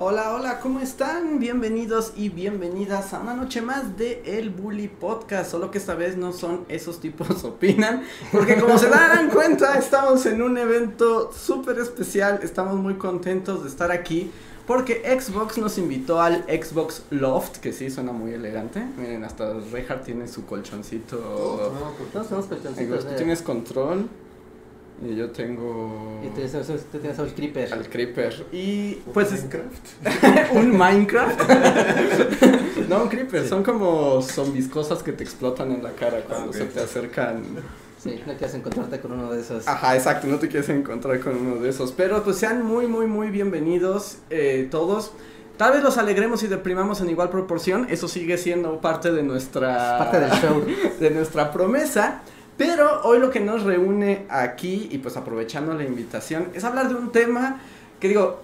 [0.00, 1.40] Hola, hola, ¿cómo están?
[1.40, 6.16] Bienvenidos y bienvenidas a una noche más de El Bully Podcast, solo que esta vez
[6.16, 11.80] no son esos tipos opinan, porque como se darán cuenta, estamos en un evento súper
[11.80, 14.30] especial, estamos muy contentos de estar aquí,
[14.68, 20.04] porque Xbox nos invitó al Xbox Loft, que sí suena muy elegante, miren, hasta Reinhardt
[20.04, 23.16] tiene su colchoncito, Todos tenemos colchoncitos.
[23.16, 24.08] tienes control,
[25.04, 26.20] y yo tengo...
[26.24, 27.72] Y tú tienes, tú tienes al creeper.
[27.72, 28.46] Al Creeper.
[28.52, 29.46] Y pues es
[30.52, 31.40] un Minecraft.
[32.88, 33.46] no, un Creeper.
[33.46, 37.42] Son como zombies, cosas que te explotan en la cara cuando se te acercan.
[38.02, 39.66] Sí, no quieres encontrarte con uno de esos.
[39.66, 40.26] Ajá, exacto.
[40.26, 41.92] No te quieres encontrar con uno de esos.
[41.92, 45.12] Pero pues sean muy, muy, muy bienvenidos eh, todos.
[45.56, 47.86] Tal vez los alegremos y deprimamos en igual proporción.
[47.90, 49.98] Eso sigue siendo parte de nuestra.
[49.98, 50.64] Parte del show.
[51.00, 52.22] de nuestra promesa.
[52.58, 56.96] Pero hoy lo que nos reúne aquí, y pues aprovechando la invitación, es hablar de
[56.96, 57.60] un tema
[58.00, 58.40] que digo,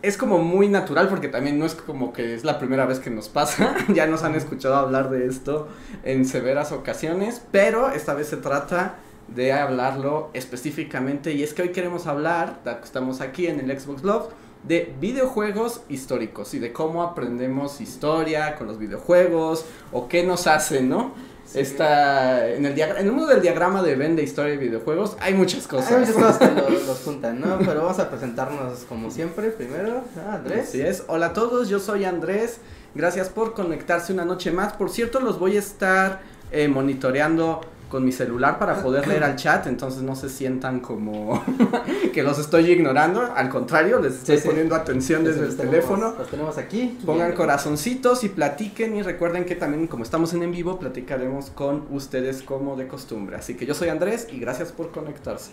[0.00, 3.10] es como muy natural porque también no es como que es la primera vez que
[3.10, 5.66] nos pasa, ya nos han escuchado hablar de esto
[6.04, 8.94] en severas ocasiones, pero esta vez se trata
[9.28, 14.28] de hablarlo específicamente y es que hoy queremos hablar, estamos aquí en el Xbox Love,
[14.62, 20.82] de videojuegos históricos y de cómo aprendemos historia con los videojuegos o qué nos hace,
[20.82, 21.12] ¿no?
[21.54, 25.16] Está en el, diagra- en el mundo del diagrama de Venn de historia y videojuegos
[25.20, 25.92] hay muchas cosas.
[25.92, 27.58] Hay muchas cosas que lo- los juntan, ¿no?
[27.58, 29.50] Pero vamos a presentarnos como siempre.
[29.50, 30.68] Primero, ah, Andrés.
[30.68, 31.04] Así es.
[31.08, 32.58] Hola a todos, yo soy Andrés.
[32.94, 34.72] Gracias por conectarse una noche más.
[34.72, 39.36] Por cierto, los voy a estar eh, monitoreando con mi celular para poder leer al
[39.36, 41.40] chat, entonces no se sientan como
[42.12, 43.22] que los estoy ignorando.
[43.34, 44.48] Al contrario, les estoy Sí, sí.
[44.48, 46.14] poniendo atención desde el tenemos- teléfono.
[46.18, 46.98] Los tenemos aquí.
[47.06, 47.36] Pongan Bien.
[47.36, 52.42] corazoncitos y platiquen y recuerden que también como estamos en en vivo platicaremos con ustedes
[52.42, 53.36] como de costumbre.
[53.36, 55.52] Así que yo soy Andrés y gracias por conectarse.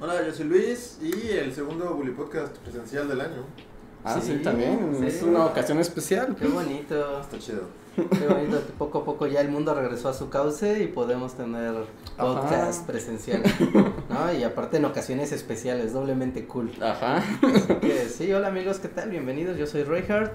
[0.00, 3.44] Hola, yo soy Luis y el segundo Bully Podcast presencial del año.
[4.04, 4.96] Ah, sí, Sí, también.
[4.98, 5.06] sí.
[5.06, 6.34] Es una ocasión especial.
[6.36, 7.20] Qué bonito.
[7.20, 7.62] Está chido.
[7.94, 11.74] Qué bonito poco a poco ya el mundo regresó a su cauce y podemos tener
[12.16, 12.86] podcast Ajá.
[12.86, 13.42] presencial.
[14.08, 14.32] ¿No?
[14.32, 16.70] Y aparte en ocasiones especiales, doblemente cool.
[16.80, 17.16] Ajá.
[17.42, 19.10] Así que sí, hola amigos, ¿qué tal?
[19.10, 20.32] Bienvenidos, yo soy Reinhardt.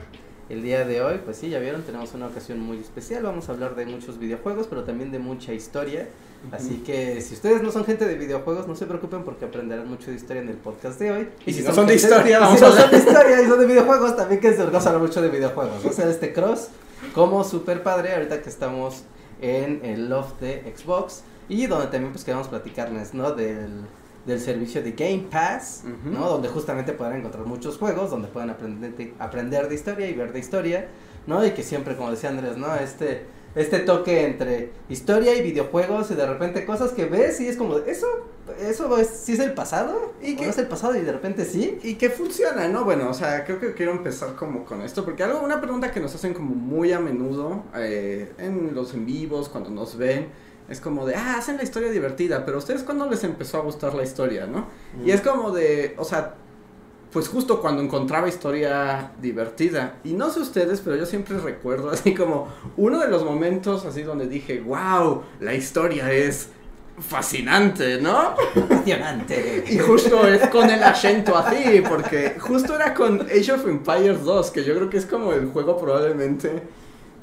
[0.50, 3.23] El día de hoy, pues sí, ya vieron, tenemos una ocasión muy especial.
[3.23, 6.07] Vamos a hablar de muchos videojuegos, pero también de mucha historia.
[6.51, 10.09] Así que si ustedes no son gente de videojuegos, no se preocupen porque aprenderán mucho
[10.09, 11.28] de historia en el podcast de hoy.
[11.45, 12.89] Y si no son de historia, vamos si a no hablar.
[12.89, 15.84] son de historia y son de videojuegos, también que se a hablar mucho de videojuegos.
[15.84, 16.69] O sea, este cross
[17.13, 19.03] como super padre ahorita que estamos
[19.41, 23.31] en el loft de Xbox y donde también pues queremos platicarles, ¿no?
[23.31, 23.85] Del,
[24.25, 25.84] del servicio de Game Pass.
[26.03, 26.28] ¿no?
[26.28, 30.34] Donde justamente podrán encontrar muchos juegos, donde puedan aprender de, aprender de historia y ver
[30.34, 30.88] de historia,
[31.25, 31.46] ¿no?
[31.46, 32.75] Y que siempre, como decía Andrés, ¿no?
[32.75, 33.25] Este,
[33.56, 37.78] este toque entre historia y videojuegos y de repente cosas que ves y es como,
[37.80, 38.08] ¿eso,
[38.62, 40.13] eso es, sí es el pasado?
[40.22, 41.80] ¿Y ¿Y qué- no es el pasado y de repente sí?
[41.84, 42.84] Y que funciona, ¿no?
[42.84, 46.00] Bueno, o sea, creo que quiero empezar como con esto, porque algo, una pregunta que
[46.00, 50.28] nos hacen como muy a menudo eh, en los en vivos, cuando nos ven,
[50.69, 53.94] es como de, ah, hacen la historia divertida, pero ustedes cuándo les empezó a gustar
[53.96, 54.68] la historia, ¿no?
[55.03, 56.36] Y es como de, o sea,
[57.18, 59.96] pues justo cuando encontraba historia divertida.
[60.04, 62.48] Y no sé ustedes, pero yo siempre recuerdo así como
[62.78, 66.50] uno de los momentos así donde dije, wow, la historia es
[67.00, 68.36] fascinante, ¿no?
[68.56, 69.64] Apasionante.
[69.68, 74.52] Y justo es con el acento así, porque justo era con Age of Empires 2,
[74.52, 76.62] que yo creo que es como el juego probablemente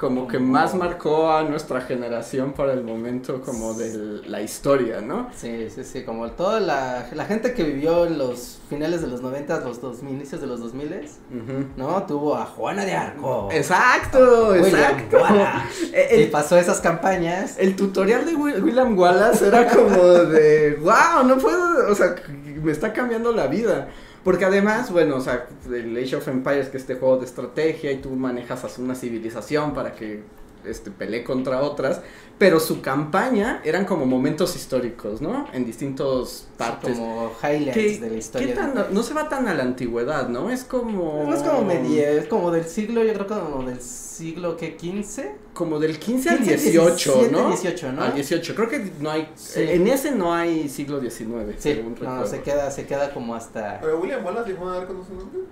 [0.04, 5.30] como que más marcó a nuestra generación para el momento como de la historia, ¿no?
[5.34, 9.22] Sí, sí, sí, como toda la, la gente que vivió en los finales de los
[9.22, 11.66] 90, los 2000, inicios de los 2000, Ujú.
[11.78, 12.02] ¿no?
[12.02, 13.48] Tuvo a Juana de Arco.
[13.50, 15.18] Exacto, William exacto.
[16.18, 17.56] Y pasó esas campañas.
[17.58, 22.14] el tutorial de Wi- William Wallace era como de, wow, no puedo, o sea,
[22.62, 23.88] me está cambiando la vida.
[24.24, 27.92] Porque además, bueno, o sea, el Age of Empires, que es este juego de estrategia
[27.92, 30.22] y tú manejas a una civilización para que
[30.66, 32.00] este, pelee contra otras,
[32.38, 35.46] pero su campaña eran como momentos históricos, ¿no?
[35.52, 36.96] En distintos partes.
[36.96, 38.54] Como highlights ¿Qué- de la qué historia.
[38.54, 40.50] tan- no se va tan a la antigüedad, ¿no?
[40.50, 41.24] Es como...
[41.26, 44.76] No es como medieval, es como del siglo, yo creo que como del siglo que
[44.76, 45.36] 15.
[45.52, 47.48] Como del 15 al 15, 18, 17, ¿no?
[47.48, 48.02] 18, ¿no?
[48.02, 48.54] Al 18.
[48.56, 49.28] Creo que no hay.
[49.36, 49.60] Sí.
[49.62, 51.54] En ese no hay siglo XIX.
[51.58, 52.26] Sí, según no, recuerdo.
[52.26, 53.80] se queda, se queda como hasta.
[53.80, 55.44] Pero William Wallace y Juan Arco no son nombres.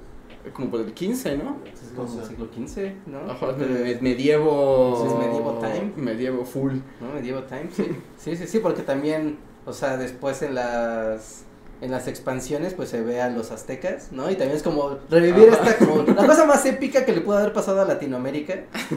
[0.52, 1.58] Como por el 15, ¿no?
[1.64, 2.26] Es como sé.
[2.26, 3.30] siglo XV, ¿no?
[3.30, 3.46] Ajá,
[4.00, 4.98] medievo.
[5.00, 5.92] Sí, es medievo time.
[5.96, 6.74] Medievo full.
[7.00, 7.14] ¿no?
[7.14, 7.96] Medieval Time, sí.
[8.16, 11.44] sí, sí, sí, porque también, o sea, después en las
[11.80, 14.30] en las expansiones pues se ve a los aztecas, ¿no?
[14.30, 15.68] Y también es como revivir Ajá.
[15.70, 18.54] esta como la cosa más épica que le pudo haber pasado a Latinoamérica,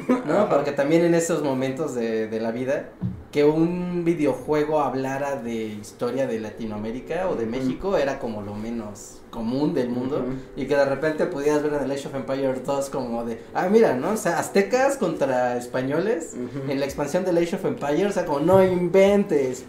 [0.07, 0.33] ¿no?
[0.33, 0.49] Ajá.
[0.49, 2.89] Porque también en esos momentos de, de la vida
[3.35, 7.45] que un videojuego hablara de historia de Latinoamérica o de.
[7.45, 10.23] México era como lo menos común del mundo
[10.55, 13.67] y que de repente pudieras ver en el Age of Empires 2 como de, ah,
[13.69, 14.11] mira, ¿no?
[14.11, 16.33] O sea, aztecas contra españoles
[16.69, 19.65] en la expansión del Age of Empires, o sea, como no inventes.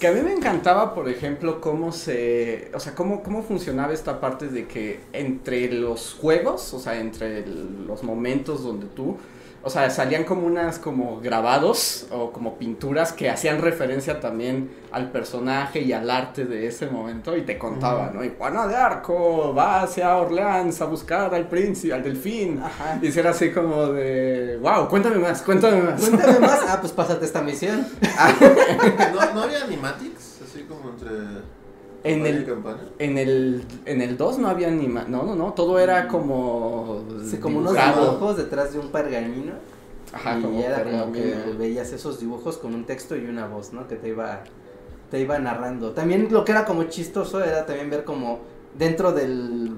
[0.00, 4.18] Que a mí me encantaba, por ejemplo, cómo se, o sea, cómo, cómo funcionaba esta
[4.18, 9.18] parte de que entre los juegos, o sea, entre el- los momentos donde tú,
[9.62, 15.10] o sea, salían como unas como grabados o como pinturas que hacían referencia también al
[15.10, 18.24] personaje y al arte de ese momento y te contaban, ¿no?
[18.24, 22.62] Y Juana de Arco va hacia Orleans a buscar al príncipe, al delfín.
[22.62, 22.98] Ajá.
[23.02, 26.00] Y era así como de, wow, cuéntame más, cuéntame más.
[26.00, 26.60] Cuéntame más.
[26.70, 27.84] Ah, pues pásate esta misión.
[29.12, 30.40] ¿No, ¿No había animatics?
[30.42, 31.10] Así como entre.
[32.02, 32.46] En el.
[32.98, 37.36] En el, en el 2 no había anima, no, no, no, todo era como Sí,
[37.36, 39.52] como unos dibujos detrás de un pergamino.
[40.12, 43.72] Ajá, y como era como que veías esos dibujos con un texto y una voz,
[43.72, 43.86] ¿no?
[43.86, 44.42] Que te iba,
[45.10, 45.92] te iba narrando.
[45.92, 48.40] También lo que era como chistoso era también ver como
[48.76, 49.72] dentro del,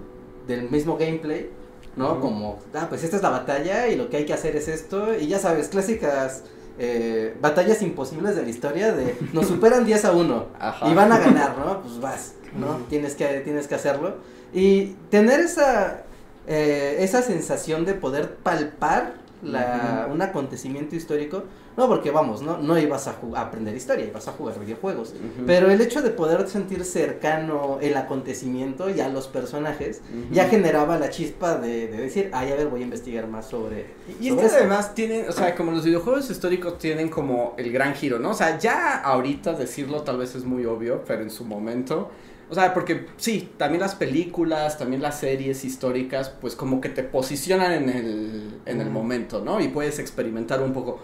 [0.47, 1.51] del mismo gameplay,
[1.97, 2.21] ¿no?
[2.21, 5.15] Como, ah, pues esta es la batalla y lo que hay que hacer es esto.
[5.15, 6.45] Y ya sabes, clásicas
[6.85, 10.89] eh, batallas imposibles de la historia de nos superan 10 a 1 Ajá.
[10.89, 11.81] y van a ganar, ¿no?
[11.81, 12.79] Pues vas, ¿no?
[12.89, 14.17] Tienes que, tienes que hacerlo.
[14.53, 16.03] Y tener esa,
[16.49, 19.15] eh, esa sensación de poder palpar
[19.45, 21.45] la, un acontecimiento histórico,
[21.77, 25.15] no porque vamos, no, no ibas a, a aprender historia, ibas a jugar videojuegos.
[25.47, 30.99] Pero el hecho de poder sentir cercano el acontecimiento y a los personajes ya generaba
[30.99, 33.87] la chispa de, de decir, ay, a ver, voy a investigar más sobre.
[34.21, 34.57] Y es sobre que eso".
[34.57, 38.31] además tienen, o sea, como los videojuegos históricos tienen como el gran giro, ¿no?
[38.31, 42.11] O sea, ya ahorita decirlo tal vez es muy obvio, pero en su momento,
[42.51, 47.03] o sea, porque sí, también las películas, también las series históricas, pues como que te
[47.03, 49.59] posicionan en el, en el momento, ¿no?
[49.61, 51.01] Y puedes experimentar un poco.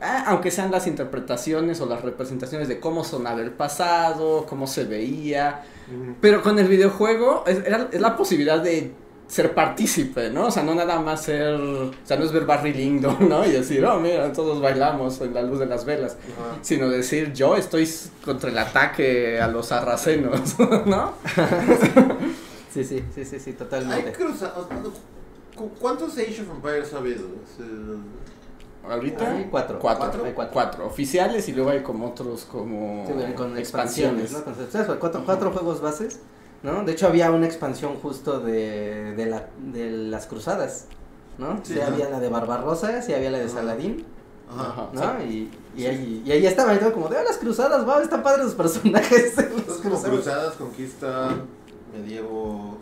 [0.00, 4.84] Ah, aunque sean las interpretaciones o las representaciones de cómo sonaba el pasado, cómo se
[4.84, 5.64] veía,
[6.20, 8.92] pero con el videojuego es, era- es la posibilidad de
[9.26, 10.46] ser partícipe, ¿no?
[10.46, 13.44] O sea, no nada más ser, o sea, no es ver Barry Lyndon, ¿no?
[13.44, 16.16] Y decir, oh, mira, todos bailamos en la luz de las velas,
[16.62, 17.86] sino decir, yo estoy
[18.24, 21.12] contra el ataque a los sarracenos, ¿no?
[22.72, 24.12] Sí, sí, sí, sí, sí, Hay totalmente.
[25.56, 27.24] ¿cu- ¿Cuántos Age of Empires ha habido?
[28.90, 29.78] Ahorita, Hay cuatro.
[29.78, 30.52] cuatro, Hay cuatro.
[30.52, 34.32] cuatro oficiales y luego hay como otros como Sí, con expansiones.
[34.32, 34.86] expansiones, ¿no?
[34.86, 34.98] Con-.
[34.98, 36.20] Cuatro, cuatro juegos bases,
[36.62, 36.84] ¿no?
[36.84, 40.86] De hecho había una expansión justo de, de, la, de las cruzadas,
[41.38, 41.60] ¿no?
[41.62, 43.48] Sí, había la de Barbarrosa, sí había la de.
[43.48, 44.04] Saladín,
[44.50, 44.88] Ajá.
[44.92, 45.24] ¿no?
[45.24, 45.86] Y, y, Sí.
[45.86, 48.54] ahí, y ahí estaban, y todo como de, "Ah, las cruzadas, wow, están padres los
[48.54, 50.04] personajes como cruzadas".
[50.04, 51.30] cruzadas, conquista,
[51.94, 52.78] medievo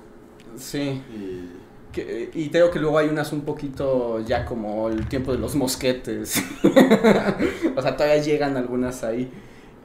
[0.57, 1.03] Sí.
[1.13, 1.51] y.
[1.97, 5.55] Que- y tengo que luego hay unas un poquito ya como el tiempo de los
[5.55, 6.43] mosquetes.
[7.75, 9.31] o sea, todavía llegan algunas ahí.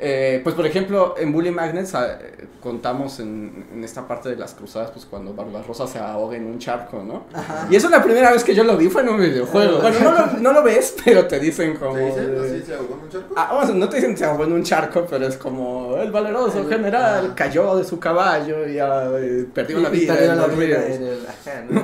[0.04, 4.36] Eh, pues por ejemplo, en Bully Magnets ah, eh, contamos en, en esta parte de
[4.36, 7.26] las cruzadas, pues cuando Barbarosa se ahoga en un charco, ¿no?
[7.34, 7.68] Ajá.
[7.70, 9.80] Y eso la primera vez que yo lo vi fue en un videojuego.
[9.80, 11.94] Bueno, no lo, no lo ves, pero te dicen como...
[11.94, 12.32] ¿Te dicen?
[12.36, 13.34] de- ¿Así se ahogó en un charco?
[13.38, 16.62] Ah, vamos, no te dicen se ahogó en un charco, pero es como el valeroso
[16.62, 17.36] El- general ah.
[17.36, 21.04] cayó de su caballo y ah, eh, perdió la vida perdió en la vida en
[21.04, 21.84] el- ajá, ¿no?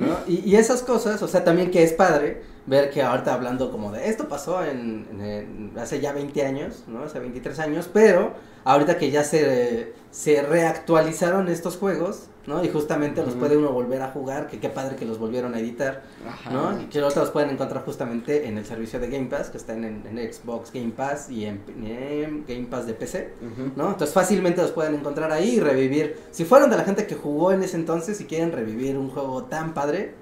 [0.00, 0.18] ¿No?
[0.26, 3.92] Y, y esas cosas, o sea, también que es padre ver que ahorita hablando como
[3.92, 7.04] de esto pasó en- en- hace ya 20 años, ¿no?
[7.04, 8.32] Hace 23 años, pero
[8.64, 12.64] ahorita que ya se, se reactualizaron estos juegos, ¿no?
[12.64, 15.60] Y justamente los puede uno volver a jugar, que qué padre que los volvieron a
[15.60, 16.50] editar, Ajá.
[16.50, 16.82] ¿no?
[16.82, 19.84] Y que los pueden encontrar justamente en el servicio de Game Pass, que está en,
[19.84, 23.34] en Xbox Game Pass y en, en Game Pass de PC.
[23.76, 23.90] ¿no?
[23.90, 26.18] Entonces fácilmente los pueden encontrar ahí y revivir.
[26.32, 29.44] Si fueron de la gente que jugó en ese entonces y quieren revivir un juego
[29.44, 30.14] tan padre.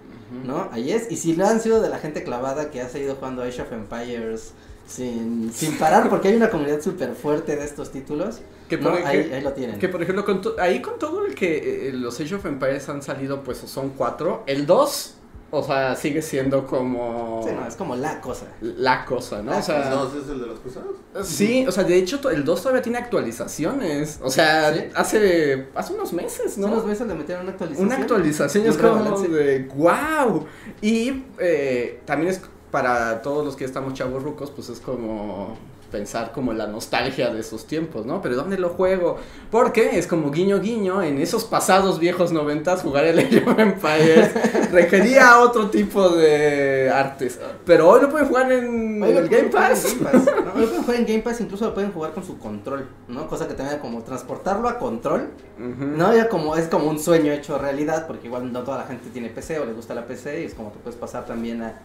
[0.44, 0.68] ¿no?
[0.72, 1.10] Ahí es.
[1.10, 3.72] Y si lo han sido de la gente clavada que ha seguido jugando Age of
[3.72, 4.52] Empires
[4.86, 8.90] sin, sin parar, porque hay una comunidad súper fuerte de estos títulos, Que ¿no?
[8.90, 9.78] por, ahí, que- ahí lo tienen.
[9.78, 12.88] que por ejemplo, con to- ahí con todo el que eh, los Age of Empires
[12.88, 14.42] han salido, pues son cuatro.
[14.46, 15.14] El 2,
[15.50, 18.44] o sea, sigue siendo como Sí, no, es como la cosa.
[18.60, 19.52] la cosa, ¿no?
[19.52, 20.88] La O sea, ¿No es el de las cruzadas?
[21.26, 24.20] sí, o sea, de hecho el 2 todavía tiene actualizaciones.
[24.22, 24.80] O sea, ¿Sí?
[24.94, 26.66] hace, hace unos meses, ¿no?
[26.66, 26.74] ¿No?
[26.74, 27.86] unos meses le metieron una actualización?
[27.86, 30.46] Una actualización es como de wow.
[30.82, 35.56] Y eh, también es para todos los que estamos chavos rucos, pues es como
[35.90, 38.20] pensar como la nostalgia de esos tiempos, ¿no?
[38.20, 39.18] Pero ¿dónde lo juego?
[39.50, 44.70] Porque es como guiño guiño, en esos pasados viejos noventas jugar el Age of Empires
[44.70, 47.38] requería otro tipo de artes.
[47.64, 49.96] Pero hoy lo pueden jugar en, Hoy el Game jugar en Pass.
[49.98, 50.44] Game Pass, ¿no?
[50.44, 53.26] Lo pueden jugar en Game Pass, incluso lo pueden jugar con su control, ¿no?
[53.28, 55.28] Cosa que tenga como transportarlo a control.
[55.58, 56.14] ¿no?
[56.14, 59.28] Ya como es como un sueño hecho realidad, porque igual no toda la gente tiene
[59.28, 61.80] PC o le gusta la PC y es como te puedes pasar también a,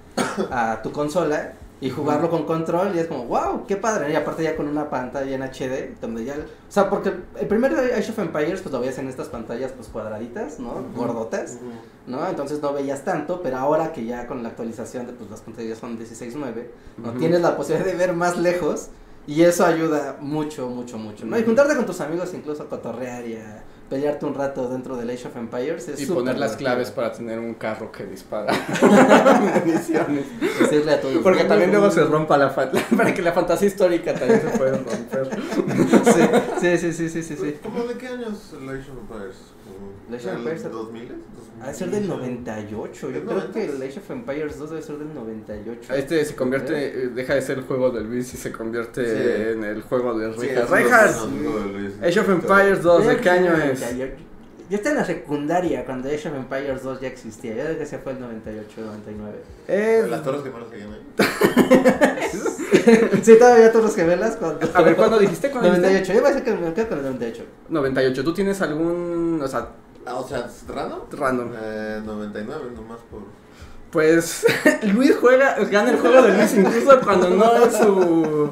[0.52, 4.42] a tu consola y jugarlo con control y es como, wow, qué padre, y aparte
[4.42, 8.20] ya con una pantalla en HD, donde ya, o sea, porque el primer Age of
[8.20, 10.82] Empires pues lo veías en estas pantallas pues cuadraditas, ¿no?
[10.96, 11.58] Gordotas.
[12.08, 12.26] ¿no?
[12.26, 15.78] Entonces no veías tanto, pero ahora que ya con la actualización de pues las pantallas
[15.78, 16.68] son 16.9,
[17.04, 17.12] ¿no?
[17.16, 18.88] Tienes la posibilidad de ver más lejos
[19.28, 21.38] y eso ayuda mucho, mucho, mucho, ¿no?
[21.38, 23.62] Y juntarte con tus amigos incluso a cotorrear y a
[23.94, 26.58] pelearte un rato dentro del Age of Empires es Y poner las divertido.
[26.58, 28.52] claves para tener un carro que dispara
[29.40, 30.26] municiones.
[30.60, 31.18] Decirle a todos.
[31.18, 32.54] Porque también luego se rompa la
[32.98, 35.30] para que la fantasía histórica también se pueda romper.
[36.60, 37.56] Sí, sí, sí, sí, sí, sí.
[37.62, 39.38] ¿Cómo de qué años el Age of Empires?
[40.10, 41.08] El Age of Empires- ¿2000?
[41.62, 43.60] Ha de ser del 98, yo ¿Es creo que 90?
[43.62, 45.94] el Age of Empires 2 debe ser del 98.
[45.94, 49.52] Este se convierte, eh, deja de ser el juego de Luis y se convierte Sí.
[49.54, 51.94] en el juego de Sí, nos dijo Luis.
[52.02, 53.80] Age of Empires 2, ¿de qué año es?
[53.80, 54.14] 98.
[54.70, 57.56] Yo estaba en la secundaria cuando Age of Empires 2 ya existía.
[57.56, 59.38] Yo creo que se fue el 98, 99.
[59.68, 60.82] Es- Las torres gemelas que hay
[63.14, 63.22] ahí.
[63.24, 64.60] sí, todavía Torres Gemelas cuando...
[64.74, 65.50] A ver, ¿cuándo dijiste?
[65.52, 65.88] ¿Cuándo dijiste?
[65.90, 66.14] 98.
[66.14, 67.44] Yo voy a decir que me quedo con el 98.
[67.70, 68.24] 98.
[68.24, 69.70] ¿Tú tienes algún, o sea,
[70.06, 71.00] Ah, o sea, ¿random?
[71.12, 71.52] random?
[71.62, 73.22] Eh, 99 nomás por...
[73.92, 74.44] Pues
[74.96, 78.50] Luis juega, gana el juego de Luis incluso cuando no es su,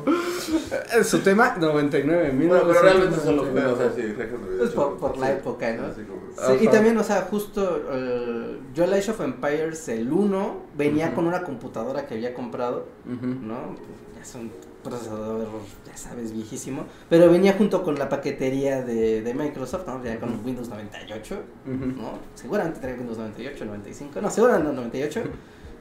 [1.00, 3.72] es su tema 99, Bueno, pero realmente solo 1999.
[3.72, 5.84] o sea, sí, Es por- por la sí, época, ¿no?
[5.84, 10.56] como- Sí, y también, o sea, justo eh, yo el Age of Empires, el 1,
[10.78, 13.26] venía con una computadora que había comprado, Ujú.
[13.26, 13.76] ¿no?
[14.16, 14.52] Ya es un
[14.84, 15.48] procesador,
[15.88, 16.86] ya sabes, viejísimo.
[17.10, 20.04] Pero venía junto con la paquetería de, de Microsoft, ¿no?
[20.04, 21.36] Ya con Windows 98.
[21.68, 21.86] Ujú.
[22.02, 22.12] ¿no?
[22.36, 25.24] Seguramente traía Windows 98, 95, no, seguramente no, 98.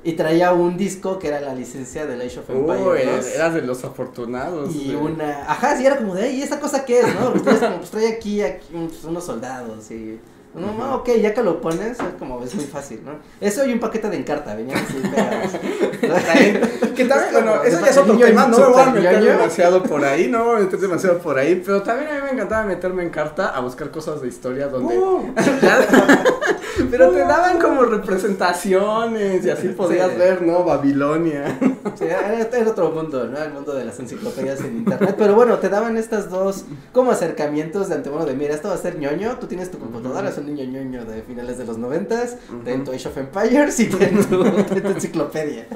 [0.03, 3.35] Y traía un disco que era la licencia del Age of Uy, Empires 2.
[3.35, 4.75] eras de los afortunados.
[4.75, 7.33] Y de- una, ajá, sí, era como de, ¿y esa cosa qué es, no?
[7.35, 10.19] Ustedes como, pues trae aquí, aquí pues, unos soldados y...
[10.53, 10.95] No, no, Ujú.
[10.97, 13.13] ok, ya que lo pones, es como, es muy fácil, ¿no?
[13.41, 15.53] Eso y un paquete de encarta, venían así pegados.
[16.97, 19.83] Que también, bueno, Es eso ya es otro tema, no me voy a meter demasiado
[19.83, 22.31] por ahí, no me voy a meter demasiado por ahí, pero también a mí me
[22.33, 24.99] encantaba meterme en carta a buscar cosas de historia donde...
[24.99, 25.33] Uh,
[26.91, 30.17] pero te daban como representaciones y así podías Sí.
[30.17, 30.65] ver, ¿no?
[30.65, 31.59] Babilonia.
[31.99, 33.39] sí, era, otro mundo, ¿no?
[33.39, 35.15] El mundo de las enciclopedias en internet.
[35.17, 38.79] Pero bueno, te daban estas dos como acercamientos de antemano de, mira, esto va a
[38.79, 42.85] ser ñoño, tú tienes tu computadora, un niño ñoño de finales de los noventas, ten
[42.85, 45.67] tu Age of Empires y ten tu, ten tu enciclopedia.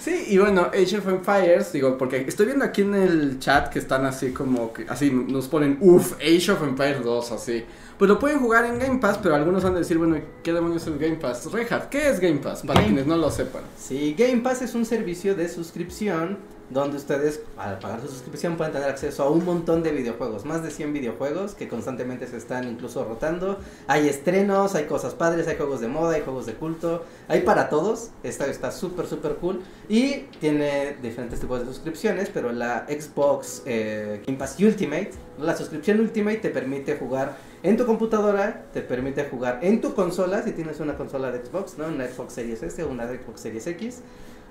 [0.00, 3.78] Sí, y bueno, Age of Empires, digo, porque estoy viendo aquí en el chat que
[3.78, 7.64] están así como que, así nos ponen, uff, Age of Empires 2, así.
[7.98, 10.84] Pues lo pueden jugar en Game Pass, pero algunos van a decir, bueno, ¿qué demonios
[10.86, 11.50] es Game Pass?
[11.50, 12.62] Reinhardt, ¿qué es Game Pass?
[12.62, 13.62] Para Game- quienes no lo sepan.
[13.78, 16.38] Sí, Game Pass es un servicio de suscripción
[16.70, 20.62] donde ustedes al pagar su suscripción pueden tener acceso a un montón de videojuegos, más
[20.62, 23.58] de 100 videojuegos que constantemente se están incluso rotando.
[23.86, 27.68] Hay estrenos, hay cosas padres, hay juegos de moda, hay juegos de culto, hay para
[27.68, 28.10] todos.
[28.22, 34.22] Esta está súper, súper cool y tiene diferentes tipos de suscripciones, pero la Xbox eh,
[34.26, 39.58] Game Pass Ultimate, la suscripción Ultimate te permite jugar en tu computadora, te permite jugar
[39.62, 41.86] en tu consola, si tienes una consola de Xbox, ¿no?
[41.86, 44.00] Una Xbox Series S o una Xbox Series X,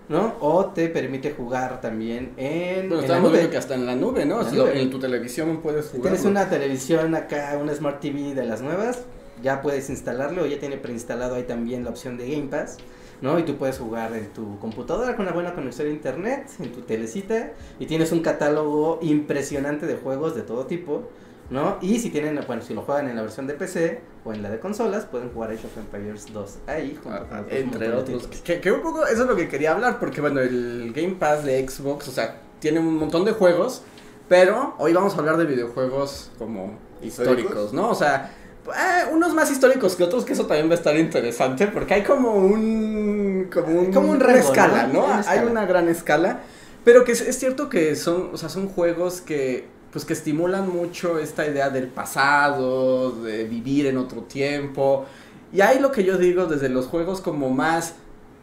[0.10, 0.36] ¿no?
[0.42, 3.32] O te permite jugar también en, Bueno, en nube.
[3.32, 4.42] viendo que hasta en la nube, ¿no?
[4.42, 4.86] En Si nube.
[4.88, 6.12] tu televisión puedes Si jugar.
[6.12, 9.00] tienes una televisión acá, una Smart TV de las nuevas,
[9.42, 12.78] ya puedes instalarlo, o ya tiene preinstalado ahí también la opción de Game Pass,
[13.22, 13.40] ¿no?
[13.40, 16.82] Y tú puedes jugar en tu computadora con una buena conexión a internet, en tu
[16.82, 21.10] telecita, y tienes un catálogo impresionante de juegos de todo tipo,
[21.54, 21.78] ¿no?
[21.82, 24.50] Y si tienen, bueno, si lo juegan en la versión de PC o en la
[24.50, 28.26] de consolas, pueden jugar Age of Empires 2 ahí, junto Ah, Entre otros.
[28.44, 31.46] Que, que un poco eso es lo que quería hablar, porque bueno, el Game Pass
[31.46, 33.84] de Xbox, o sea, tiene un montón de juegos,
[34.28, 37.74] pero hoy vamos a hablar de videojuegos como históricos, ¿Históricos?
[37.74, 37.92] ¿no?
[37.92, 38.32] O sea,
[38.66, 42.04] eh, unos más históricos que otros, que eso también va a estar interesante, porque hay
[42.04, 43.48] como un.
[43.54, 43.94] como un.
[43.94, 45.06] Como un rango, escala, ¿no?
[45.06, 45.52] Hay escala.
[45.52, 46.40] una gran escala,
[46.84, 50.68] pero que es, es cierto que son, o sea, son juegos que pues que estimulan
[50.68, 55.06] mucho esta idea del pasado, de vivir en otro tiempo.
[55.54, 57.94] Y hay lo que yo digo desde los juegos como más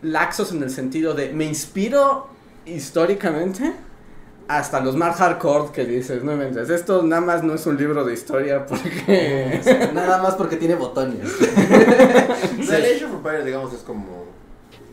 [0.00, 2.28] laxos en el sentido de me inspiro
[2.64, 3.74] históricamente
[4.46, 8.04] hasta los más hardcore que dices, no inventes, esto nada más no es un libro
[8.04, 9.60] de historia porque...
[9.94, 11.20] Nada más porque tiene botones.
[11.40, 14.19] El Age of Empires, digamos, es como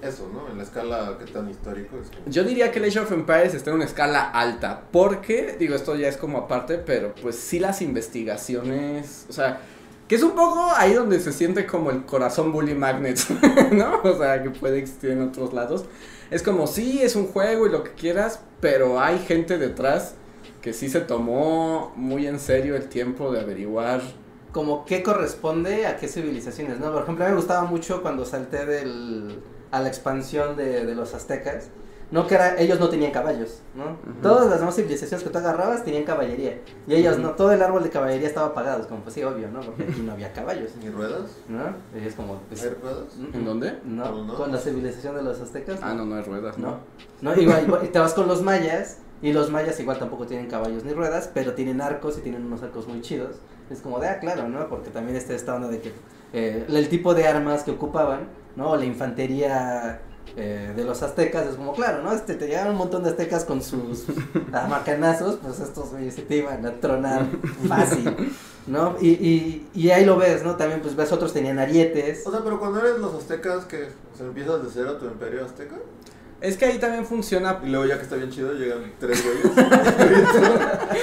[0.01, 0.49] eso, ¿no?
[0.49, 2.29] En la escala que tan histórico es como...
[2.29, 5.95] Yo diría que el Age of Empires está en una escala alta, porque, digo, esto
[5.95, 9.61] ya es como aparte, pero pues sí las investigaciones, o sea,
[10.07, 13.27] que es un poco ahí donde se siente como el corazón Bully Magnets,
[13.71, 14.01] ¿no?
[14.03, 15.85] O sea, que puede existir en otros lados.
[16.31, 20.15] Es como, sí, es un juego y lo que quieras, pero hay gente detrás
[20.61, 24.01] que sí se tomó muy en serio el tiempo de averiguar.
[24.51, 26.91] Como qué corresponde a qué civilizaciones, ¿no?
[26.91, 29.39] Por ejemplo, a mí me gustaba mucho cuando salté del,
[29.71, 31.69] a la expansión de, de los aztecas.
[32.09, 33.83] No que era, ellos no tenían caballos, ¿no?
[33.83, 34.21] Ujú.
[34.21, 36.57] Todas las demás civilizaciones que tú agarrabas tenían caballería.
[36.88, 37.24] Y ellos Ujú.
[37.24, 38.79] no, todo el árbol de caballería estaba apagado.
[38.79, 39.59] Es como, pues sí, obvio, ¿no?
[39.59, 41.24] Porque aquí no había caballos, ¿Y ruedas?
[41.50, 42.00] ¿no?
[42.00, 42.63] Y es como, pues.
[42.63, 43.07] ¿Hay ruedas?
[43.33, 43.79] ¿En dónde?
[43.83, 44.36] No, ¿No?
[44.36, 45.79] con la civilización de los aztecas.
[45.83, 46.77] Ah, no, no hay ruedas, No.
[47.21, 47.33] ¿no?
[47.33, 50.47] No, igual, igual, y te vas con los mayas, y los mayas igual tampoco tienen
[50.47, 53.36] caballos ni ruedas, pero tienen arcos y tienen unos arcos muy chidos.
[53.69, 54.69] Es como de, ah, claro, ¿no?
[54.69, 55.91] Porque también está esta onda de que
[56.31, 58.75] eh, el tipo de armas que ocupaban, ¿no?
[58.75, 60.01] La infantería
[60.35, 62.11] eh, de los aztecas, es como, claro, ¿no?
[62.11, 64.03] Este, te llegan un montón de aztecas con sus
[64.69, 67.25] macanazos, pues estos güeyes se te iban a tronar
[67.67, 68.33] fácil,
[68.67, 68.97] ¿no?
[68.99, 70.55] Y, y, y ahí lo ves, ¿no?
[70.57, 72.27] También, pues ves, otros tenían arietes.
[72.27, 75.45] O sea, pero cuando eres los aztecas, que o sea, empiezas de cero tu imperio
[75.45, 75.75] azteca,
[76.41, 79.51] Es que ahí también funciona y luego ya que está bien chido, llegan tres güeyes.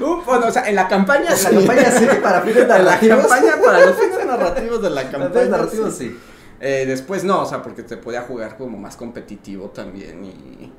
[0.00, 1.54] Uh, bueno, o sea, en la campaña La sí.
[1.54, 3.18] campaña sí, para fines En la narrativos.
[3.26, 5.44] campaña, para los fines narrativos de la campaña.
[5.46, 6.08] narrativos sí.
[6.10, 6.18] sí.
[6.60, 10.72] Eh, después no, o sea, porque te podía jugar como más competitivo también y.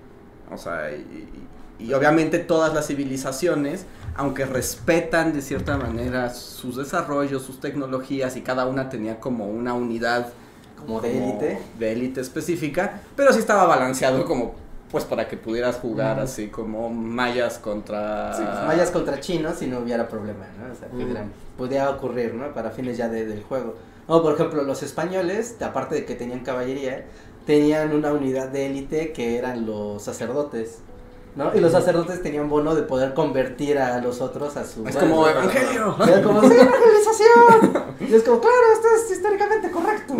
[0.52, 7.60] O sea, y, obviamente todas las civilizaciones, aunque respetan de cierta manera sus desarrollos, sus
[7.62, 10.28] tecnologías y cada una tenía como una unidad
[10.78, 11.60] Como de élite.
[11.78, 14.56] de élite específica, pero sí estaba balanceado como
[14.92, 19.68] pues para que pudieras jugar así como mayas contra Sí, pues, mayas contra chinos y
[19.68, 20.74] no hubiera problema, ¿no?
[20.74, 22.52] O sea, pudieran- podía ocurrir, ¿no?
[22.56, 23.76] Para fines ya de- del juego.
[24.10, 27.06] O, por ejemplo, los españoles, aparte de que tenían caballería,
[27.46, 30.80] tenían una unidad de élite que eran los sacerdotes,
[31.36, 31.56] ¿no?
[31.56, 34.84] Y los sacerdotes tenían bono de poder convertir a los otros a su...
[34.88, 35.96] Es bueno, como evangelio.
[36.08, 37.84] Era como, ¡sí, evangelización!
[38.00, 40.16] Y es como, claro, esto es históricamente correcto.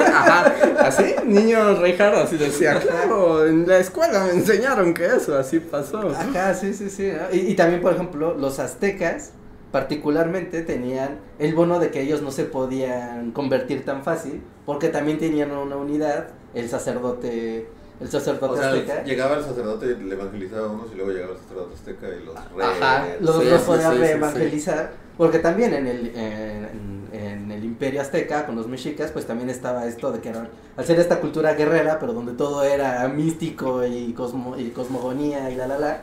[0.06, 5.60] Ajá, así, niño Reinhardt así decía, claro, en la escuela me enseñaron que eso así
[5.60, 5.98] pasó.
[6.08, 7.12] Ajá, sí, sí, sí.
[7.12, 7.36] ¿no?
[7.36, 9.32] Y, y también, por ejemplo, los aztecas
[9.74, 15.18] particularmente tenían el bono de que ellos no se podían convertir tan fácil, porque también
[15.18, 17.66] tenían una unidad, el sacerdote,
[17.98, 19.02] el sacerdote O sea, azteca.
[19.02, 22.24] llegaba el sacerdote y le evangelizaba a unos y luego llegaba el sacerdote azteca y
[22.24, 22.62] los re...
[22.62, 27.64] Ajá, Los, Sí, los sí, podía sí, reevangelizar, porque también en el, en, en el
[27.64, 31.18] imperio azteca, con los mexicas, pues también estaba esto de que eran, al ser esta
[31.20, 36.02] cultura guerrera, pero donde todo era místico y, cosmo, y cosmogonía y la la la,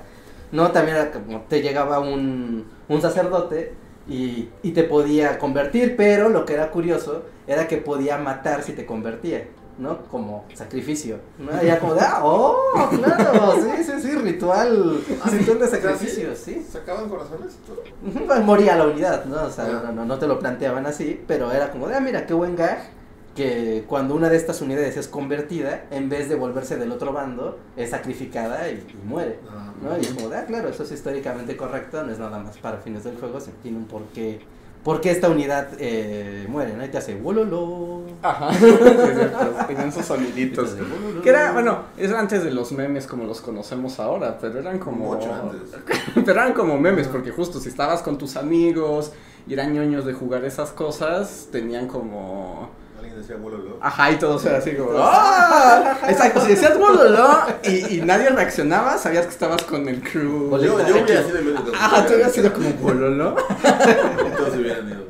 [0.52, 3.74] no, también era como te llegaba un, un sacerdote
[4.08, 8.74] y, y te podía convertir, pero lo que era curioso era que podía matar si
[8.74, 9.46] te convertía.
[9.78, 10.04] ¿no?
[10.12, 11.64] Como sacrificio, ¿no?
[11.64, 12.56] Ya como de, ah, oh,
[13.00, 16.64] claro, sí, sí, sí, ritual, ritual de sacrificio, sí.
[16.72, 17.58] ¿Sacaban corazones
[18.06, 19.44] y pues, moría la unidad, ¿no?
[19.44, 19.82] O sea, Ah.
[19.86, 22.56] no, no, no te lo planteaban así, pero era como de, ah, mira, qué buen
[22.56, 22.90] gag,
[23.36, 27.60] que cuando una de estas unidades es convertida, en vez de volverse del otro bando,
[27.78, 29.40] es sacrificada y, y muere,
[29.82, 29.98] ¿no?
[29.98, 33.04] Y es como ah, claro, eso es históricamente correcto, no es nada más para fines
[33.04, 34.42] del juego, se tiene un porqué,
[34.84, 36.84] por qué esta unidad eh, muere, ¿no?
[36.84, 38.02] Y te hace, wololo.
[38.24, 38.50] Ajá,
[39.68, 40.76] tenían sus soniditos.
[41.22, 45.14] Que era, bueno, es antes de los memes como los conocemos ahora, pero eran como...
[45.14, 45.62] Mucho antes.
[46.16, 49.12] pero eran como memes, porque justo si estabas con tus amigos
[49.48, 52.81] y eran ñoños de jugar esas cosas, tenían como...
[53.12, 53.78] Alguien decía bololo.
[53.82, 54.92] Ajá, y todos era así como...
[54.98, 55.98] ¡Ah!
[56.08, 57.30] Exacto, si decías bololo
[57.62, 60.50] y, y nadie reaccionaba, sabías que estabas con el crew.
[60.58, 61.72] Yo, yo hubiera sido el único.
[61.76, 63.36] Ajá, tú hubiera hubieras sido como bololo.
[63.36, 65.02] Y todos hubieran ido.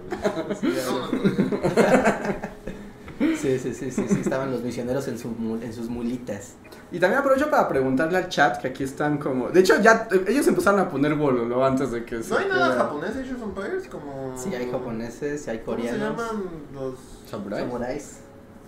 [3.21, 5.27] Sí, sí, sí, sí, sí, estaban los misioneros en, su,
[5.61, 6.55] en sus mulitas.
[6.91, 9.49] Y también aprovecho para preguntarle al chat que aquí están como...
[9.49, 12.31] De hecho, ya eh, ellos empezaron a poner bololo antes de que se...
[12.31, 13.87] ¿No hay nada japonés Age of Empires?
[13.87, 14.35] Como...
[14.37, 16.95] Sí, hay japoneses, hay ¿Cómo se coreanos, llaman los...?
[17.29, 18.19] Samuráis.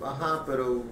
[0.03, 0.83] Ajá, pero...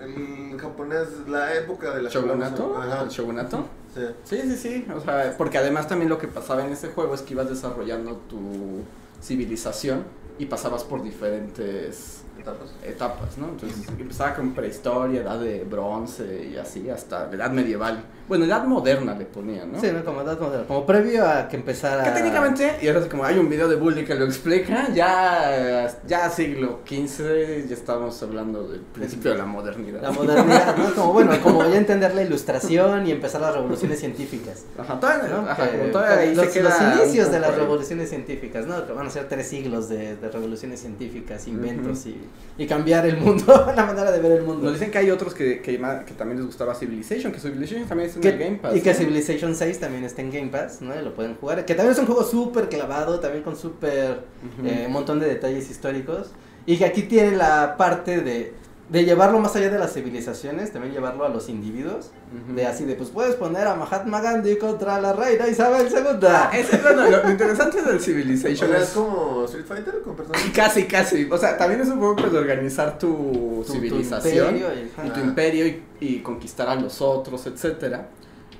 [0.00, 2.76] El japonés, la época de la ¿Shogunato?
[2.76, 3.02] Ajá.
[3.02, 3.66] ¿El shogunato?
[3.94, 4.00] Sí.
[4.24, 4.86] Sí, sí, sí.
[4.94, 8.16] O sea, porque además también lo que pasaba en ese juego es que ibas desarrollando
[8.28, 8.82] tu
[9.22, 10.04] civilización
[10.38, 12.68] y pasabas por diferentes Etapas.
[12.84, 13.48] etapas, ¿no?
[13.48, 18.04] Entonces empezaba con prehistoria, edad de bronce y así hasta la edad medieval.
[18.28, 19.80] Bueno, edad moderna le ponían, ¿no?
[19.80, 20.04] Sí, ¿no?
[20.04, 20.66] Como edad moderna.
[20.66, 22.04] Como previo a que empezara.
[22.04, 25.92] Que técnicamente, y ahora es como hay un video de Bully que lo explica, ya,
[26.06, 30.00] ya siglo XV, ya estamos hablando del principio de la modernidad.
[30.02, 30.94] La modernidad, ¿no?
[30.94, 34.64] Como bueno, como ya entender la ilustración y empezar las revoluciones científicas.
[34.78, 35.48] Ajá, todavía, ¿no?
[35.50, 38.86] ajá, Que- como todavía ahí los, se los inicios de las revoluciones científicas, ¿no?
[38.86, 42.16] Que van a ser tres siglos de, de revoluciones científicas, inventos y,
[42.58, 44.64] y cambiar el mundo, la manera de ver el mundo.
[44.64, 45.78] Nos dicen que hay otros que, que,
[46.16, 48.76] también les gustaba Civilization, que Civilization también está en Game Pass.
[48.76, 48.94] y que.
[48.94, 50.98] Civilization 6 también está en Game Pass, ¿no?
[50.98, 51.64] Y lo pueden jugar.
[51.64, 54.20] Que también es un juego súper clavado, también con súper
[54.64, 56.30] eh, un montón de detalles históricos.
[56.66, 58.54] Y que aquí tiene la parte de,
[58.92, 62.10] de llevarlo más allá de las civilizaciones, también llevarlo a los individuos.
[62.54, 66.26] De así de, pues puedes poner a Mahatma Gandhi contra la reina Isabel II.
[66.28, 70.14] Ah, ese es lo, interesante del O Civilization sea, es es como Street Fighter con
[70.14, 70.42] personas.
[70.54, 71.26] casi, casi.
[71.30, 75.10] O sea, también es un poco de organizar tu, Tu- tu civilización imperio y- y
[75.10, 75.24] tu Ah.
[75.24, 78.08] imperio y, y conquistar a los otros, etcétera.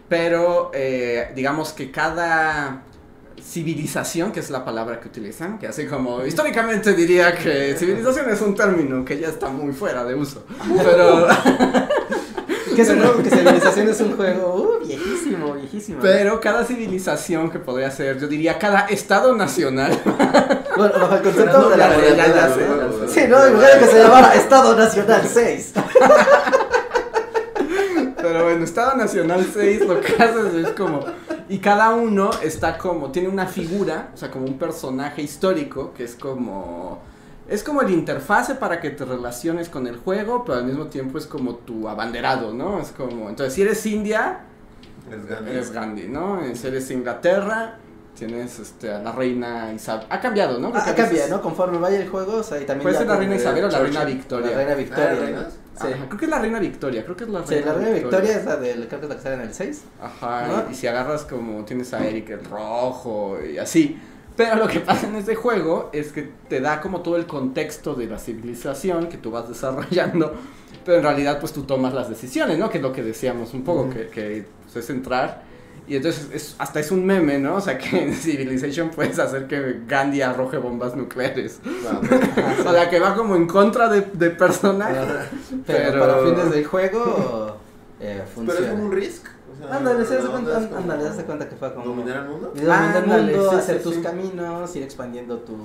[0.09, 2.83] Pero eh, digamos que cada
[3.43, 8.41] civilización, que es la palabra que utilizan, que así como históricamente diría que civilización es
[8.41, 10.45] un término que ya está muy fuera de uso.
[10.85, 11.27] Pero,
[12.75, 15.99] Que es un juego, que Civilización es un juego uh, viejísimo, viejísimo.
[16.01, 19.99] pero cada civilización que podría ser, yo diría cada estado nacional.
[20.75, 22.55] Bueno, bajo el concepto de la realidad.
[22.57, 22.63] sé.
[23.09, 25.73] Sí, no, imagínate que se llamara Estado Nacional 6.
[28.17, 31.05] Pero bueno, Estado Nacional 6 lo que haces es como.
[31.53, 33.11] Y cada uno está como.
[33.11, 36.99] Tiene una figura, o sea, como un personaje histórico que es como.
[37.47, 41.19] Es como el interfase para que te relaciones con el juego, pero al mismo tiempo
[41.19, 42.81] es como tu abanderado, ¿no?
[42.81, 43.29] Es como.
[43.29, 44.41] Entonces, si eres India,
[45.11, 45.49] Les ganan.
[45.49, 46.41] eres Gandhi, ¿no?
[46.55, 47.77] Si eres Inglaterra,
[48.17, 50.07] tienes este, a la reina Isabel.
[50.11, 50.73] Ha cambiado, ¿no?
[50.75, 51.41] Ah, a cambia, veces- ¿no?
[51.41, 53.79] Conforme vaya el juego, o sea, y también Puede ser la reina Isabel o la
[53.79, 54.05] reina.
[54.05, 54.51] Victoria.
[54.51, 55.09] La reina Victoria.
[55.11, 55.21] Ah, ¿no?
[55.27, 55.53] ¿reinas?
[55.81, 55.87] Sí.
[55.87, 58.37] Ajá, creo que es la reina Victoria, creo que es la Sí, la reina Victoria
[58.37, 59.83] es la del, creo que es la que sale en el 6.
[60.03, 60.65] Ajá, ¿No?
[60.69, 63.99] y, y si agarras como tienes a Eric el rojo y así.
[64.37, 67.95] Pero lo que pasa en este juego es que te da como todo el contexto
[67.95, 70.35] de la civilización que tú vas desarrollando,
[70.85, 72.69] pero en realidad pues tú tomas las decisiones, ¿no?
[72.71, 75.43] Que es lo que decíamos un poco, que, que pues, es entrar
[75.89, 77.57] y entonces es, hasta es un meme, ¿no?
[77.57, 81.61] O sea que en Civilization puedes hacer que Gandhi arroje bombas nucleares.
[82.67, 85.07] O sea que va como en contra de, de personajes.
[85.67, 87.57] Pero, Pero- para fines del juego,
[88.01, 88.73] eh, Pero es como funciona.
[88.75, 89.27] un Risk.
[89.71, 90.27] Ándale, se das
[91.25, 91.87] cuenta, que fue como...
[91.87, 92.53] ¿Dominar el mundo?
[92.55, 94.01] Dominar el mundo, sí, hacer sí, tus sí.
[94.03, 95.57] caminos, ir expandiendo tu...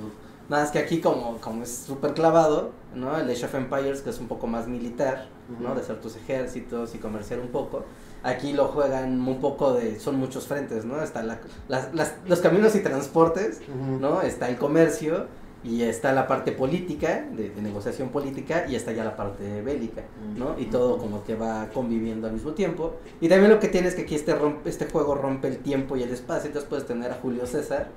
[0.50, 3.18] Nada, es que aquí como, como es súper clavado, ¿no?
[3.18, 5.28] El Age of Empires, que es un poco más militar,
[5.60, 5.74] ¿no?
[5.74, 7.86] De hacer tus ejércitos y comerciar un poco.
[8.24, 10.00] Aquí lo juegan un poco de...
[10.00, 11.02] Son muchos frentes, ¿no?
[11.02, 13.62] Está la, las, las- los caminos y transportes.
[14.00, 14.22] ¿no?
[14.22, 15.28] Está el comercio
[15.64, 20.04] y está la parte política, de, de negociación política, y está ya la parte bélica,
[20.38, 20.58] ¿no?
[20.58, 22.94] Y todo como que va conviviendo al mismo tiempo.
[23.20, 25.98] Y también lo que tiene es que aquí este, rompe, este juego rompe el tiempo
[25.98, 27.88] y el espacio, entonces puedes tener a Julio César,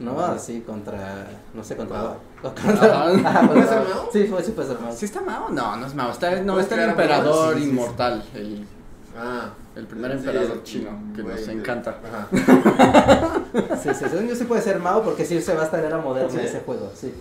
[0.00, 0.18] ¿no?
[0.20, 2.16] Así contra, no sé, contra...
[2.42, 4.08] Contra- ¿Puede contra- ser Mao?
[4.12, 4.92] Sí, fue, sí Mao.
[4.92, 5.50] ¿Sí está Mao?
[5.50, 6.10] No, no es Mao.
[6.10, 8.66] Está, no, ¿Puedes está el emperador inmortal, el,
[9.16, 9.50] Ah.
[9.76, 11.98] el primer Sí, emperador chino, que nos encanta.
[12.04, 12.28] Ajá.
[13.82, 15.98] Sí, sí, según yo sí puede ser Mao porque sí se va a estar era
[15.98, 16.38] moderna Sí.
[16.46, 17.12] ese juego, sí.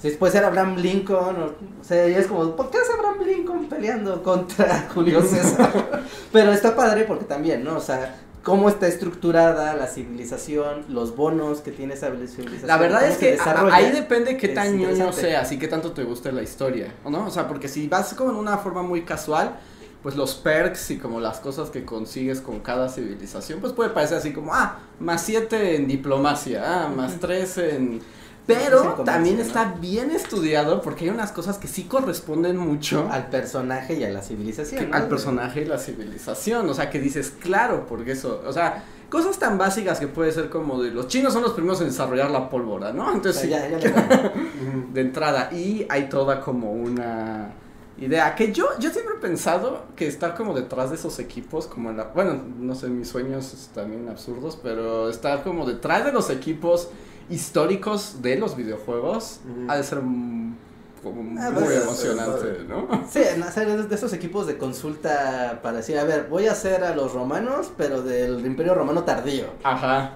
[0.00, 1.44] Sí, puede ser Abraham Lincoln, o,
[1.80, 6.02] o sea, y es como, ¿por qué es Abraham Lincoln peleando contra Julio César?
[6.32, 7.76] Pero está padre porque también, ¿no?
[7.76, 12.66] O sea, cómo está estructurada la civilización, los bonos que tiene esa civilización.
[12.66, 13.38] La verdad es se que
[13.70, 17.26] ahí depende qué tan ñoño seas y qué tanto te guste la historia, ¿o no?
[17.26, 19.56] O sea, porque si vas como en una forma muy casual,
[20.02, 24.18] pues los perks y como las cosas que consigues con cada civilización, pues puede parecer
[24.18, 28.00] así como, ah, más 7 en diplomacia, ah, más 3 en...
[28.44, 29.42] Tres en Pero también ¿no?
[29.42, 34.10] está bien estudiado porque hay unas cosas que sí corresponden mucho Al personaje y a
[34.10, 34.92] la civilización.
[34.92, 36.68] al personaje y la civilización.
[36.68, 40.50] O sea, que dices, claro, porque eso, o sea, cosas tan básicas que puede ser
[40.50, 43.10] como de los chinos son los primeros en desarrollar la pólvora, ¿no?
[43.10, 44.32] O Entonces, sea, ya, ya
[44.92, 45.50] de entrada.
[45.52, 47.52] Y hay toda como una
[47.98, 51.90] idea que yo, yo siempre he pensado que estar como detrás de esos equipos, como
[51.90, 56.30] en la, bueno, no sé, mis sueños también absurdos, pero estar como detrás de los
[56.30, 56.88] equipos
[57.30, 60.56] históricos de los videojuegos ha de ser mm,
[61.02, 62.88] como Ah, muy pues, emocionante, ¿no?
[63.10, 66.84] Sí, hacer de de esos equipos de consulta para decir, a ver, voy a hacer
[66.84, 69.46] a los romanos, pero del Imperio Romano tardío.
[69.64, 70.14] Aja.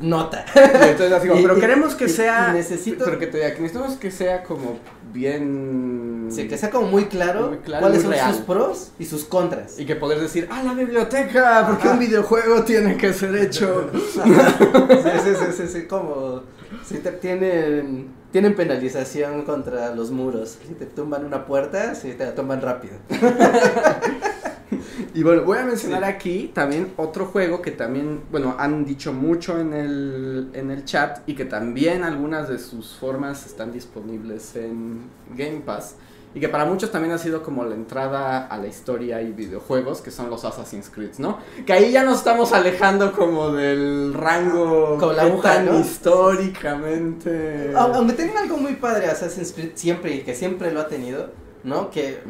[0.00, 0.44] Nota.
[0.54, 3.26] Y entonces así como, Y- pero y- queremos que y- sea, y necesito- pero que
[3.26, 4.76] te diga, que necesitamos que sea como
[5.12, 6.28] bien...
[6.30, 8.34] Sí, que sea como muy claro, Muy claro, cuáles muy son real.
[8.34, 9.78] sus pros y sus contras.
[9.78, 13.90] Y que poder decir, ah, la biblioteca, porque un videojuego tiene que ser hecho.
[13.92, 16.42] sí, sí, sí, sí, sí, como
[16.84, 20.58] si te tienen tienen penalización contra los muros.
[20.66, 22.94] Si te tumban una puerta, si te la tumban rápido.
[25.14, 29.58] Y bueno, voy a mencionar aquí también otro juego que también, bueno, han dicho mucho
[29.58, 35.00] en el, en el chat y que también algunas de sus formas están disponibles en
[35.36, 35.96] Game Pass.
[36.32, 40.00] Y que para muchos también ha sido como la entrada a la historia y videojuegos,
[40.00, 41.38] que son los Assassin's Creed, ¿no?
[41.66, 45.80] Que ahí ya nos estamos alejando como del rango Como la aguja, tan ¿no?
[45.80, 47.72] históricamente.
[47.74, 51.30] Au- Aunque tienen algo muy padre Assassin's Creed siempre y que siempre lo ha tenido,
[51.64, 51.90] ¿no?
[51.90, 52.20] Que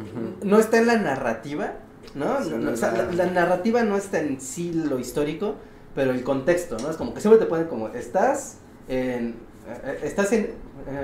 [0.43, 1.73] no está en la narrativa,
[2.15, 2.39] ¿no?
[2.39, 5.55] No, no, o sea, la- la, la narrativa no está en sí lo histórico,
[5.95, 6.89] pero el contexto, ¿no?
[6.89, 9.35] Es como que siempre te ponen como, estás en,
[9.67, 10.53] eh, estás en,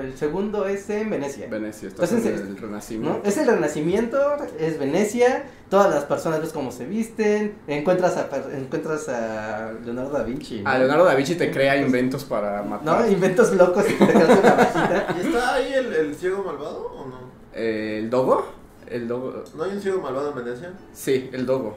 [0.02, 1.46] el segundo es en Venecia.
[1.48, 2.60] Venecia, estás Entonces, en el ¿no?
[2.60, 3.20] Renacimiento.
[3.28, 4.18] Es el Renacimiento,
[4.58, 10.24] es Venecia, todas las personas ves cómo se visten, encuentras a, encuentras a Leonardo da
[10.24, 10.62] Vinci.
[10.62, 10.68] ¿no?
[10.70, 12.70] A Leonardo da Vinci te crea inventos para ¿No?
[12.70, 13.08] matar.
[13.10, 15.16] Inventos locos y te creas una.
[15.22, 17.18] ¿Y está ahí el, el ciego malvado o no?
[17.54, 18.46] Eh, ¿El Dogo?
[18.90, 19.44] El Dogo.
[19.56, 20.72] ¿No hay un ciego malvado en Venecia?
[20.92, 21.76] Sí, el Dogo.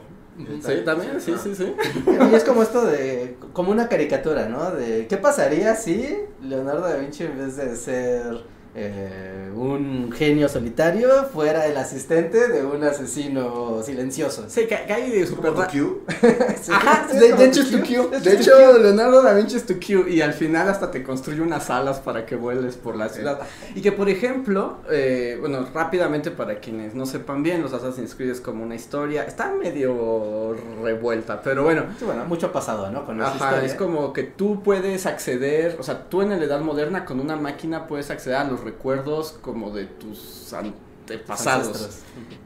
[0.62, 1.74] Sí, también, sí, sí, sí.
[2.06, 4.70] Y es como esto de, como una caricatura, ¿no?
[4.70, 11.08] De, ¿qué pasaría si Leonardo da Vinci en vez de ser eh, un genio solitario
[11.32, 14.44] fuera el asistente de un asesino silencioso?
[14.48, 16.00] Sí, que, que hay de super ¿Como ra- tu Q?
[16.62, 18.10] Sí, Ajá, sí, de, como de hecho es tu Q.
[18.22, 18.78] De hecho, Q.
[18.82, 20.08] Leonardo da Vinci es tu Q.
[20.08, 23.40] Y al final hasta te construye unas alas para que vueles por la ciudad.
[23.74, 28.30] Y que, por ejemplo, eh, bueno, rápidamente para quienes no sepan bien, los Assassin's Creed
[28.30, 29.24] es como una historia.
[29.24, 31.84] Está medio revuelta, pero bueno.
[31.98, 33.04] Sí, bueno, mucho ha pasado, ¿no?
[33.04, 33.64] Con Ajá, historia.
[33.64, 37.36] es como que tú puedes acceder, o sea, tú en la edad moderna con una
[37.36, 41.90] máquina puedes acceder a los recuerdos como de tus antepasados.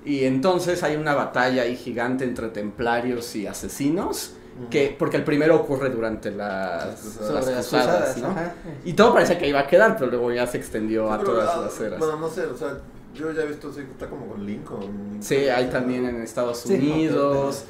[0.05, 4.33] Y entonces hay una batalla ahí gigante entre templarios y asesinos,
[4.70, 8.29] que porque el primero ocurre durante las, las Sobre las cruzadas, cruzadas, ¿no?
[8.29, 8.55] ajá.
[8.85, 11.50] Y todo parecía que iba a quedar, pero luego ya se extendió a Sí, todas
[11.55, 11.98] ah, las eras.
[11.98, 12.79] Bueno, no sé, o sea,
[13.14, 15.18] yo ya he visto, sí, está como con Lincoln.
[15.20, 17.64] Sí, hay también en Estados Sí, Unidos,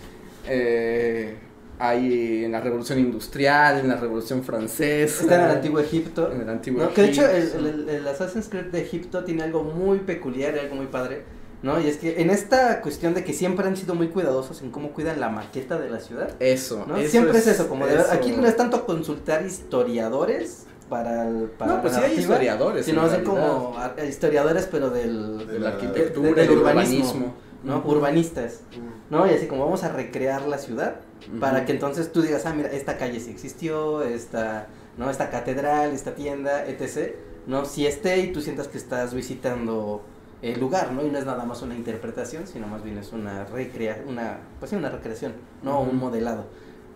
[0.47, 1.37] eh,
[1.79, 5.23] hay en la Revolución Industrial, en la Revolución Francesa.
[5.23, 6.31] Está en el antiguo Egipto.
[6.33, 6.93] En el antiguo ¿no?
[6.95, 7.59] Que de hecho el, Egipto.
[7.59, 11.25] el- el Assassin's Creed de Egipto tiene algo muy peculiar y algo muy padre,
[11.62, 11.81] ¿no?
[11.81, 14.91] Y es que en esta cuestión de que siempre han sido muy cuidadosos en cómo
[14.93, 16.97] cuidan la maqueta de la ciudad, Eso, ¿no?
[16.97, 18.07] eso siempre es, eso, como de eso.
[18.12, 22.87] aquí no es tanto consultar historiadores para el para No, pues sí hay historiadores.
[22.87, 23.49] sino en hacer realidad.
[23.49, 23.77] como
[24.09, 27.05] historiadores pero del, de la la- arquitectura, de- del del urbanismo.
[27.05, 27.35] urbanismo,
[27.67, 27.83] ¿no?
[27.85, 28.61] Urbanistas.
[29.11, 29.27] ¿no?
[29.27, 31.01] Y así como vamos a recrear la ciudad
[31.41, 35.11] para que entonces tú digas, ah, mira, esta calle sí existió, esta, ¿no?
[35.11, 37.15] Esta catedral, esta tienda, etc.,
[37.47, 37.65] ¿no?
[37.65, 40.03] Si esté y tú sientas que estás visitando
[40.43, 41.05] el lugar, ¿no?
[41.05, 44.71] Y no es nada más una interpretación, sino más bien es una recrea, una, pues
[44.71, 45.81] sí, una recreación, ¿no?
[45.81, 46.47] Un modelado,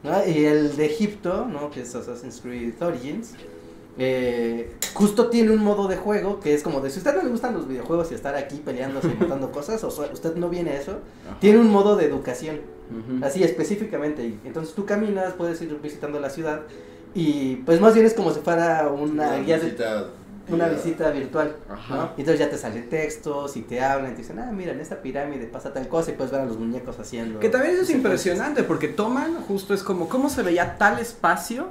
[0.04, 0.24] ¿no?
[0.26, 1.70] Y el de Egipto, ¿no?
[1.70, 3.34] Que es Assassin's Creed Origins,
[4.02, 7.22] eh, justo tiene un modo de juego que es como de si a usted no
[7.22, 10.70] le gustan los videojuegos y estar aquí peleándose y matando cosas, o usted no viene
[10.70, 11.38] a eso, Ajá.
[11.38, 12.60] tiene un modo de educación.
[12.90, 13.22] Ujú.
[13.24, 14.24] Así específicamente.
[14.26, 16.62] y Entonces tú caminas, puedes ir visitando la ciudad
[17.14, 20.06] y pues más bien es como si fuera una guía de visita.
[20.48, 20.82] una guiada.
[20.82, 21.94] visita virtual, Ajá.
[21.96, 22.02] ¿no?
[22.16, 24.80] Y entonces ya te salen textos y te hablan y te dicen, ah, mira, en
[24.80, 27.38] esta pirámide pasa tal cosa y puedes ver a los muñecos haciendo.
[27.38, 31.68] Que también eso es impresionante porque toman, justo es como, ¿cómo se veía tal espacio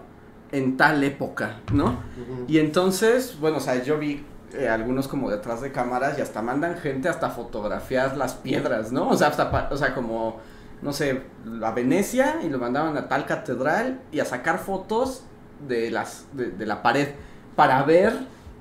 [0.52, 2.00] en tal época, ¿no?
[2.48, 6.42] Y entonces, bueno, o sea, yo vi eh, algunos como detrás de cámaras y hasta
[6.42, 9.10] mandan gente hasta fotografiar las piedras, ¿no?
[9.10, 10.40] O sea, hasta, o sea, como,
[10.82, 11.22] no sé,
[11.64, 15.24] a Venecia y lo mandaban a tal catedral y a sacar fotos
[15.68, 17.10] de las, de, de la pared
[17.56, 18.14] para ver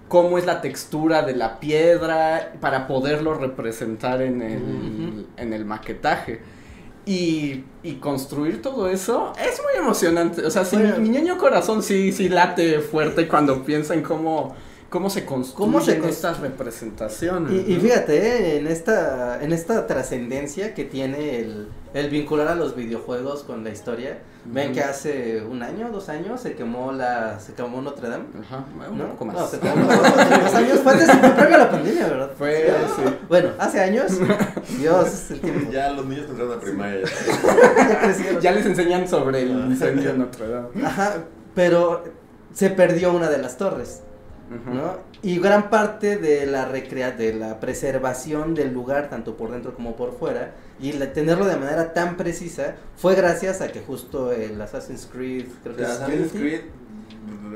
[0.08, 6.40] cómo es la textura de la piedra para poderlo representar en el, en el maquetaje.
[7.08, 10.44] Y, y construir todo eso es muy emocionante.
[10.44, 10.98] O sea, Bueno.
[10.98, 14.54] mi, mi ñoño corazón sí, sí late fuerte cuando piensa en cómo,
[14.88, 17.68] cómo se construyen ¿Cómo se estas representaciones.
[17.68, 22.74] Y, fíjate, eh, en esta, en esta trascendencia que tiene el, el vincular a los
[22.74, 27.52] videojuegos con la historia, ven que hace un año, dos años, se quemó la, se
[27.52, 28.24] quemó Notre Dame.
[28.40, 29.10] Ajá, un ¿no?
[29.10, 29.36] poco más.
[29.36, 32.30] No, se quemó dos años, fue antes, previo a la pandemia, ¿verdad?
[32.36, 33.02] Fue, sí.
[33.28, 34.12] Bueno, hace años,
[34.78, 35.70] Dios, el tiempo.
[35.70, 37.02] Ya los niños entraron a primaria.
[37.76, 38.40] ya crecieron.
[38.40, 40.86] Ya les enseñan sobre el incendio de Notre Dame.
[40.86, 41.24] Ajá,
[41.54, 42.04] pero
[42.54, 44.02] se perdió una de las torres,
[44.72, 44.96] ¿no?
[45.22, 49.96] Y gran parte de la recrea de la preservación del lugar, tanto por dentro como
[49.96, 54.60] por fuera, y la- tenerlo de manera tan precisa, fue gracias a que justo el
[54.60, 56.60] Assassin's Creed, creo que Assassin's Creed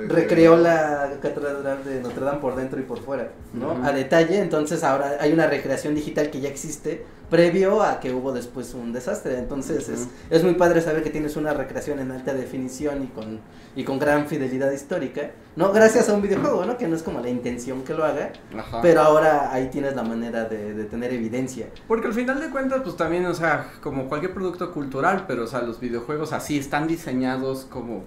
[0.09, 3.85] recreó la catedral de Notre Dame por dentro y por fuera, ¿no?
[3.85, 8.33] A detalle, entonces ahora hay una recreación digital que ya existe previo a que hubo
[8.33, 12.35] después un desastre, entonces es, es muy padre saber que tienes una recreación en alta
[12.35, 13.41] definición y con,
[13.75, 15.73] y con gran fidelidad histórica, ¿no?
[15.73, 16.77] Gracias a un videojuego, ¿no?
[16.77, 18.83] Que no es como la intención que lo haga, Ajá.
[18.83, 21.69] pero ahora ahí tienes la manera de, de tener evidencia.
[21.89, 25.47] Porque al final de cuentas, pues también, o sea, como cualquier producto cultural, pero, o
[25.47, 28.05] sea, los videojuegos así están diseñados como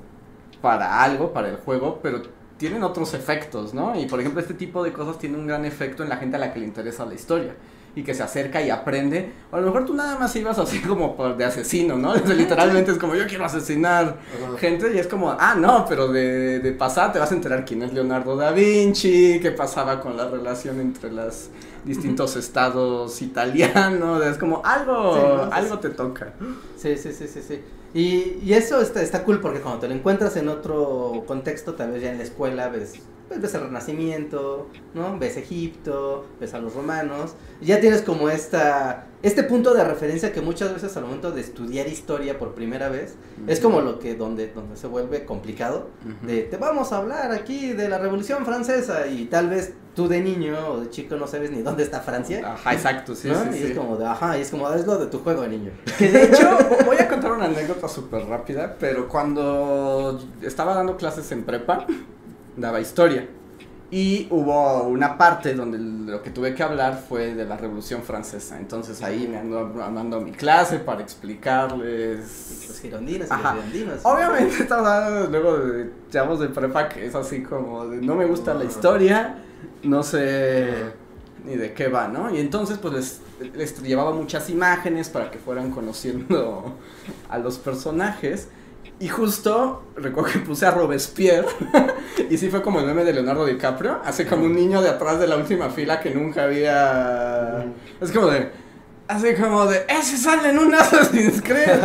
[0.65, 2.23] para algo, para el juego, pero
[2.57, 3.95] tienen otros efectos, ¿no?
[3.99, 6.39] Y por ejemplo, este tipo de cosas tiene un gran efecto en la gente a
[6.39, 7.53] la que le interesa la historia
[7.95, 9.31] y que se acerca y aprende.
[9.51, 12.15] O a lo mejor tú nada más ibas así como por de asesino, ¿no?
[12.43, 14.57] Literalmente es como yo quiero asesinar Ajá.
[14.57, 17.83] gente y es como, ah, no, pero de, de pasada te vas a enterar quién
[17.83, 21.49] es Leonardo da Vinci, qué pasaba con la relación entre los
[21.85, 25.53] distintos estados italianos, es como algo, Sí, ¿no?
[25.53, 26.33] algo te toca.
[26.77, 27.61] Sí, sí, sí, sí, sí.
[27.95, 32.01] Y, eso está, está cool porque cuando te lo encuentras en otro contexto, tal vez
[32.01, 32.95] ya en la escuela ves,
[33.27, 35.17] pues, ves el Renacimiento, ¿no?
[35.17, 40.41] Ves Egipto, ves a los romanos, ya tienes como esta, este punto de referencia que
[40.41, 43.15] muchas veces al momento de estudiar historia por primera vez,
[43.47, 46.27] es como lo que donde, donde se vuelve complicado, Ujú.
[46.27, 50.19] de te vamos a hablar aquí de la Revolución Francesa y tal vez tú de
[50.19, 52.41] niño o de chico no sabes ni dónde está Francia.
[52.53, 53.41] Ajá, exacto, sí, ¿no?
[53.43, 53.63] sí, y sí.
[53.71, 55.71] es como de, ajá, y es como, es lo de tu juego, niño.
[55.97, 61.31] Que de hecho, voy a contar una anécdota súper rápida, pero cuando estaba dando clases
[61.31, 61.87] en prepa,
[62.57, 63.27] daba historia.
[63.91, 68.59] Y hubo una parte donde lo que tuve que hablar fue de la Revolución Francesa.
[68.59, 72.65] Entonces ahí me ando mandando mi clase para explicarles.
[72.67, 73.53] Los girondinos Ajá.
[73.53, 73.99] los girondinos.
[74.03, 78.25] Obviamente estamos hablando luego de chavos de prepa que es así como de no me
[78.25, 79.37] gusta la historia,
[79.83, 80.73] no sé
[81.45, 82.33] ni de qué va, ¿no?
[82.33, 86.75] Y entonces pues les, les llevaba muchas imágenes para que fueran conociendo
[87.29, 88.49] a los personajes.
[88.99, 91.47] Y justo recuerdo que puse a Robespierre
[92.29, 95.19] y sí fue como el meme de Leonardo DiCaprio, hace como un niño de atrás
[95.19, 97.65] de la última fila que nunca había...
[97.99, 98.49] Es como de...
[99.07, 99.85] Así como de...
[99.89, 101.69] ¡Ese sale en un Assassin's Creed!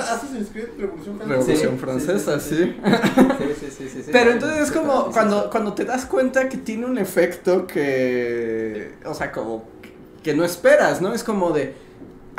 [0.00, 1.28] Assassin's Creed Revolución Francesa.
[1.28, 2.56] Revolución Sí, Francesa, sí, sí.
[2.56, 2.74] sí,
[3.38, 4.10] Sí, sí, sí, sí, sí.
[4.10, 5.48] Pero entonces es como Sí, cuando, sí.
[5.50, 9.64] cuando te das cuenta que tiene un efecto que, o sea, como
[10.22, 11.12] que no esperas, ¿no?
[11.14, 11.74] Es como de,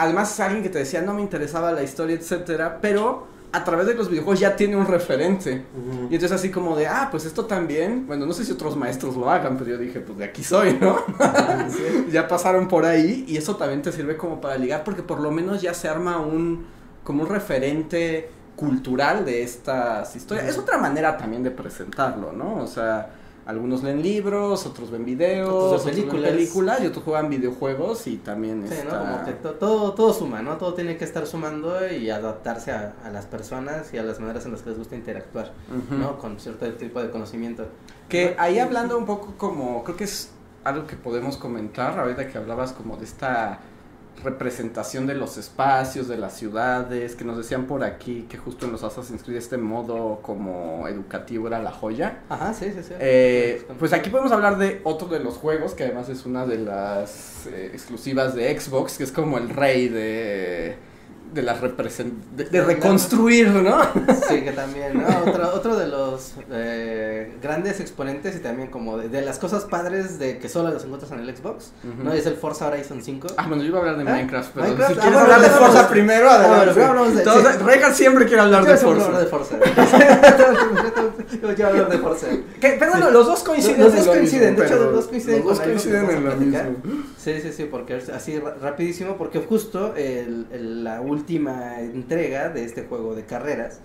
[0.02, 3.86] además es alguien que te decía no me interesaba la historia, etcétera, pero a través
[3.86, 5.66] de los videojuegos ya tiene un referente.
[6.10, 9.18] Y entonces así como de, ah, pues esto también, bueno, no sé si otros maestros
[9.18, 10.98] lo hagan, pero yo dije, pues de aquí soy, ¿no?
[11.70, 12.08] Sí.
[12.12, 15.32] ya pasaron por ahí y eso también te sirve como para ligar porque por lo
[15.32, 16.66] menos ya se arma un
[17.04, 20.48] como un referente cultural de estas historias.
[20.48, 22.58] Es otra manera también de presentarlo, ¿no?
[22.58, 23.10] O sea,
[23.46, 26.32] algunos leen libros, otros ven videos, Otros otros ven ven películas.
[26.32, 28.94] películas y otros juegan videojuegos y también Sí, está...
[28.94, 29.00] ¿no?
[29.12, 30.58] Como que to- todo, todo suma, ¿no?
[30.58, 34.46] Todo tiene que estar sumando y adaptarse a, a las personas y a las maneras
[34.46, 35.52] en las que les gusta interactuar.
[35.90, 36.18] ¿no?
[36.20, 37.66] Con cierto tipo de conocimiento.
[38.10, 40.30] Que ahí hablando un poco como, creo que es
[40.64, 43.60] algo que podemos comentar, ahorita que hablabas como de esta
[44.24, 48.72] representación de los espacios, de las ciudades, que nos decían por aquí que justo en
[48.72, 52.20] los Assassin's Creed este modo como educativo era la joya.
[52.30, 52.94] Ajá, sí, sí, sí.
[53.00, 56.60] Eh, pues aquí podemos hablar de otro de los juegos, que además es una de
[56.60, 60.76] las eh, exclusivas de Xbox, que es como el rey de,
[61.34, 63.80] de las represent de, de reconstruir, ¿no?
[64.28, 65.08] Sí, que también, ¿no?
[65.32, 70.20] Otro, otro de los eh, grandes exponentes y también como de, de las cosas padres
[70.20, 71.72] de que solo los encuentras en el Xbox.
[72.04, 72.14] ¿no?
[72.14, 73.28] Es el Forza Horizon 5.
[73.38, 74.14] Ah, bueno, yo iba a hablar de ¿Ah?
[74.16, 76.80] Minecraft, pero Minecraft, si ah, quieres bueno, hablar de Forza primero, Ah, adelante.
[76.80, 79.06] bueno, Entonces, siempre quiere hablar Yo de Forza.
[79.06, 79.56] hablo de Forza.
[81.42, 82.28] Yo quiero hablar de Forza.
[82.60, 83.80] Que- pero bueno, los dos coinciden.
[83.82, 86.76] Los dos coinciden, mismo, de hecho, los dos coinciden Los dos coinciden en lo mismo.
[87.18, 92.64] Sí, sí, sí, porque así ra- rapidísimo, porque justo el, el- la última entrega de
[92.64, 93.80] este juego de carreras,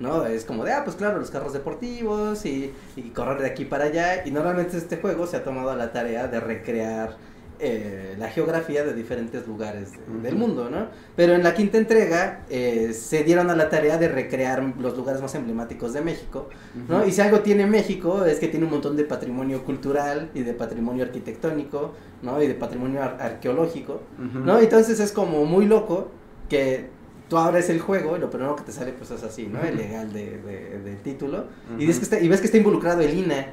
[0.00, 0.26] ¿no?
[0.26, 3.84] Es como de, ah, pues claro, los carros deportivos y, y correr de aquí para
[3.84, 7.16] allá, y normalmente este juego se ha tomado a la tarea de recrear
[7.64, 10.46] eh, la geografía de diferentes lugares de- del Ujú.
[10.48, 10.88] mundo, ¿no?
[11.14, 15.22] Pero en la quinta entrega eh, se dieron a la tarea de recrear los lugares
[15.22, 16.48] más emblemáticos de México,
[16.88, 17.06] ¿no?
[17.06, 20.54] Y si algo tiene México es que tiene un montón de patrimonio cultural y de
[20.54, 22.42] patrimonio arquitectónico, ¿no?
[22.42, 24.40] Y de patrimonio ar- arqueológico, Ujú.
[24.40, 24.58] ¿no?
[24.58, 26.10] Entonces es como muy loco
[26.52, 26.86] que
[27.30, 29.62] tú abres el juego y lo primero que te sale pues es así, ¿no?
[29.62, 30.38] El legal de,
[30.84, 31.46] de- título.
[31.78, 33.46] Y, ves que está, y ves que está involucrado el INA.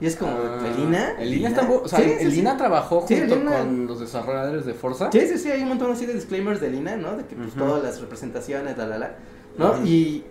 [0.00, 1.16] Y es como, Ah, ¿el INA?
[1.18, 2.38] El INA está, o sea, Sí, el sí.
[2.40, 5.10] INA trabajó Sí, el junto con los desarrolladores de Forza.
[5.12, 7.16] Sí, sí, sí, hay un montón así de disclaimers del INA, ¿no?
[7.18, 7.58] De que pues, Ujú.
[7.58, 9.16] todas las representaciones, la, la, la,
[9.58, 9.72] ¿no?
[9.72, 9.84] Ujú.
[9.86, 10.24] Y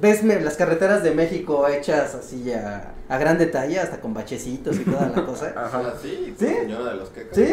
[0.00, 4.84] ves las carreteras de México hechas así a, a gran detalle, hasta con bachecitos y
[4.84, 5.52] toda la cosa.
[5.56, 5.94] Ajá.
[6.02, 6.46] Sí, ¿Sí?
[6.46, 7.36] señora de los quecas.
[7.36, 7.46] ¿Sí?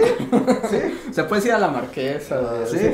[0.69, 0.97] ¿Sí?
[1.11, 2.39] O sea, puedes ir a la marquesa.
[2.41, 2.91] Ah, Sí, sí,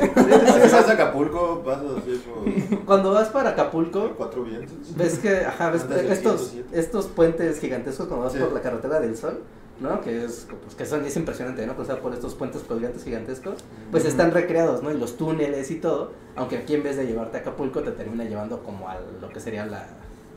[0.72, 2.22] vas a Acapulco, vas así
[2.70, 4.96] por Cuando vas para Acapulco, cuatro vientos.
[4.96, 6.68] ves que, ajá, ves estos, 107.
[6.80, 8.38] estos puentes gigantescos cuando vas Sí.
[8.40, 9.40] por la carretera del sol,
[9.80, 10.00] ¿no?
[10.00, 11.74] Que es, pues, que son, es impresionante, ¿no?
[11.76, 13.58] Cruzar por estos puentes colgantes gigantescos,
[13.90, 14.90] pues están recreados, ¿no?
[14.90, 18.24] Y los túneles y todo, aunque aquí en vez de llevarte a Acapulco te termina
[18.24, 19.86] llevando como a lo que sería la,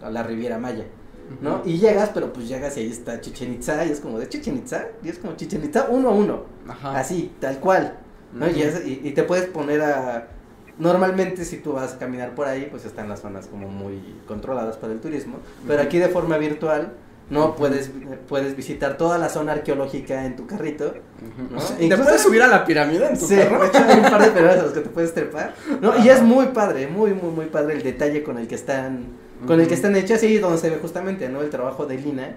[0.03, 0.86] a la Riviera Maya.
[1.41, 1.61] ¿no?
[1.63, 4.57] Y llegas, pero pues llegas y ahí está Chichen Itza y es como de Chichen
[4.57, 6.99] Itza y es como Chichen Itza uno a uno, Ajá.
[6.99, 7.97] así, tal cual,
[8.34, 8.49] ¿no?
[8.49, 10.28] Y, es- y, y te puedes poner a...
[10.78, 14.76] Normalmente si tú vas a caminar por ahí, pues están las zonas como muy controladas
[14.78, 15.38] para el turismo,
[15.68, 16.93] pero aquí de forma virtual,
[17.32, 17.89] no puedes,
[18.27, 20.93] puedes visitar toda la zona arqueológica en tu carrito.
[21.51, 21.57] ¿no?
[21.57, 23.61] O sea, ¿Te Incluso- puedes subir a la pirámide en tu Sí, carro?
[23.63, 25.97] hay un par de pedazos a los que te puedes trepar, ¿no?
[26.03, 29.05] Y es muy padre, muy, muy, muy padre el detalle con el que están,
[29.47, 31.41] con el que están hechas y donde se ve justamente, ¿no?
[31.41, 32.36] El trabajo de Lina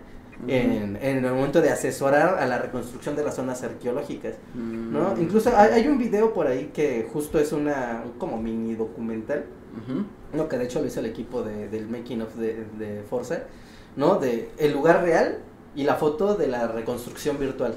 [0.48, 5.14] en, en el momento de asesorar a la reconstrucción de las zonas arqueológicas, ¿no?
[5.14, 5.20] Mm.
[5.22, 9.44] Incluso hay, hay un video por ahí que justo es una, un como mini documental.
[10.32, 10.48] ¿no?
[10.48, 13.40] Que de hecho lo hizo el equipo de, del making of de, de Forza,
[13.96, 14.16] ¿no?
[14.16, 15.38] De el lugar real
[15.76, 17.74] y la foto de la reconstrucción virtual.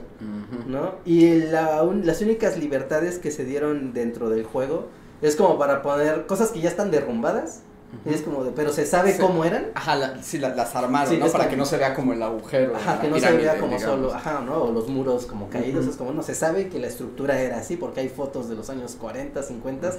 [0.67, 0.95] ¿no?
[1.05, 4.87] Y la un- las únicas libertades que se dieron dentro del juego
[5.21, 7.61] es como para poner cosas que ya están derrumbadas.
[8.05, 9.19] Y es como de, pero se sabe Sí.
[9.21, 9.67] cómo eran.
[9.73, 11.27] Ajá, la- sí, la- las armaron, Sí, ¿no?
[11.27, 12.75] Para como- que no se vea como el agujero.
[12.75, 13.81] Ajá, que no se vea como digamos.
[14.01, 14.55] solo, ajá, ¿no?
[14.63, 17.77] O los muros como caídos, es como, no, se sabe que la estructura era así
[17.77, 19.93] porque hay fotos de los años 40, 50.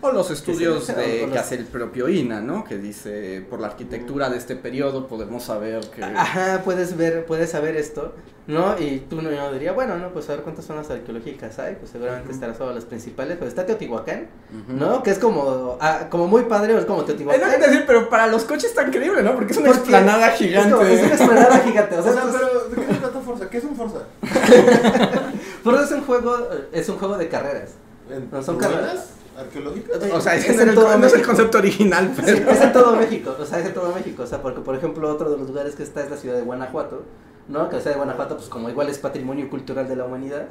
[0.00, 2.62] O los estudios se- de o los- que hace el propio INA, ¿no?
[2.62, 6.04] Que dice, por la arquitectura de este periodo podemos saber que...
[6.04, 8.14] Ajá, puedes ver, puedes saber esto,
[8.46, 8.78] ¿no?
[8.78, 11.90] Y tú no yo diría, bueno, no, pues a ver cuántas zonas arqueológicas hay, pues
[11.90, 12.34] seguramente Ujú.
[12.34, 14.28] estará solo las principales, pero está Teotihuacán.
[14.68, 15.02] ¿no?
[15.02, 17.50] Que es como, ah, como muy padre, es como Es lo Teotihuacán.
[17.50, 19.34] que te decir, pero para los coches está increíble, ¿no?
[19.34, 20.70] Porque es una Porque explanada Es, gigante.
[20.76, 23.00] como- es una explanada gigante, o O sea, sea, esto es- pero ¿de qué se
[23.00, 23.50] trata Forza?
[23.50, 23.98] ¿Qué es un Forza?
[25.64, 26.36] Pero es un juego,
[26.72, 27.70] es un juego de carreras.
[28.10, 29.08] ¿En No, son carreras.
[29.38, 29.96] Arqueológicas?
[30.12, 31.26] O sea, Es ese es en el, todo no es el México.
[31.26, 32.50] concepto original, Sí, pero...
[32.50, 35.08] es en todo México, o sea, es en todo México, o sea, porque por ejemplo
[35.10, 37.02] otro de los lugares que está es la ciudad de Guanajuato,
[37.48, 37.68] ¿no?
[37.68, 40.46] Que la ciudad de Guanajuato, pues como igual es patrimonio cultural de la humanidad.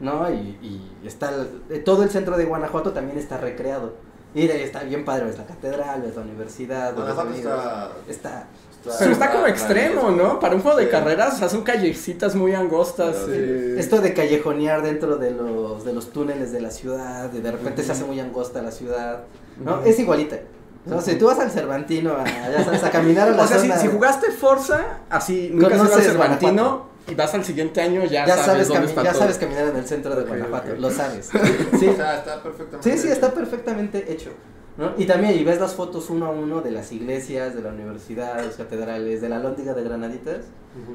[0.00, 0.28] ¿no?
[0.30, 0.58] Y,
[1.02, 3.94] y está, el- eh, todo el centro de Guanajuato también está recreado.
[4.34, 7.52] Y de ahí está bien padre, ves la catedral, ves la universidad, ves amigos.
[8.08, 8.46] está,
[8.84, 10.10] Está, Pero está como extremo.
[10.10, 10.40] ¿no?
[10.40, 10.90] Para un juego de Sí.
[10.90, 13.14] carreras, o sea, son callecitas muy angostas.
[13.26, 13.30] Sí.
[13.32, 17.50] eh, Esto de callejonear dentro de los, de los túneles de la ciudad, y de
[17.52, 19.20] repente se hace muy angosta la ciudad,
[19.64, 19.76] ¿no?
[19.78, 19.88] Ujú.
[19.88, 20.36] Es igualita.
[20.84, 23.46] O sea, si tú vas al Cervantino a, ya sabes, a caminar a la O
[23.46, 23.78] sea, si, zona...
[23.80, 26.88] si jugaste Forza, así, nunca has ido al Conoces Cervantino, Guanajuato.
[27.06, 29.20] y vas al siguiente año, ya, ya sabes, sabes, dónde está ya todo.
[29.22, 30.78] sabes caminar en el centro de Ok, Guanajuato, ok.
[30.80, 31.30] lo sabes.
[31.78, 32.90] Sí, O sea, está perfectamente.
[32.90, 34.30] sí, sí, está perfectamente hecho.
[34.76, 34.92] ¿No?
[34.96, 38.36] Y también, y ves las fotos uno a uno de las iglesias, de la universidad,
[38.36, 40.46] de las catedrales, de la Lóndiga de Granaditas,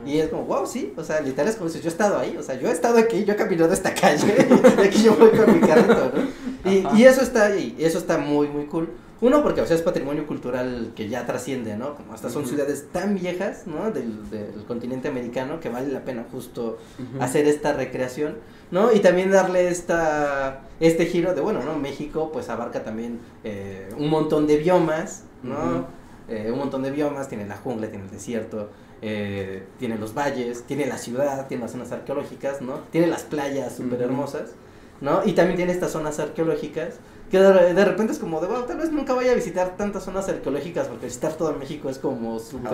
[0.05, 2.35] y es como, wow, sí, o sea, literal es como si yo he estado ahí,
[2.35, 4.47] o sea, yo he estado aquí, yo he caminado esta calle,
[4.77, 6.71] y aquí yo voy con mi carrito, ¿no?
[6.71, 8.89] Y, y eso está ahí, y eso está muy, muy cool.
[9.19, 11.95] Uno, porque o sea, es patrimonio cultural que ya trasciende, ¿no?
[11.95, 13.89] Como hasta son ciudades tan viejas, ¿no?
[13.91, 16.77] Del, del continente americano que vale la pena justo
[17.19, 18.35] hacer esta recreación,
[18.71, 18.91] ¿no?
[18.91, 21.77] Y también darle esta, este giro de, bueno, ¿no?
[21.77, 25.85] México pues abarca también eh, un montón de biomas, ¿no?
[26.29, 28.69] Eh, un montón de biomas, tiene la jungla, tiene el desierto,
[29.01, 32.79] eh, tiene los valles, tiene la ciudad, tiene las zonas arqueológicas, ¿no?
[32.91, 34.51] Tiene las playas súper hermosas,
[34.99, 35.21] ¿no?
[35.25, 36.95] Y también tiene estas zonas arqueológicas
[37.31, 40.03] que de, de repente es como de, bueno, tal vez nunca vaya a visitar tantas
[40.03, 42.73] zonas arqueológicas porque visitar todo México es como súper...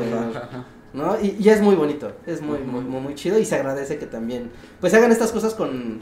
[0.93, 1.19] ¿no?
[1.19, 4.05] Y, y es muy bonito, es muy, muy, muy, muy chido y se agradece que
[4.05, 6.01] también, pues hagan estas cosas con,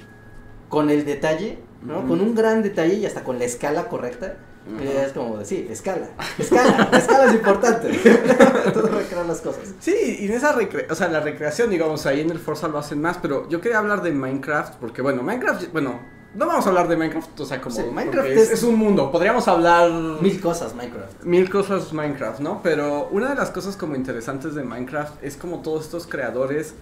[0.69, 2.07] con el detalle, ¿no?
[2.07, 4.37] Con un gran detalle y hasta con la escala correcta.
[4.79, 7.89] Es como de, sí, escala, escala, la escala es importante.
[8.73, 9.73] Todo recrear las cosas.
[9.79, 12.77] Sí, y en esa recre o sea, la recreación, digamos, ahí en el Forza lo
[12.77, 15.99] hacen más, pero yo quería hablar de Minecraft, porque bueno, Minecraft, bueno,
[16.35, 19.47] no vamos a hablar de Minecraft, o sea, como Sí, Minecraft es, un mundo, podríamos
[19.47, 21.23] hablar Mil cosas, Minecraft.
[21.23, 22.61] mil cosas Minecraft, ¿no?
[22.63, 26.73] Pero una de las cosas como interesantes de Minecraft es como todos estos creadores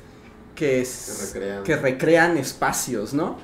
[0.55, 1.63] que, es- Que recrean.
[1.63, 3.37] que recrean espacios, ¿no?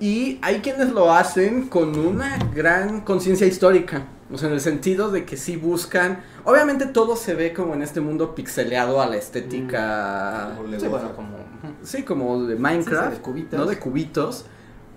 [0.00, 4.02] Y hay quienes lo hacen con una gran conciencia histórica,
[4.32, 7.82] o sea, en el sentido de que sí buscan, obviamente todo se ve como en
[7.82, 11.36] este mundo pixeleado a la estética, Como le Sí, bueno, como...
[11.84, 13.58] sí, como de Minecraft, Sí, sí, de cubitos.
[13.60, 14.44] no de cubitos,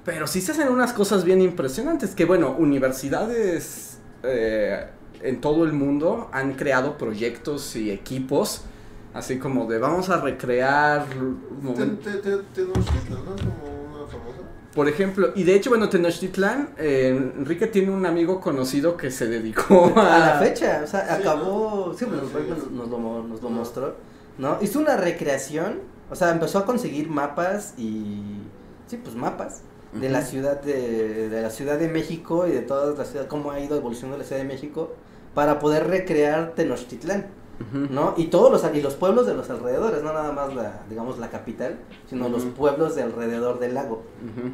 [0.06, 4.86] pero sí se hacen unas cosas bien impresionantes, que bueno, universidades eh,
[5.22, 8.62] en todo el mundo han creado proyectos y equipos,
[9.16, 13.36] así como de vamos a recrear Tenochtitlan, ¿no?
[13.36, 14.38] Es como una famosa.
[14.76, 19.26] Por ejemplo, y de hecho, bueno, Tenochtitlán, eh, Enrique tiene un amigo conocido que se
[19.28, 20.16] dedicó a...
[20.16, 22.20] A la fecha, o sea, Sí, acabó, sí, ¿no?
[22.20, 22.66] pues, Sí, nos, sí.
[22.72, 23.96] nos lo, nos lo mostró,
[24.38, 24.60] ¿no?
[24.62, 25.80] Hizo una recreación,
[26.12, 28.22] o sea, empezó a conseguir mapas y,
[28.86, 29.62] sí, pues mapas
[30.00, 33.52] de la ciudad de, de la Ciudad de México y de todas las ciudades, cómo
[33.52, 34.94] ha ido evolucionando la Ciudad de México
[35.34, 37.28] para poder recrear Tenochtitlán.
[37.90, 38.14] ¿no?
[38.18, 41.30] Y todos los, y los pueblos de los alrededores, no nada más la, digamos, la
[41.30, 41.78] capital,
[42.10, 44.04] sino los pueblos de alrededor del lago.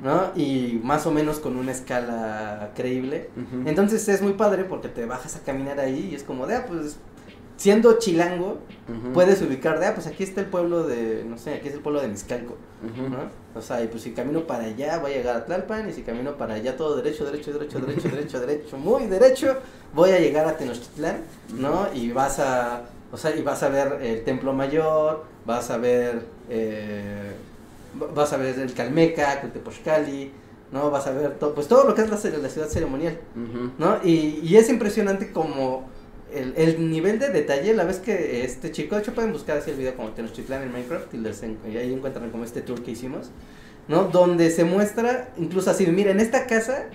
[0.04, 0.32] ¿no?
[0.36, 3.30] Y más o menos con una escala creíble.
[3.66, 6.66] Entonces es muy padre porque te bajas a caminar ahí y es como de, ah,
[6.68, 7.00] pues,
[7.62, 8.58] siendo chilango,
[9.14, 11.82] puedes ubicar de, ah, pues aquí está el pueblo de, no sé, aquí es el
[11.82, 13.08] pueblo de Mizcalco, Ujú.
[13.08, 13.20] ¿no?
[13.54, 16.02] O sea, y pues si camino para allá voy a llegar a Tlalpan y si
[16.02, 19.58] camino para allá todo derecho, derecho, derecho, derecho, derecho, derecho, muy derecho,
[19.94, 21.18] voy a llegar a Tenochtitlán,
[21.54, 21.88] ¿no?
[21.94, 22.82] Y vas a,
[23.12, 27.34] o sea, y vas a ver el Templo Mayor, vas a ver, eh,
[28.16, 30.32] vas a ver el Calmeca, Tepochcali,
[30.72, 30.90] ¿no?
[30.90, 33.20] Vas a ver todo, pues todo lo que es la, ciudad ceremonial.
[33.78, 34.00] ¿no?
[34.04, 35.91] Y, y es impresionante como
[36.34, 39.72] el, el nivel de detalle, la vez que este chico, de hecho pueden buscar así
[39.72, 42.82] el video como Tenochtitlán en Minecraft y, les en- y ahí encuentran como este tour
[42.84, 43.32] que hicimos,
[43.88, 44.06] ¿no?
[44.06, 46.86] Donde se muestra, incluso así, mira, en esta casa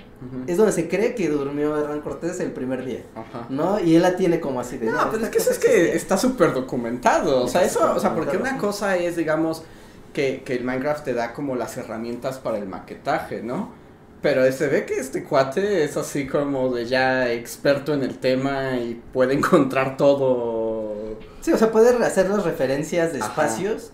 [0.47, 3.47] es donde se cree que durmió Hernán Cortés el primer día, Ajá.
[3.51, 3.79] ¿no?
[3.81, 4.87] Y él la tiene como así de...
[4.87, 5.95] No, pero es que eso es que existía".
[5.95, 7.43] está súper documentado.
[7.45, 9.63] O sea, Está eso, o sea, porque una cosa es, digamos,
[10.15, 13.73] que, que el Minecraft te da como las herramientas para el maquetaje, ¿no?
[14.27, 18.77] Pero se ve que este cuate es así como de ya experto en el tema
[18.77, 21.17] y puede encontrar todo.
[21.43, 23.29] Sí, o sea, puede hacer las referencias de Ajá.
[23.29, 23.93] espacios,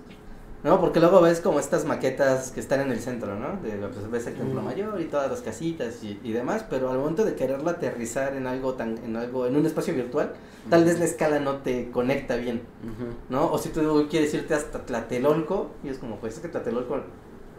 [0.64, 0.80] ¿no?
[0.80, 3.60] Porque luego ves como estas maquetas que están en el centro, ¿no?
[3.60, 4.64] De, pues, ves el templo Mm.
[4.64, 8.46] mayor y todas las casitas y, y demás, pero al momento de quererla aterrizar en
[8.46, 10.32] algo tan, en algo, en un espacio virtual,
[10.70, 13.10] tal vez la escala no te conecta bien, Ujú.
[13.28, 13.52] ¿no?
[13.52, 17.02] O si tú quieres irte hasta Tlatelolco, y es como, pues es que Tlatelolco,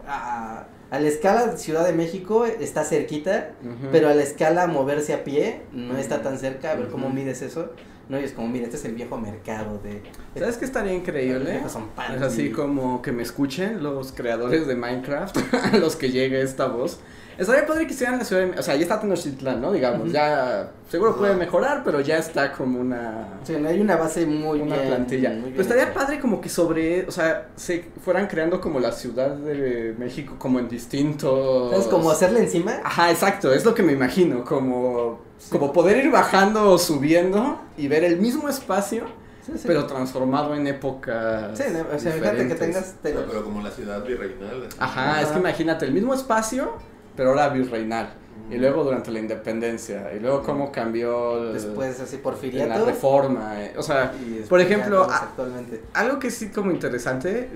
[0.08, 3.88] a, a la escala Ciudad de México está cerquita, Ujú.
[3.92, 7.14] pero a la escala moverse a pie no está tan cerca, a ver cómo Ujú.
[7.16, 7.72] mides eso.
[8.08, 10.02] No, y es como, mira, este es el viejo mercado de...
[10.38, 11.62] ¿Sabes qué estaría increíble?
[11.68, 15.36] Son Es así como que me escuchen los creadores de Minecraft,
[15.72, 17.00] a los que llegue esta voz.
[17.38, 18.58] Estaría padre que hicieran la ciudad de...
[18.58, 19.72] O sea, ya está Tenochtitlán, ¿no?
[19.72, 21.18] Digamos, ya seguro Ajá.
[21.20, 23.40] puede mejorar, pero ya está como una...
[23.44, 24.88] Sí, no hay una base muy una bien.
[24.88, 25.30] plantilla.
[25.30, 28.92] muy bien Pero estaría padre como que sobre, o sea, se fueran creando como la
[28.92, 31.70] ciudad de México como en distintos...
[31.72, 31.86] ¿Sabes?
[31.88, 32.74] Como hacerle encima.
[32.84, 35.50] Ajá, exacto, es lo que me imagino, como, Sí.
[35.50, 39.04] como poder ir bajando o subiendo y ver el mismo espacio,
[39.44, 39.64] Sí, sí.
[39.66, 42.58] pero transformado en épocas Sí, no, o sea, fíjate que diferentes.
[42.58, 42.92] tengas.
[43.02, 44.66] te- Pero, pero como la ciudad virreinal.
[44.68, 44.76] así.
[44.78, 45.40] Ajá, es que Ajá.
[45.40, 46.72] imagínate el mismo espacio,
[47.16, 48.14] pero ahora virreinal.
[48.50, 52.84] Y luego durante la independencia, y luego cómo cambió el- Después así la porfiriato.
[52.84, 53.62] reforma.
[53.62, 54.12] eh, O sea,
[54.48, 55.82] por ejemplo, a- actualmente.
[55.94, 57.48] algo que sí como interesante,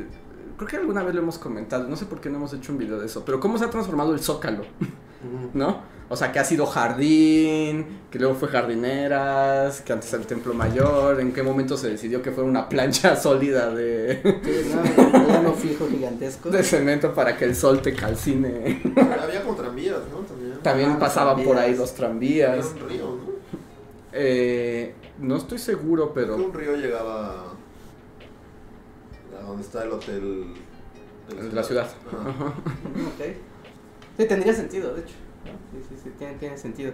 [0.57, 2.79] creo que alguna vez lo hemos comentado, no sé por qué no hemos hecho un
[2.79, 4.63] video de eso, pero cómo se ha transformado el zócalo,
[5.53, 5.83] ¿no?
[6.11, 10.55] O sea, que ha sido jardín, que luego fue jardineras, que antes era el templo
[10.55, 14.73] mayor, en qué momento se decidió que fuera una plancha sólida de, Sí,
[15.43, 16.49] no, fijo gigantesco.
[16.49, 18.81] de cemento para que el sol te calcine.
[19.23, 20.19] Había como tranvías, ¿no?
[20.21, 20.59] También.
[20.63, 21.79] También Ah, pasaban por ahí tranvías.
[21.79, 22.67] los Había tranvías.
[22.83, 23.39] un río, ¿no?
[24.15, 27.53] Eh, no estoy seguro, pero un río llegaba
[29.39, 30.55] a donde está el hotel
[31.29, 31.87] de la ciudad.
[32.09, 32.31] Ajá.
[32.31, 32.47] Ajá.
[32.47, 33.25] Ok.
[34.17, 35.15] Sí, tendría sentido, de hecho.
[35.73, 36.93] Sí, sí, sí, tiene, tiene sentido.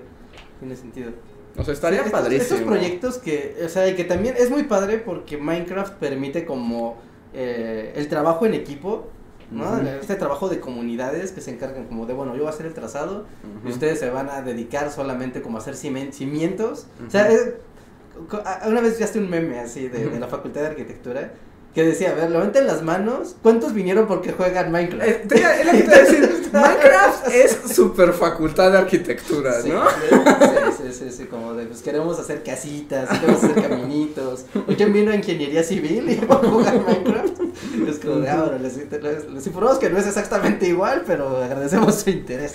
[0.59, 1.11] Tiene sentido.
[1.57, 2.43] O sea, estaría Sí, padrísimo.
[2.43, 6.97] Estos proyectos que, o sea, que también es muy padre porque Minecraft permite como
[7.33, 9.07] eh, el trabajo en equipo,
[9.51, 9.79] ¿no?
[9.87, 12.75] Este trabajo de comunidades que se encargan como de, bueno, yo voy a hacer el
[12.75, 13.27] trazado
[13.65, 16.87] y ustedes se van a dedicar solamente como a hacer cimientos.
[17.07, 17.55] O sea, es-
[18.67, 21.33] una vez ya un meme así de, de la Facultad de Arquitectura
[21.75, 25.09] que decía, a ver, levanten las manos, ¿cuántos vinieron porque juegan Minecraft?
[25.09, 26.51] Eh, te es lo que te iba a decir.
[26.53, 29.83] Minecraft es super facultad de arquitectura, Sí, ¿no?
[29.91, 34.45] Sí, sí, sí, sí, como de, pues queremos hacer casitas, queremos hacer caminitos.
[34.55, 37.41] ¿O quién vino a ingeniería civil y va a jugar Minecraft?
[37.89, 41.97] Es como de, ahora les, les, les informamos que no es exactamente igual, pero agradecemos
[41.97, 42.55] su interés.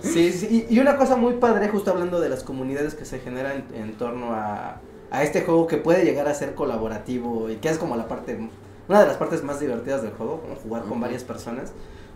[0.00, 3.18] Sí, sí, y, y una cosa muy padre, justo hablando de las comunidades que se
[3.18, 4.80] generan en, en torno a,
[5.16, 8.38] a este juego que puede llegar a ser colaborativo y que es como la parte,
[8.86, 11.00] una de las partes más divertidas del juego, como jugar con Ujú.
[11.00, 11.72] varias personas,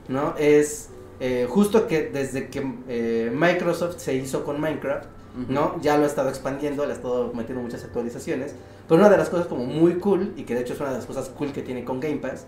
[0.09, 0.35] ¿no?
[0.37, 5.07] Es eh, justo que desde que eh, Microsoft se hizo con Minecraft,
[5.49, 5.81] ¿no?
[5.81, 8.55] Ya lo ha estado expandiendo, le ha estado metiendo muchas actualizaciones,
[8.87, 10.97] pero una de las cosas como muy cool, y que de hecho es una de
[10.97, 12.45] las cosas cool que tiene con Game Pass,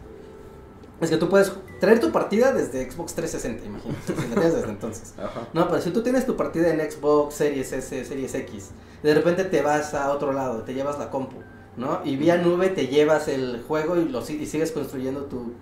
[1.03, 4.69] es que tú puedes traer tu partida desde Xbox 360, imagínate, si la tienes desde
[4.69, 5.15] entonces.
[5.19, 5.49] Ajá.
[5.53, 8.71] No, pero si tú tienes tu partida en Xbox Series S, Series X,
[9.03, 11.39] de repente te vas a otro lado, te llevas la compu,
[11.77, 12.01] ¿no?
[12.05, 15.55] Y vía nube te llevas el juego y, lo, y sigues construyendo tu,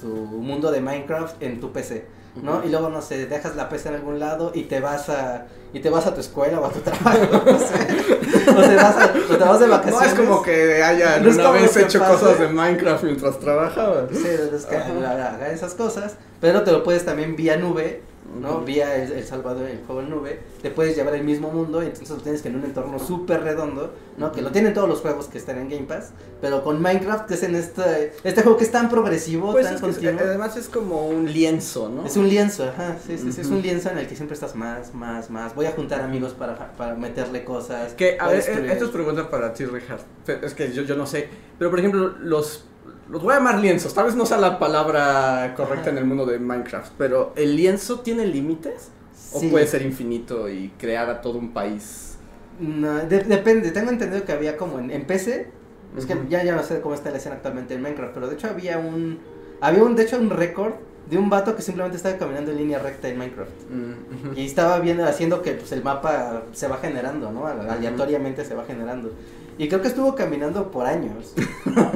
[0.00, 2.06] tu mundo de Minecraft en tu PC,
[2.42, 2.62] ¿no?
[2.64, 5.80] Y luego, no sé, dejas la PC en algún lado y te vas a, y
[5.80, 8.50] te vas a tu escuela o a tu trabajo, no sé.
[8.50, 10.08] O te vas, a, o te vas de No vacaciones.
[10.08, 12.12] es como que hayan No es una vez hecho pase.
[12.12, 14.04] cosas de Minecraft mientras trabajabas.
[14.12, 15.10] Sí, es que Ajá.
[15.34, 18.02] haga esas cosas, pero te lo puedes también vía nube,
[18.40, 18.60] ¿no?
[18.60, 21.86] Vía el, el Salvador, el juego en nube, te puedes llevar el mismo mundo y
[21.86, 24.32] entonces lo tienes que en un entorno súper redondo, ¿no?
[24.32, 26.10] Que lo tienen todos los juegos que están en Game Pass,
[26.40, 29.78] pero con Minecraft que es en este, este juego que es tan progresivo, Pues tan
[29.78, 30.20] continuo.
[30.20, 32.04] además es como un lienzo, ¿no?
[32.06, 34.54] Es un lienzo, ajá, sí, sí, sí, es un lienzo en el que siempre estás
[34.54, 35.54] más, más, más.
[35.54, 37.94] Voy a juntar amigos para, para meterle cosas.
[37.94, 40.00] Que, a voy ver, destruir- esto es pregunta para ti, Richard.
[40.42, 41.28] Es que yo, yo no sé.
[41.58, 42.64] Pero, por ejemplo, los,
[43.08, 43.94] los voy a llamar lienzos.
[43.94, 46.92] Tal vez no sea la palabra correcta en el mundo de Minecraft.
[46.98, 48.90] Pero, ¿el lienzo tiene límites?
[49.14, 49.48] Sí.
[49.48, 52.16] ¿O puede ser infinito y crear a todo un país?
[52.60, 55.48] No, de- depende, tengo entendido que había como en, en PC,
[55.96, 58.34] es que ya, ya no sé cómo está la escena actualmente en Minecraft, pero de
[58.34, 59.18] hecho había un,
[59.60, 60.72] había un, de hecho un récord
[61.10, 63.50] de un vato que simplemente estaba caminando en línea recta en Minecraft.
[63.70, 64.36] Mm.
[64.38, 67.46] Y estaba viendo, haciendo que pues el mapa se va generando, ¿no?
[67.46, 69.12] Aleatoriamente se va generando.
[69.58, 71.32] Y creo que estuvo caminando por años.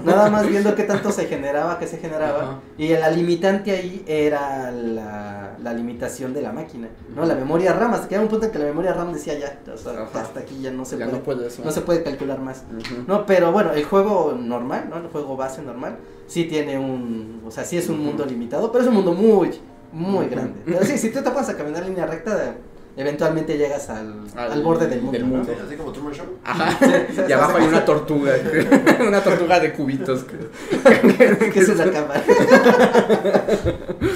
[0.05, 2.61] Nada más viendo qué tanto se generaba, qué se generaba.
[2.79, 7.27] Y la limitante ahí era la, la limitación de la máquina, ¿no?
[7.27, 7.93] La memoria RAM.
[7.93, 10.41] Hasta que era un punto en que la memoria RAM decía ya, o sea, hasta
[10.41, 11.19] aquí ya no se ya puede.
[11.19, 11.59] no puedes.
[11.59, 12.65] no se puede calcular más.
[13.07, 14.97] No, pero bueno, el juego normal, ¿no?
[14.97, 18.83] El juego base normal, sí tiene un, o sea, sí es un mundo limitado, pero
[18.83, 19.51] es un mundo muy,
[19.93, 20.61] muy grande.
[20.65, 22.55] Pero sí, si tú te pones a caminar línea recta,
[22.97, 25.37] eventualmente llegas al, Al- al borde del mundo, del ¿no?
[25.39, 25.53] mundo.
[25.55, 26.27] Sí, así como Truman Show.
[26.45, 26.79] Ajá.
[27.11, 28.33] sí, y abajo hay una tortuga.
[29.07, 30.25] una tortuga de cubitos.
[30.29, 32.23] que- que es la cámara.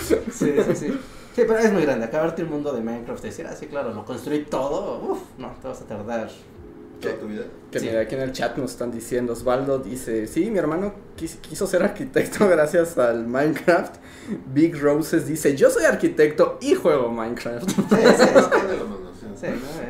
[0.00, 0.86] sí, sí, sí.
[1.34, 2.04] Sí, pero es muy grande.
[2.06, 5.66] Acabarte el mundo de Minecraft, decir, ah, sí, claro, lo construí todo, uff, no, te
[5.66, 6.30] vas a tardar.
[7.10, 7.42] Toda tu vida.
[7.70, 7.86] Que Sí.
[7.86, 11.66] mira, aquí en el chat nos están diciendo, Osvaldo dice, sí, mi hermano quis- quiso
[11.66, 13.96] ser arquitecto gracias al Minecraft.
[14.52, 17.68] Big Roses dice, yo soy arquitecto y juego Minecraft.
[17.68, 18.24] Sí, sí.
[19.40, 19.46] Sí,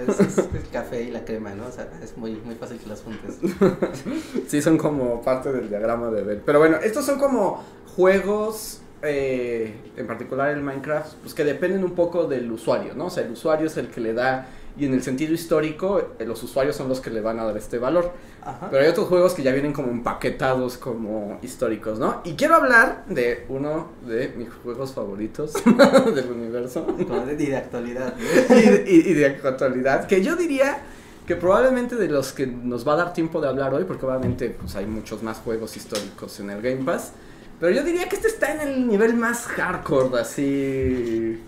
[0.07, 0.12] ¿no?
[0.12, 1.67] Es, es el café y la crema, ¿no?
[1.67, 3.39] O sea, es muy, muy fácil que las juntes.
[4.49, 6.43] Sí, son como parte del diagrama de Bell.
[6.45, 7.62] Pero bueno, estos son como
[7.95, 13.07] juegos, eh, en particular el Minecraft, pues que dependen un poco del usuario, ¿no?
[13.07, 16.25] O sea, el usuario es el que le da, y en el sentido histórico, eh,
[16.27, 18.12] los usuarios son los que le van a dar este valor.
[18.43, 18.68] Ajá.
[18.70, 22.20] Pero hay otros juegos que ya vienen como empaquetados como históricos, ¿no?
[22.25, 25.53] Y quiero hablar de uno de mis juegos favoritos
[26.14, 28.14] del universo y de actualidad.
[28.51, 30.79] y, de- y- y de actualidad, que yo diría
[31.27, 34.51] que probablemente de los que nos va a dar tiempo de hablar hoy, porque obviamente
[34.51, 37.12] pues, hay muchos más juegos históricos en el Game Pass,
[37.61, 41.41] pero yo diría que este está en el nivel más hardcore, así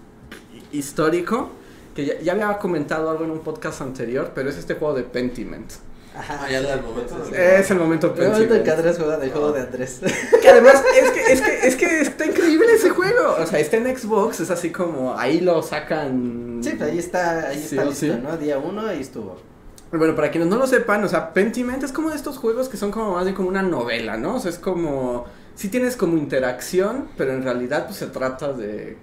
[0.73, 1.51] hi- histórico,
[1.97, 5.03] que ya, ya había comentado algo en un podcast anterior, pero es este juego de
[5.03, 5.73] Pentiment.
[6.15, 6.41] Ajá.
[6.43, 7.15] Ah, ya era el momento.
[7.25, 7.35] Sí, sí.
[7.37, 8.79] Es el momento El momento en que Pentiment.
[8.79, 10.01] Andrés juega del juego de Andrés.
[10.41, 13.37] Que además es que, es que, es que está increíble ese juego.
[13.39, 16.61] O sea, está en Xbox, es así como ahí lo sacan.
[16.63, 18.21] Sí, pues ahí está, ahí Sí, está o listo, sí.
[18.23, 18.37] ¿no?
[18.37, 19.39] Día uno, ahí estuvo.
[19.93, 22.77] Bueno, para quienes no lo sepan, o sea, Pentiment es como de estos juegos que
[22.77, 24.37] son como más bien como una novela, ¿no?
[24.37, 25.25] O sea, es como.
[25.55, 28.99] Sí tienes como interacción, pero en realidad pues se trata de,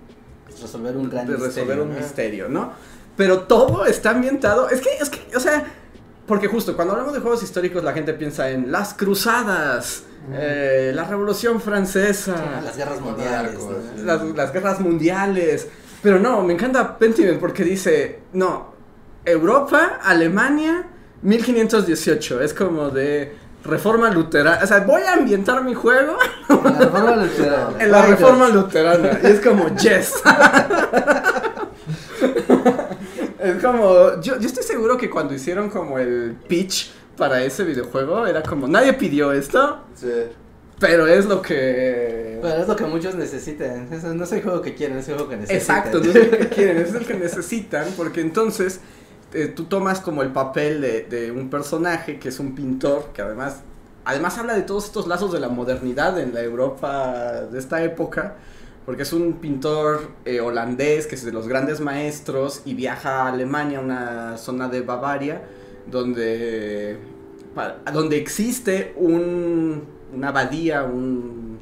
[0.61, 1.47] Resolver un gran de misterio.
[1.47, 1.99] resolver un ¿no?
[1.99, 2.71] misterio, ¿no?
[3.15, 4.69] Pero todo está ambientado.
[4.69, 5.63] Es que, es que, o sea,
[6.27, 11.03] porque justo cuando hablamos de juegos históricos la gente piensa en las cruzadas, eh, la
[11.03, 12.37] Revolución Francesa.
[12.37, 13.59] Sí, Las guerras mundiales.
[14.03, 15.67] las, las guerras mundiales.
[16.01, 18.73] Pero no, me encanta Pentiment porque dice, no,
[19.25, 20.85] Europa, Alemania,
[21.21, 22.41] 1518.
[22.41, 24.59] Es como de reforma luterana.
[24.63, 26.17] O sea, voy a ambientar mi juego
[26.49, 27.73] En la reforma luterana.
[27.79, 29.19] en la reforma luterana.
[29.23, 30.13] Y es como, yes.
[33.39, 38.25] es como, yo, yo estoy seguro que cuando hicieron como el pitch para ese videojuego,
[38.25, 40.07] era como, nadie pidió esto, Sí.
[40.79, 42.39] pero es lo que...
[42.41, 43.87] Pero es lo que muchos necesitan.
[43.91, 45.77] Eso no es el juego que quieren, es el juego que necesitan.
[45.77, 48.79] Exacto, no es el que quieren, es el que necesitan, porque entonces
[49.33, 53.21] eh, tú tomas como el papel de, de un personaje que es un pintor, que
[53.21, 53.61] además,
[54.05, 58.35] además habla de todos estos lazos de la modernidad en la Europa de esta época,
[58.85, 63.27] porque es un pintor eh, holandés que es de los grandes maestros y viaja a
[63.29, 65.41] Alemania, una zona de Bavaria,
[65.85, 66.97] donde,
[67.93, 71.59] donde existe un, una abadía, un...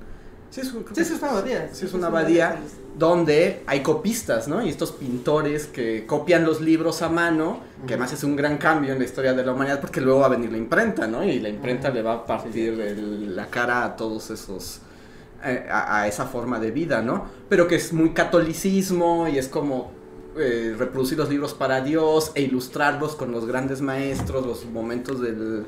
[0.50, 1.70] Sí, es, un- creo Sí, que sí, es una abadía.
[1.74, 2.60] Sí, es una abadía
[2.98, 4.62] donde hay copistas, ¿no?
[4.62, 8.92] Y estos pintores que copian los libros a mano, que además es un gran cambio
[8.94, 11.24] en la historia de la humanidad porque luego va a venir la imprenta, ¿no?
[11.24, 14.82] Y la imprenta le va a partir la cara a todos esos,
[15.44, 17.26] eh, a, a esa forma de vida, ¿no?
[17.50, 19.92] Pero que es muy catolicismo y es como
[20.38, 25.66] eh, reproducir los libros para Dios e ilustrarlos con los grandes maestros, los momentos del-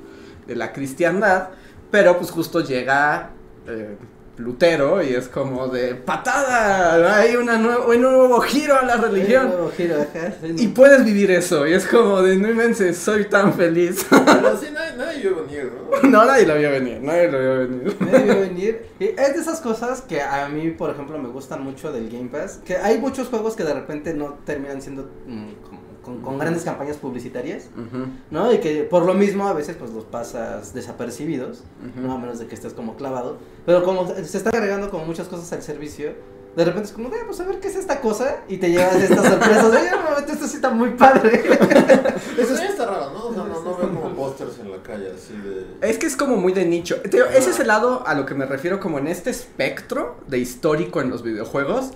[0.48, 1.50] de la cristiandad,
[1.90, 3.32] pero pues justo llega...
[3.68, 3.96] eh,
[4.38, 9.46] Lutero y es como de patada, hay una nuevo, un nuevo giro a la religión.
[9.46, 10.74] Un nuevo giro, ajá, sí, Y no.
[10.74, 14.06] puedes vivir eso, y es como de no inventes, soy tan feliz.
[14.10, 15.72] Pero sí, nadie, nadie vio venir,
[16.02, 16.10] ¿no?
[16.10, 17.96] no, nadie lo vio venir, nadie lo vio venir.
[18.00, 18.86] Me debió venir.
[19.00, 22.30] Y es de esas cosas que a mí, por ejemplo, me gustan mucho del Game
[22.30, 22.60] Pass.
[22.66, 26.64] Que hay muchos juegos que de repente no terminan siendo mm, como- con, con grandes
[26.64, 28.52] campañas publicitarias, Ujú, ¿no?
[28.54, 32.06] Y que por lo mismo a veces pues los pasas desapercibidos, ujú.
[32.08, 33.38] no a menos de que estés como clavado.
[33.66, 36.14] Pero como se está agregando como muchas cosas al servicio,
[36.56, 38.42] de repente es como, de, pues a ver qué es esta cosa.
[38.48, 41.42] Y te llevas estas sorpresas "Oye, momento, esto sí está muy padre.
[42.38, 43.26] Eso sí está raro, ¿no?
[43.28, 45.88] O sea, no, no veo como pósters en la calle así de.
[45.88, 47.02] Es que es como muy de nicho.
[47.02, 50.18] Te digo, ese es el lado a lo que me refiero como en este espectro
[50.28, 51.92] de histórico en los videojuegos.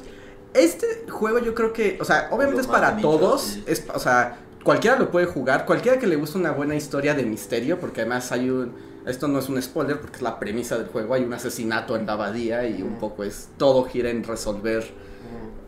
[0.54, 3.64] Este juego yo creo que, o sea, obviamente es para todos, sí.
[3.68, 7.24] es, o sea, cualquiera lo puede jugar, cualquiera que le guste una buena historia de
[7.24, 8.74] misterio, porque además hay un,
[9.06, 12.06] esto no es un spoiler porque es la premisa del juego, hay un asesinato en
[12.08, 14.84] la abadía y un poco es, todo gira en resolver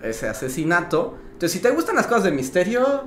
[0.01, 1.15] ese asesinato.
[1.34, 3.03] Entonces, si te gustan las cosas de misterio,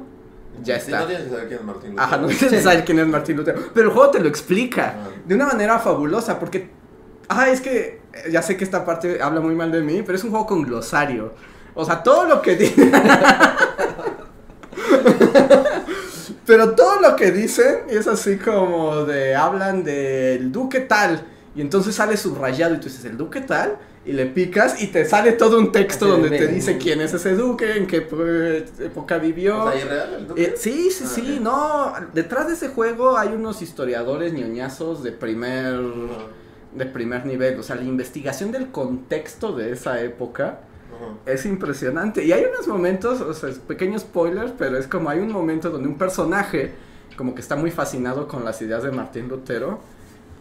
[0.63, 1.01] ya Sí, está.
[1.01, 2.39] no tienes que saber quién es Martín Ajá, no Lutero.
[2.39, 3.61] tienes que saber quién es Martín Lutero.
[3.75, 5.09] Pero el juego te lo explica Ajá.
[5.27, 6.39] de una manera fabulosa.
[6.39, 6.71] Porque.
[7.29, 8.01] Ah, es que.
[8.13, 10.47] eh, Ya sé que esta parte habla muy mal de mí, pero es un juego
[10.47, 11.33] con glosario.
[11.75, 12.91] O sea, todo lo que dice.
[16.47, 19.35] pero todo lo que dicen es así como de.
[19.35, 21.23] Hablan del duque tal.
[21.55, 23.77] Y entonces sale subrayado y tú dices, el duque tal.
[24.05, 27.37] Y le picas y te sale todo un texto donde te dice quién es ese
[27.37, 27.99] duque, en qué
[28.81, 29.63] época vivió.
[29.63, 30.43] O sea, ¿irreal el duque?
[30.43, 31.93] Eh, sí, sí, Ah, sí, no.
[32.13, 35.79] Detrás de ese juego hay unos historiadores ñoñazos de primer,
[36.75, 37.61] de primer nivel.
[37.61, 40.59] O sea, la investigación del contexto de esa época.
[41.27, 42.25] Es impresionante.
[42.25, 45.71] Y hay unos momentos, o sea, es pequeño spoiler, pero es como hay un momento
[45.71, 46.73] donde un personaje
[47.17, 49.81] como que está muy fascinado con las ideas de Martín Lutero.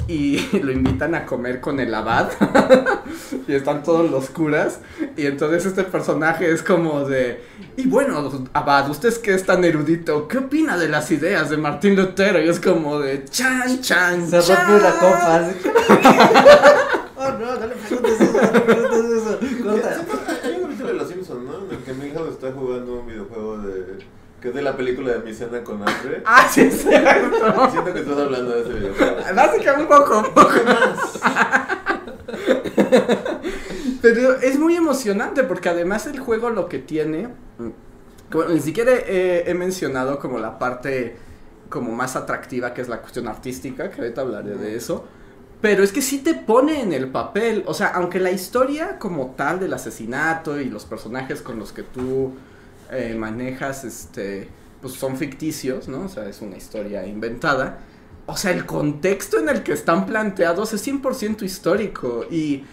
[0.08, 2.30] Y lo invitan a comer con el abad.
[3.48, 4.80] y están todos los curas.
[5.16, 7.44] Y entonces este personaje es como de.
[7.78, 10.28] Y bueno, abad, usted es que es tan erudito.
[10.28, 12.42] ¿Qué opina de las ideas de Martín Lutero?
[12.44, 13.26] Y es como de.
[13.26, 14.58] Chan, chan, Se chan.
[14.68, 15.50] rompe una copa.
[17.18, 19.40] oh no, no le preguntes eso, no le preguntes eso.
[19.64, 19.94] Corta.
[19.94, 21.58] Siento- Hay un capítulo de Los Simpsons, ¿no?
[21.66, 24.00] En el que Milhouse está jugando un videojuego de.
[24.42, 26.22] que es de la película de Mi cena con hambre.
[26.26, 27.70] Ah, sí, es cierto.
[27.72, 29.16] Siento que estás hablando de ese videojuego.
[29.36, 30.52] Básicamente un poco, un poco.
[34.02, 37.30] Pero es muy emocionante porque además el juego lo que tiene,
[38.32, 41.16] bueno, ni siquiera he, he mencionado como la parte
[41.70, 45.06] como más atractiva que es la cuestión artística, que ahorita hablaré de eso.
[45.62, 49.36] Pero es que sí te pone en el papel, o sea, aunque la historia como
[49.38, 52.34] tal del asesinato y los personajes con los que tú
[52.92, 54.50] eh, manejas, este,
[54.82, 56.06] pues son ficticios, ¿no?
[56.06, 57.78] O sea, es una historia inventada.
[58.26, 62.26] O sea, el contexto en el que están planteados es 100% histórico.
[62.32, 62.64] Y,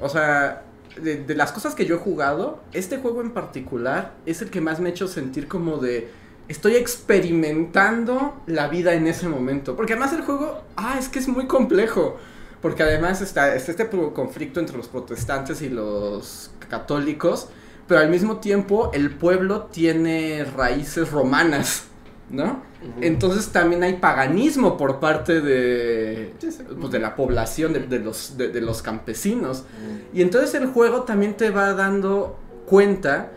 [0.00, 0.64] o sea,
[1.00, 4.62] de, de las cosas que yo he jugado, este juego en particular es el que
[4.62, 6.10] más me ha hecho sentir como de...
[6.48, 9.76] Estoy experimentando la vida en ese momento.
[9.76, 12.16] Porque además el juego, ah, es que es muy complejo.
[12.60, 17.48] Porque además está, está este conflicto entre los protestantes y los católicos.
[17.86, 21.84] Pero al mismo tiempo el pueblo tiene raíces romanas,
[22.30, 22.62] ¿no?
[23.00, 26.34] Entonces también hay paganismo por parte de,
[26.78, 29.64] pues, de la población, de, de los, de, de los campesinos.
[30.12, 33.30] Y entonces el juego también te va dando cuenta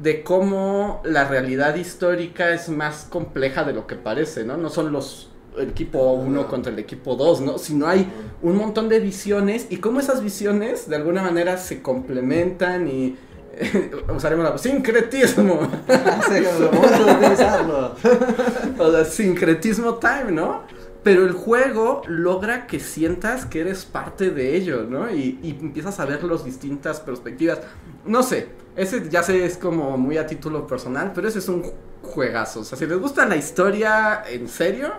[0.00, 4.56] de cómo la realidad histórica es más compleja de lo que parece, ¿no?
[4.56, 6.48] No son los el equipo 1 Ajá.
[6.48, 7.58] contra el equipo 2, ¿no?
[7.58, 8.06] Sino hay
[8.42, 13.16] un montón de visiones y cómo esas visiones de alguna manera se complementan y
[14.14, 15.60] usaremos la sincretismo.
[18.78, 20.62] O sea, sincretismo time, ¿no?
[21.02, 25.10] Pero el juego logra que sientas que eres parte de ello, ¿no?
[25.10, 27.60] Y, y empiezas a ver las distintas perspectivas.
[28.04, 31.64] No sé, ese ya sé es como muy a título personal, pero ese es un
[32.06, 32.60] juegazo.
[32.60, 34.92] O sea, si les gusta la historia en serio,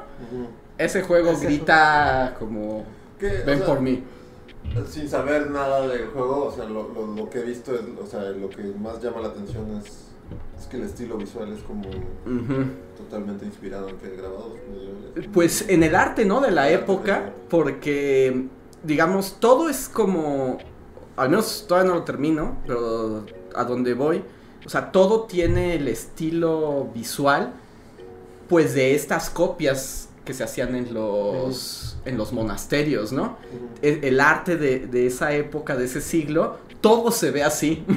[0.77, 2.85] ese juego grita como
[3.19, 3.41] ¿Qué?
[3.41, 4.03] O ven sea, por mí.
[4.89, 8.05] Sin saber nada del juego, o sea, lo, lo, lo que he visto, es, o
[8.05, 9.85] sea, lo que más llama la atención es,
[10.59, 11.83] es que el estilo visual es como
[12.97, 15.29] totalmente inspirado en que grabados medievales.
[15.33, 16.41] Pues en el arte, ¿no?
[16.41, 18.47] De la El época, de- porque,
[18.83, 20.57] digamos, todo es como,
[21.15, 24.21] al menos todavía no lo termino, pero a donde voy,
[24.67, 27.53] o sea, todo tiene el estilo visual,
[28.47, 33.37] pues de estas copias que se hacían en los, en los monasterios, ¿no?
[33.81, 37.83] El, el arte de, de esa época, de ese siglo, todo se ve así.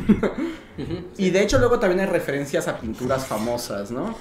[1.18, 4.14] Y de hecho luego también hay referencias a pinturas famosas, ¿no?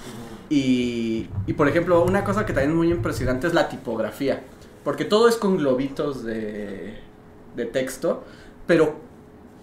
[0.49, 4.43] Y, y, por ejemplo, una cosa que también es muy impresionante es la tipografía.
[4.83, 6.97] Porque todo es con globitos de,
[7.55, 8.25] de texto.
[8.67, 8.95] pero,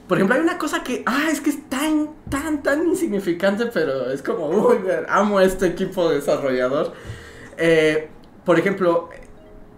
[0.09, 4.11] por ejemplo, hay una cosa que, ah, es que es tan, tan, tan insignificante, pero
[4.11, 4.79] es como, uy,
[5.09, 6.93] amo este equipo desarrollador.
[7.57, 8.09] Eh,
[8.45, 9.09] por ejemplo,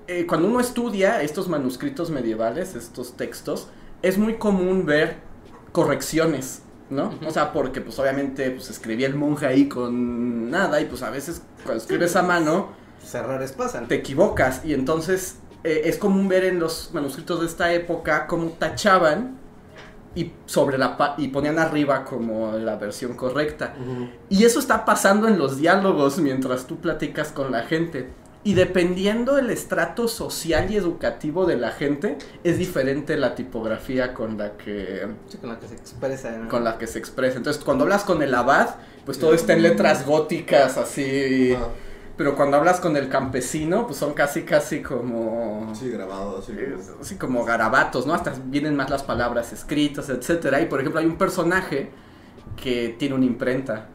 [0.07, 3.69] eh, cuando uno estudia estos manuscritos medievales, estos textos,
[4.03, 5.17] es muy común ver
[5.73, 7.13] correcciones, ¿no?
[7.27, 11.11] O sea, porque pues obviamente pues escribía el monje ahí con nada y pues a
[11.11, 12.71] veces cuando escribes a mano
[13.01, 13.89] Pues errores pasan.
[13.89, 18.51] te equivocas y entonces eh, es común ver en los manuscritos de esta época cómo
[18.59, 19.39] tachaban
[20.15, 23.75] y sobre la y ponían arriba como la versión correcta.
[24.29, 28.09] Y eso está pasando en los diálogos mientras tú platicas con la gente.
[28.45, 34.39] Y dependiendo del estrato social y educativo de la gente, es diferente la tipografía con
[34.39, 36.31] la que Sí, con la que se expresa.
[36.31, 36.49] ¿no?
[36.49, 37.37] con la que se expresa.
[37.37, 41.53] Entonces, cuando hablas con el abad, pues todo está en letras góticas así.
[41.55, 41.67] Ajá.
[42.19, 46.53] Pero cuando hablas con el campesino, pues son casi casi como Sí, grabado, así.
[46.53, 48.13] eh, así como garabatos, ¿no?
[48.13, 50.61] Hasta vienen más las palabras escritas, etcétera.
[50.61, 51.91] Y por ejemplo, hay un personaje
[52.61, 53.87] que tiene una imprenta,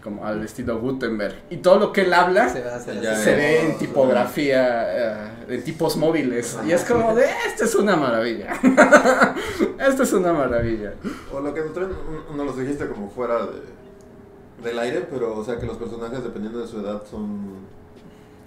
[0.00, 1.34] como al estilo Gutenberg.
[1.50, 5.96] Y todo lo que él habla Se va se ve en tipografía, eh, en tipos
[5.96, 6.56] móviles.
[6.64, 8.52] Y es como de, esto es una maravilla.
[9.80, 10.94] esto es una maravilla.
[11.32, 11.90] O lo que traen,
[12.36, 13.60] no los dijiste como fuera de,
[14.62, 17.40] del aire, pero o sea que los personajes dependiendo de su edad son...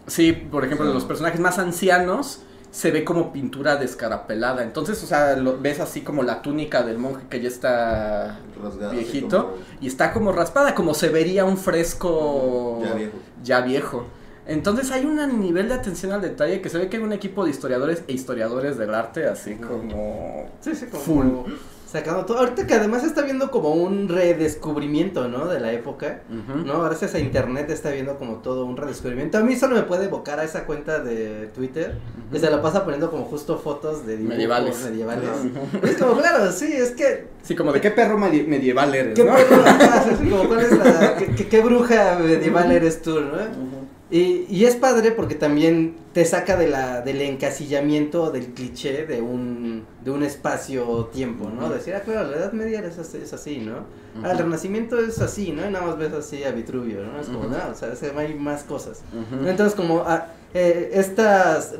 [0.07, 0.93] Sí, por ejemplo, Sí.
[0.93, 2.41] los personajes más ancianos
[2.71, 4.63] se ve como pintura descarapelada.
[4.63, 8.39] Entonces, o sea, lo- ves así como la túnica del monje que ya está
[8.91, 13.17] viejito como y está como raspada, como se vería un fresco Ya viejo.
[13.43, 14.05] ya viejo.
[14.47, 17.43] Entonces hay un nivel de atención al detalle que se ve que hay un equipo
[17.43, 21.25] de historiadores e historiadores del arte así como Sí, sí, como Full.
[21.89, 22.37] Sacando todo.
[22.39, 25.47] Ahorita que además está viendo como un redescubrimiento, ¿no?
[25.47, 26.21] De la época.
[26.29, 26.59] Ujú.
[26.65, 26.83] ¿no?
[26.83, 29.37] Gracias a internet está viendo como todo un redescubrimiento.
[29.37, 31.97] A mí solo me puede evocar a esa cuenta de Twitter
[32.31, 32.45] que Ujú.
[32.45, 34.83] se la pasa poniendo como justo fotos de dibujos Medievales.
[34.83, 35.29] medievales.
[35.83, 37.27] Es como, claro, sí, es que.
[37.41, 41.15] Sí, como de qué perro medi- medieval eres, ¿Qué, como, ¿cuál es la-
[41.49, 43.78] qué bruja medieval eres tú, no?
[44.11, 49.21] Y, y es padre porque también te saca de la, del encasillamiento, del cliché de
[49.21, 51.69] un, de un espacio-tiempo, ¿no?
[51.69, 53.85] Decir, ah, claro, la Edad Media es así, es así, ¿no?
[54.23, 54.39] Ah, el.
[54.39, 55.67] Renacimiento es así, ¿no?
[55.67, 57.19] Y nada más ves así a Vitruvio, ¿no?
[57.19, 57.49] Es como, Ujú.
[57.49, 59.01] no, o sea, hay más cosas.
[59.45, 61.75] Entonces, como ah, eh, estas,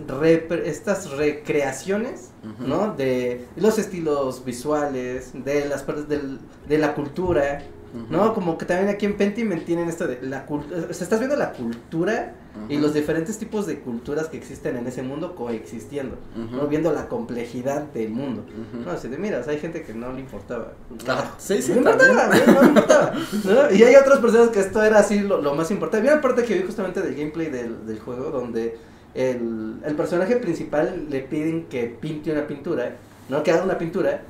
[0.66, 2.32] estas recreaciones.
[2.66, 2.94] ¿no?
[2.96, 7.62] De los estilos visuales, de las partes del- de la cultura,
[8.10, 8.34] ¿no?
[8.34, 11.36] Como que también aquí en Pentiment tienen esto de la cultura, o sea, estás viendo
[11.36, 12.34] la cultura
[12.68, 16.18] y los diferentes tipos de culturas que existen en ese mundo coexistiendo.
[16.52, 16.68] ¿no?
[16.68, 18.46] Viendo la complejidad del mundo.
[18.86, 20.74] No, así de, mira, o sea, hay gente que no le importaba.
[21.08, 22.36] Ah, sí, sí, no le importaba.
[22.36, 22.68] ¿no?
[22.68, 23.14] importaba.
[23.46, 23.76] ¿no?
[23.76, 26.00] Y hay otras personas que esto era así lo, lo más importante.
[26.00, 28.78] Había una parte que vi justamente del gameplay del, del juego donde
[29.14, 32.96] el, el personaje principal le piden que pinte una pintura,
[33.30, 33.44] ¿no?
[33.44, 34.22] Que haga una pintura,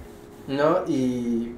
[0.48, 0.86] ¿no?
[0.88, 1.54] Y,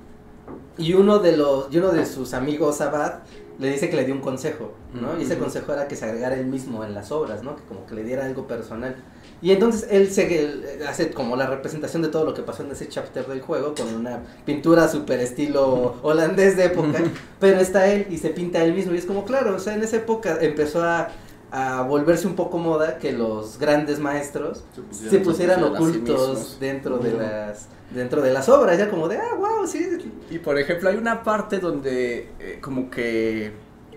[0.77, 3.19] y uno de los, y uno de sus amigos Abad
[3.59, 5.19] le dice que le dio un consejo, ¿no?
[5.19, 7.55] Y ese consejo era que se agregara él mismo en las obras, ¿no?
[7.55, 8.95] Que como que le diera algo personal.
[9.41, 12.71] Y entonces él se él hace como la representación de todo lo que pasó en
[12.71, 16.99] ese chapter del juego con una pintura super estilo holandés de época,
[17.39, 19.83] pero está él y se pinta él mismo y es como claro, o sea, en
[19.83, 21.09] esa época empezó a,
[21.51, 26.57] a volverse un poco moda que los grandes maestros se pusieran pusieran a sí ocultos
[26.59, 29.97] dentro de las dentro de las obras, ya como de, ah, wow, sí,
[30.29, 33.51] Y por ejemplo, hay una parte donde eh, como que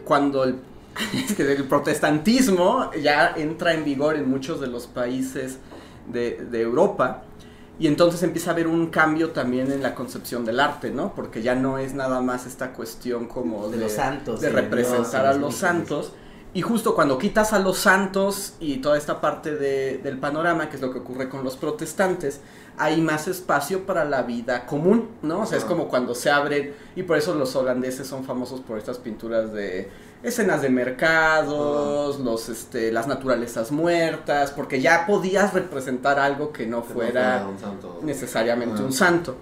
[0.05, 0.57] cuando el,
[1.15, 5.59] es que el protestantismo ya entra en vigor en muchos de los países
[6.13, 7.25] de, de Europa
[7.79, 11.13] y entonces empieza a haber un cambio también en la concepción del arte, ¿no?
[11.15, 14.41] Porque ya no es nada más esta cuestión como de los santos.
[14.41, 16.13] de representar Dios, a los santos.
[16.55, 20.77] Y justo cuando quitas a los santos y toda esta parte de- del panorama, que
[20.77, 22.41] es lo que ocurre con los protestantes,
[22.79, 25.41] hay más espacio para la vida común, ¿no?
[25.41, 25.73] O sea, es Ajá.
[25.73, 29.91] como cuando se abren, y por eso los holandeses son famosos por estas pinturas de
[30.23, 36.83] escenas de mercados, los, este, las naturalezas muertas, porque ya podías representar algo que no
[36.83, 38.01] Que no fuera un santo.
[38.03, 38.85] necesariamente Ah.
[38.87, 39.37] un santo.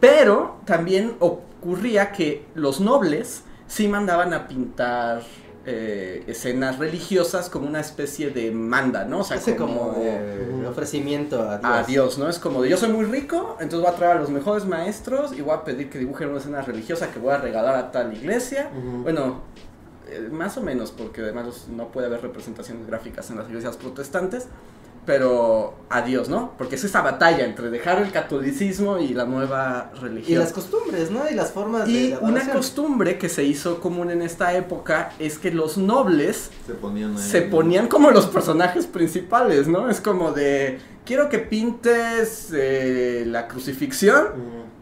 [0.00, 5.22] Pero también ocurría que los nobles sí mandaban a pintar
[5.66, 9.20] eh, escenas religiosas como una especie de manda, ¿no?
[9.20, 11.72] O sea, Ese como, como de ofrecimiento a Dios.
[11.72, 12.28] a Dios, ¿no?
[12.28, 15.32] Es como de yo soy muy rico, entonces voy a traer a los mejores maestros
[15.32, 18.12] y voy a pedir que dibujen una escena religiosa que voy a regalar a tal
[18.12, 18.70] iglesia.
[19.02, 19.40] Bueno,
[20.08, 24.48] eh, más o menos, porque además no puede haber representaciones gráficas en las iglesias protestantes,
[25.06, 26.52] pero a Dios, ¿no?
[26.56, 30.38] Porque es esa batalla entre dejar el catolicismo y la nueva Y religión.
[30.40, 31.28] las costumbres, ¿no?
[31.30, 32.56] Y las formas Y de una adoración.
[32.56, 37.22] costumbre que se hizo común en esta época es que los nobles Se ponían ahí.
[37.22, 39.90] se ponían como los personajes principales, ¿no?
[39.90, 44.28] Es como de quiero que pintes eh, la crucifixión,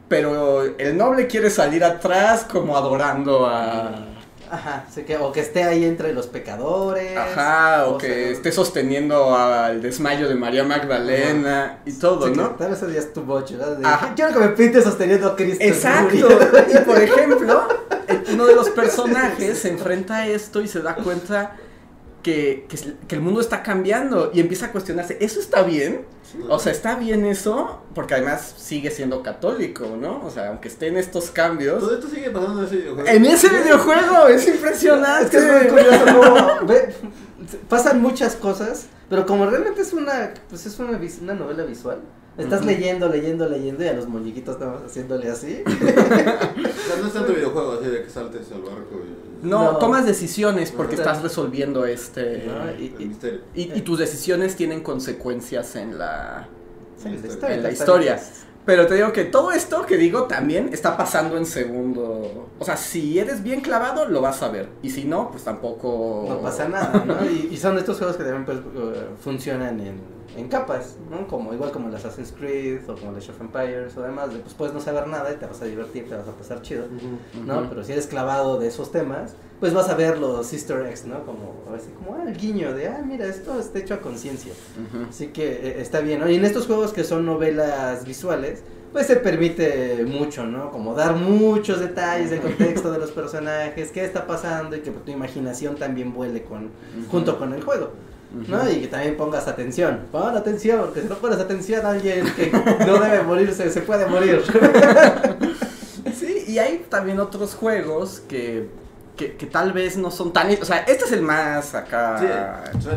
[0.08, 4.08] pero el noble quiere salir atrás como adorando a...
[4.52, 7.16] Ajá, sí que, o que esté ahí entre los pecadores.
[7.16, 12.32] Ajá, o o que sea, esté sosteniendo al desmayo de María Magdalena y todo, sí
[12.32, 12.50] que ¿no?
[12.50, 13.74] Tal vez eso ya es tu boche, ¿no?
[13.74, 14.12] De, Ajá.
[14.14, 15.64] Quiero que me pinte sosteniendo a Cristo.
[15.64, 16.14] Exacto.
[16.14, 16.66] gloria".
[16.70, 17.66] Y por ejemplo,
[18.34, 21.56] uno de los personajes se enfrenta a esto y se da cuenta
[22.22, 22.66] que,
[23.08, 26.02] que, el mundo está cambiando y empieza a cuestionarse, ¿eso está bien?
[26.48, 27.82] O sea, ¿está bien eso?
[27.94, 30.24] Porque además sigue siendo católico, ¿no?
[30.24, 31.80] O sea, aunque esté en estos cambios.
[31.80, 33.08] Todo esto sigue pasando en ese videojuego.
[33.08, 35.24] En ese videojuego es impresionante.
[35.24, 36.94] Es que es muy curioso cómo ve-
[37.68, 41.98] pasan muchas cosas, pero como realmente es una, pues es una, vis- una novela visual.
[42.38, 45.62] Estás leyendo, leyendo, leyendo y a los muñequitos estamos haciéndole así.
[45.66, 49.31] O sea, no es tanto videojuego así de que saltes al barco y.
[49.42, 49.78] No, No.
[49.78, 52.44] tomas decisiones porque estás resolviendo este...
[52.78, 53.40] y- y- misterio.
[53.54, 56.48] Y, y tus decisiones tienen consecuencias en la...
[56.96, 58.20] Sí, En la historia, en la historia.
[58.64, 62.48] Pero te digo que todo esto que digo también está pasando en segundo.
[62.60, 64.68] O sea, si eres bien clavado, lo vas a ver.
[64.82, 66.26] Y si no, pues tampoco.
[66.28, 67.16] No pasa nada, ¿no?
[67.28, 70.00] Y, y son estos juegos que también pues, eh, funcionan en,
[70.36, 71.26] en capas, ¿no?
[71.26, 74.38] Como, igual como el Assassin's Creed o como el Age of Empires o demás, de,
[74.40, 76.86] pues puedes no saber nada y te vas a divertir, te vas a pasar chido,
[77.46, 77.68] ¿no?
[77.68, 81.24] Pero si eres clavado de esos temas, pues vas a ver los easter eggs, ¿no?
[81.24, 84.52] Como, así como, ah, el guiño de, ah, mira, esto está hecho a conciencia.
[85.08, 86.28] Así que eh, está bien, ¿no?
[86.28, 88.62] Y en estos juegos que son novelas visuales,
[88.92, 90.70] pues se permite mucho, ¿no?
[90.70, 95.10] Como dar muchos detalles del contexto de los personajes, qué está pasando y que tu
[95.10, 96.70] imaginación también vuele con,
[97.10, 97.92] junto con el juego,
[98.48, 98.70] ¿no?
[98.70, 102.50] Y que también pongas atención, pon atención, porque si no pones atención a alguien que
[102.86, 104.42] no debe morirse, se puede morir.
[106.12, 108.68] Sí, y hay también otros juegos que,
[109.16, 110.50] que, que tal vez no son tan.
[110.60, 112.64] O sea, este es el más acá.
[112.78, 112.88] Sí,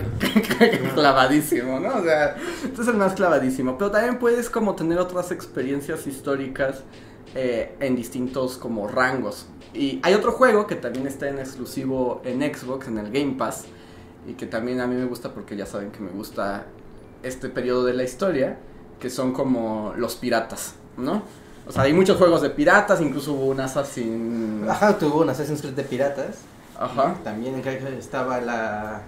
[0.95, 1.97] clavadísimo, ¿no?
[1.97, 3.77] O sea, este es el más clavadísimo.
[3.77, 6.83] Pero también puedes como tener otras experiencias históricas
[7.35, 9.45] eh, en distintos como rangos.
[9.73, 13.65] Y hay otro juego que también está en exclusivo en Xbox, en el Game Pass.
[14.27, 16.65] Y que también a mí me gusta porque ya saben que me gusta
[17.23, 18.57] este periodo de la historia.
[18.99, 21.23] Que son como los piratas, ¿no?
[21.67, 24.65] O sea, hay muchos juegos de piratas, incluso hubo un Assassin...
[24.69, 26.37] Ajá, tuvo un Assassin's Creed de piratas.
[26.79, 27.15] Ajá.
[27.23, 27.61] También
[27.97, 29.01] estaba la...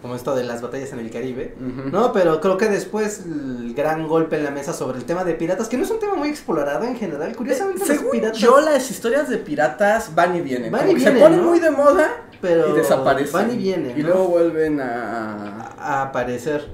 [0.00, 1.54] como esto de las batallas en el Caribe.
[1.58, 5.34] No, pero creo que después el gran golpe en la mesa sobre el tema de
[5.34, 7.34] piratas, que no es un tema muy explorado en general.
[7.36, 8.38] Curiosamente, los Según piratas.
[8.38, 10.72] yo, las historias de piratas van y vienen.
[10.72, 11.50] Van y que se vienen, ponen ¿no?
[11.50, 12.08] muy de moda
[12.40, 13.32] pero y desaparecen.
[13.32, 13.98] Van y vienen.
[13.98, 14.08] Y ¿no?
[14.08, 15.74] luego vuelven a...
[15.78, 16.66] a aparecer.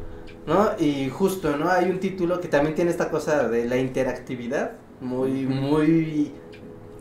[0.47, 0.71] ¿No?
[0.79, 1.69] Y justo, ¿no?
[1.71, 4.73] Hay un título que también tiene esta cosa de la interactividad.
[5.01, 6.33] Muy, muy.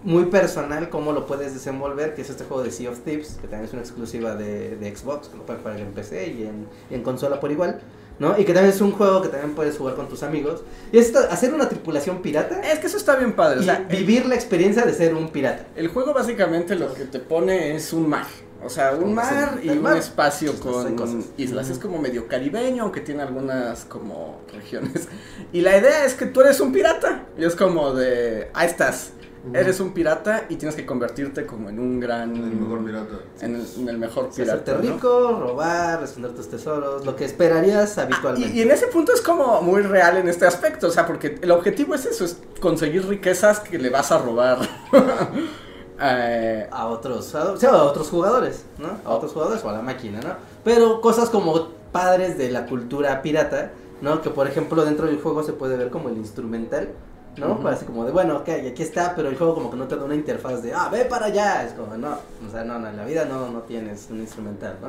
[0.03, 3.47] Muy personal, cómo lo puedes desenvolver, que es este juego de Sea of Thieves, que
[3.47, 6.65] también es una exclusiva de, de Xbox, que lo puedes jugar en PC y en,
[6.89, 7.79] y en consola por igual,
[8.17, 8.35] ¿no?
[8.39, 10.63] Y que también es un juego que también puedes jugar con tus amigos.
[10.91, 13.59] Y es esta- hacer una tripulación pirata Es que eso está bien padre.
[13.59, 15.67] O sea, el, vivir la experiencia de ser un pirata.
[15.75, 18.25] el juego básicamente lo que te pone es un mar.
[18.63, 19.97] O sea, un mar y un mar.
[19.97, 21.69] espacio con islas.
[21.69, 25.07] Es como medio caribeño, aunque tiene algunas como regiones.
[25.51, 27.25] Y la idea es que tú eres un pirata.
[27.37, 29.13] Y es como de, ahí estás.
[29.55, 32.35] Eres un pirata y tienes que convertirte como en un gran...
[32.35, 33.15] El mejor pirata.
[33.41, 34.61] En el, en el mejor O sea, pirata.
[34.73, 34.93] hacerte ¿no?
[34.93, 38.55] rico, robar, esconder tus tesoros, lo que esperarías Ah, habitualmente.
[38.55, 41.39] y, y en ese punto es como muy real en este aspecto, o sea, porque
[41.41, 44.59] el objetivo es eso, es conseguir riquezas que le vas a robar.
[46.03, 48.89] Eh, a otros, a, o sea, a otros jugadores, ¿no?
[49.05, 50.33] A otros jugadores o a la máquina, ¿no?
[50.63, 53.71] Pero cosas como padres de la cultura pirata,
[54.01, 54.21] ¿no?
[54.21, 56.89] Que por ejemplo dentro del juego se puede ver como el instrumental,
[57.37, 57.51] ¿no?
[57.51, 57.61] Ujú.
[57.63, 60.03] Parece como de, bueno, ok, aquí está, pero el juego como que no te da
[60.03, 62.97] una interfaz de, ah, ve para allá, es como, no, o sea, no, no, en
[62.97, 64.87] la vida no, no tienes un instrumental, ¿no?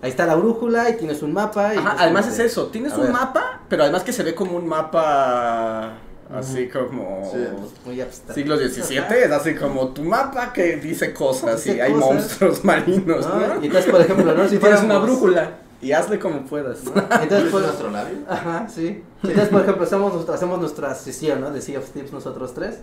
[0.00, 1.74] Ahí está la brújula y tienes un mapa.
[1.74, 4.34] Y ajá, pues, además es eso, tienes un ver, mapa, pero además que se ve
[4.34, 5.98] como un mapa
[6.32, 7.38] así como Sí.
[7.86, 8.34] Muy abstracto.
[8.34, 12.06] siglo XVII, es así como tu mapa que dice cosas Dice y hay cosas.
[12.14, 13.38] monstruos marinos, ¿no?
[13.54, 13.62] ¿no?
[13.62, 14.48] Y entonces, por ejemplo, ¿no?
[14.48, 15.50] Si tienes una brújula
[15.82, 16.82] y hazle como puedas.
[16.84, 16.92] ¿no?
[16.96, 18.16] Entonces, ¿Es pues, un astrolabio?
[18.26, 19.02] Ajá, sí.
[19.22, 21.50] Entonces, por ejemplo, hacemos, nuestra- hacemos nuestra sesión, ¿no?
[21.50, 22.76] De Sea of Thieves nosotros tres.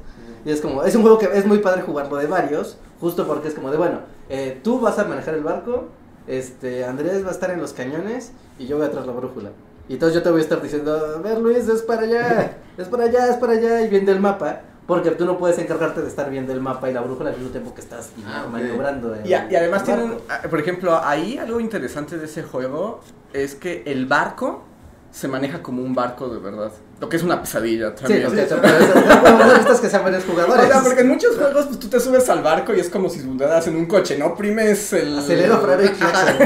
[0.45, 3.47] Y es como, es un juego que es muy padre jugarlo de varios, justo porque
[3.47, 5.85] es como de, bueno, eh, tú vas a manejar el barco,
[6.27, 9.49] este, Andrés va a estar en los cañones y yo voy atrás la brújula.
[9.91, 12.87] Y entonces yo te voy a estar diciendo, a ver Luis, es para allá, es
[12.87, 16.07] para allá, es para allá, y viendo el mapa, porque tú no puedes encargarte de
[16.07, 19.13] estar viendo el mapa y la brújula al mismo tiempo que estás Ah, maniobrando.
[19.13, 23.01] en Y, a- y además tienen, ah, por ejemplo, ahí algo interesante de ese juego
[23.33, 24.63] es que el barco
[25.11, 26.71] se maneja como un barco de verdad.
[27.01, 28.23] Lo que es una pesadilla Sí, también.
[28.25, 30.65] lo que pero sean varios jugadores.
[30.65, 33.09] O sea, porque en muchos juegos pues, tú te subes al barco y es como
[33.09, 34.27] si andaras en un coche, ¿no?
[34.27, 35.17] Oprimes el...
[35.17, 36.37] Acelero, freno y claxon.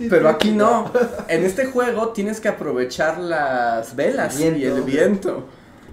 [0.10, 0.90] Pero aquí no.
[1.28, 5.44] En este juego tienes que aprovechar las velas El y el viento.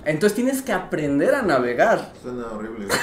[0.05, 2.13] Entonces tienes que aprender a navegar.
[2.21, 2.87] Suena horrible.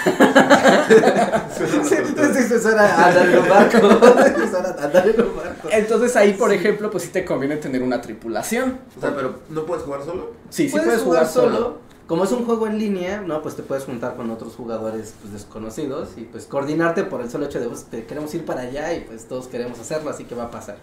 [1.85, 3.77] Sí, entonces eso era andar en un barco.
[4.43, 5.69] Eso era andar en un barco.
[5.71, 8.79] Entonces ahí, por ejemplo, pues sí te conviene tener una tripulación.
[8.97, 10.33] O sea, pero ¿no puedes jugar solo?
[10.51, 11.79] Sí, sí puedes jugar solo.
[12.13, 13.41] Como es un juego en línea, ¿no?
[13.41, 17.47] Pues te puedes juntar con otros jugadores pues, desconocidos y pues coordinarte por el solo
[17.47, 20.35] hecho de pues, te queremos ir para allá y pues todos queremos hacerlo, así que
[20.35, 20.77] va a pasar.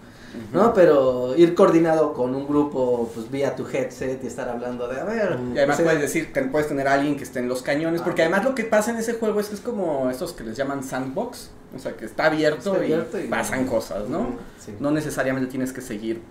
[0.52, 0.74] ¿No?
[0.74, 5.04] Pero ir coordinado con un grupo pues vía tu headset y estar hablando de, a
[5.04, 7.62] ver, Y además pues, puedes decir, te- puedes tener a alguien que esté en los
[7.62, 8.26] cañones, porque Ah.
[8.26, 10.84] además lo que pasa en ese juego es que es como estos que les llaman
[10.84, 14.30] sandbox, o sea, que está abierto, Está abierto y, y- pasan cosas, ¿no?
[14.66, 14.74] Sí.
[14.80, 16.24] No necesariamente tienes que seguir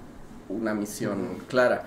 [0.48, 1.86] una misión clara.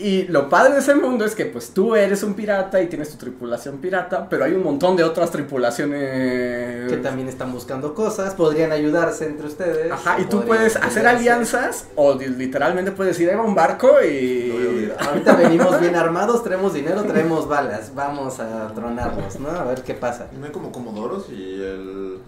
[0.00, 3.10] Y lo padre de ese mundo es que pues tú eres un pirata y tienes
[3.10, 8.34] tu tripulación pirata, pero hay un montón de otras tripulaciones que también están buscando cosas,
[8.34, 9.92] podrían ayudarse entre ustedes.
[9.92, 14.90] Ajá, y tú puedes hacer alianzas o literalmente puedes ir a un barco y...
[14.98, 19.50] Ahorita venimos bien armados, traemos dinero, traemos balas, vamos a tronarlos, ¿no?
[19.50, 20.28] A ver qué pasa.
[20.38, 22.18] ¿No hay como Comodoros y el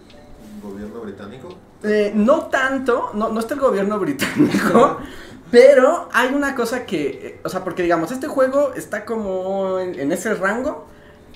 [0.61, 1.49] gobierno británico?
[1.83, 4.99] Eh, no tanto, no, no está el gobierno británico,
[5.53, 9.99] pero hay una cosa que, eh, o sea, porque digamos, este juego está como en,
[9.99, 10.87] en ese rango,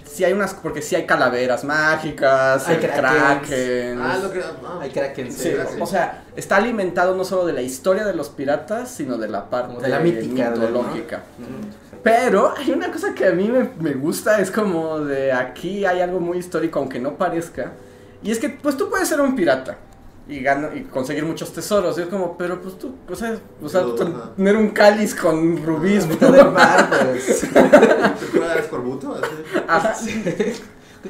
[0.04, 4.02] sí hay unas, porque sí hay calaveras mágicas, Hay kraken.
[4.02, 4.40] Ah, lo que.
[4.42, 8.30] Ah, Hay kraken, Sí, o sea, está alimentado no solo de la historia de los
[8.30, 10.62] piratas, sino de la parte de la mítica, ¿no?
[10.62, 11.22] mitológica.
[11.38, 12.00] Ujú.
[12.02, 16.02] Pero hay una cosa que a mí me, me gusta, es como de aquí hay
[16.02, 17.74] algo muy histórico, aunque no parezca.
[18.24, 19.78] Y es que, pues tú puedes ser un pirata
[20.30, 21.98] y, gana, y conseguir muchos tesoros.
[21.98, 23.84] Y es como, pero pues tú, o sea, o sea,
[24.36, 26.06] tener un cáliz con rubíes.
[26.08, 27.48] Mitad del mar, pues.
[27.54, 29.16] ¿Te escorbuto?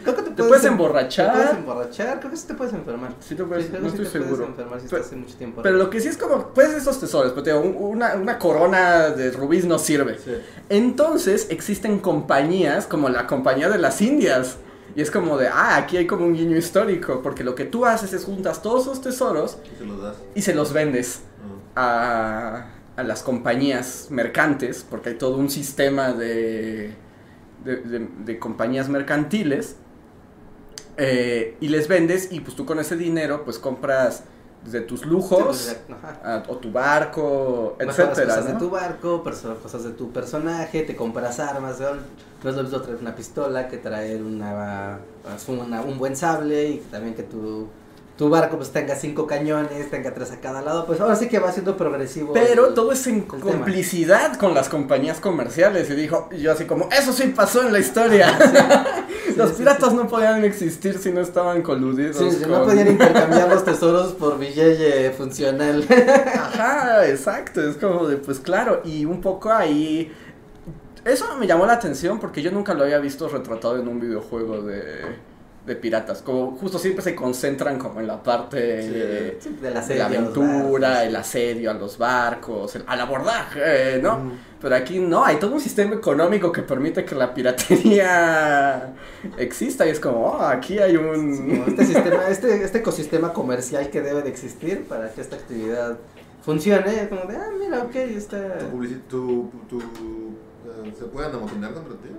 [0.04, 1.32] Creo que te, Te puedes em- emborrachar.
[1.32, 3.14] Te puedes emborrachar, creo que sí te puedes enfermar.
[3.20, 4.46] Sí te puedes- creo no que sí estoy te seguro.
[4.46, 5.62] enfermar si Pero- estás hace mucho tiempo.
[5.64, 8.38] Pero lo que sí es como, puedes esos tesoros, pero te digo, un- una, una
[8.38, 10.20] corona de rubíes no sirve.
[10.20, 10.34] Sí.
[10.70, 14.58] Entonces existen compañías como la compañía de las Indias.
[14.98, 17.86] Y es como de, ah, aquí hay como un guiño histórico, porque lo que tú
[17.86, 20.18] haces es juntas todos esos tesoros Y te los das.
[20.34, 21.22] y se los vendes
[21.76, 22.66] Ah.
[22.96, 26.96] a, a las compañías mercantes, porque hay todo un sistema de,
[27.64, 29.76] de, de- de compañías mercantiles,
[30.98, 34.24] eh, y les vendes y pues tú con ese dinero pues compras
[34.72, 35.80] desde tus lujos pues,
[36.24, 38.52] a- o tu barco, etcétera, cosas ¿no?
[38.54, 41.88] de tu barco, cosas de tu personaje, te compras armas, ¿no?
[42.44, 45.00] no es lo mismo traer una pistola que traer una,
[45.48, 47.68] una- un buen sable y también que tu,
[48.18, 51.38] tu barco pues tenga cinco cañones, tenga tres a cada lado, pues ahora sí que
[51.40, 52.34] va siendo progresivo.
[52.34, 53.42] Pero el- todo es en tema.
[53.44, 55.90] complicidad con las compañías comerciales.
[55.92, 58.36] Y dijo, yo así como, eso sí pasó en la historia.
[59.36, 62.18] los sí, piratas no podían existir si no estaban coludidos.
[62.18, 65.86] Sí, con- no podían intercambiar los tesoros por billete funcional.
[66.36, 67.62] Ajá, exacto.
[67.70, 68.82] Es como de, pues claro.
[68.84, 70.12] Y un poco ahí.
[71.06, 74.62] Eso me llamó la atención porque yo nunca lo había visto retratado en un videojuego
[74.64, 74.82] de,
[75.68, 76.22] de piratas.
[76.24, 78.90] Como justo siempre se concentran como en la parte Sí.
[78.90, 84.00] de, Sí, de la, de la aventura, el asedio a los barcos, el- al abordaje,
[84.02, 84.18] ¿no?
[84.20, 84.32] Mm.
[84.62, 88.94] Pero aquí no, hay todo un sistema económico que permite que la piratería
[89.38, 91.64] exista y es como, oh, aquí hay un...
[91.68, 95.98] Este sistema, este, este ecosistema comercial que debe de existir para que esta actividad
[96.42, 98.58] funcione, como de, ah, mira, ok, está...
[98.58, 102.10] Tu publici- tu, tu, eh, ¿Se pueden amotinar contra ti?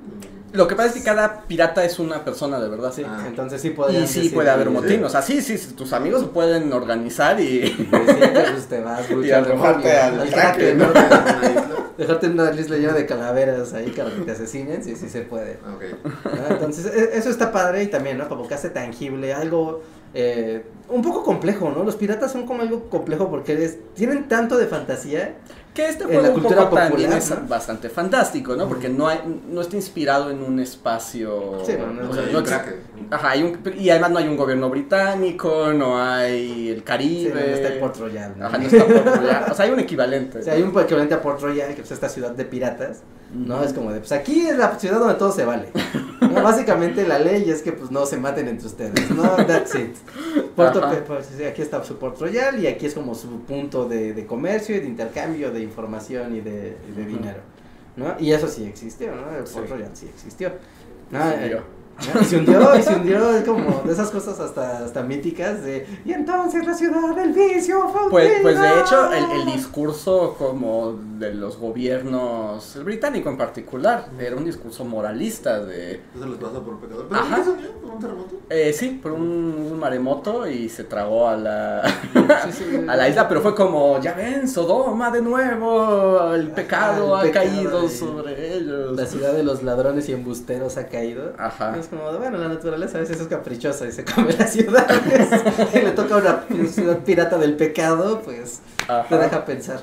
[0.53, 3.03] Lo que pasa es que cada pirata es una persona de verdad, sí.
[3.07, 3.25] Ah.
[3.27, 5.93] Entonces sí podrían Y sí decir, puede haber sí, motín, o sea, sí, sí, tus
[5.93, 7.67] amigos se pueden organizar y...
[7.67, 11.89] sí, pues te vas, Y arrojarte al al Kraken, Kraken, ¿no?
[11.99, 15.23] Dejarte en una isla llena de calaveras ahí para que te asesinen, sí, sí se
[15.23, 15.59] puede.
[15.67, 16.15] Ah, ok.
[16.25, 16.55] ¿no?
[16.55, 18.29] Entonces, e- eso está padre y también, ¿no?
[18.29, 19.83] Como que hace tangible algo
[20.15, 21.83] eh, un poco complejo, ¿no?
[21.85, 25.35] Los piratas son como algo complejo porque es- tienen tanto de fantasía.
[25.79, 27.49] Que este En juego la un cultura poco también popular, es ¿no?
[27.49, 28.67] bastante fantástico, ¿no?
[28.67, 31.63] Porque no hay, no está inspirado en un espacio...
[31.65, 32.75] Sí, no, no, o sea, Hay no un Kraken.
[33.13, 37.33] Ajá, hay un, y además no hay un gobierno británico, no hay el Sí, Caribe.
[37.33, 38.47] no, no está el Port Royal, ¿no?
[38.47, 39.47] Ajá, no está Port Royal.
[39.53, 40.39] O sea, hay un equivalente.
[40.41, 43.03] O sea, hay un equivalente a Port Royal, que es esta ciudad de piratas,
[43.33, 43.63] ¿no?
[43.63, 45.69] Es como de, pues aquí es la ciudad donde todo se vale.
[46.21, 46.43] ¿no?
[46.43, 49.23] Básicamente la ley es que pues no se maten entre ustedes, ¿no?
[49.47, 49.95] That's it.
[50.57, 54.27] Pues, sí, aquí está su Port Royal y aquí es como su punto de, de
[54.27, 57.41] comercio y de intercambio de información y de, y de dinero,
[57.97, 58.17] ¿no?
[58.19, 59.31] Y eso sí existió, ¿no?
[59.31, 59.73] El Port Sí.
[59.73, 60.53] Royal sí existió.
[61.11, 61.23] ¿no?
[61.31, 61.37] Sí,
[62.21, 65.87] Y se hundió, y se hundió, es como de esas cosas hasta, hasta míticas de,
[66.05, 68.81] y entonces la ciudad del vicio fue Pues, pues de hundida".
[68.83, 74.85] hecho, el, el discurso como de los gobiernos, el británico en particular, era un discurso
[74.85, 76.01] moralista de...
[76.17, 77.07] Eso les pasa por pecador.
[77.09, 77.37] ¿Pero Ajá.
[77.45, 77.69] qué?
[77.83, 78.37] ¿Por un terremoto?
[78.49, 79.23] Eh, sí, por un,
[79.73, 81.83] un maremoto y se tragó a la,
[82.45, 82.85] Sí, sí.
[82.89, 87.23] a la isla, pero fue como, ya ven, Sodoma de nuevo, el pecado el ha
[87.23, 88.97] pecado caído de- sobre ellos.
[88.97, 91.33] La ciudad de los ladrones y embusteros ha caído.
[91.39, 91.77] Ajá.
[91.77, 95.31] Es como, de, bueno, la naturaleza a veces es caprichosa y se come las ciudades.
[95.75, 99.09] y le toca a una ciudad pirata del pecado, pues Ajá.
[99.09, 99.81] te deja pensar.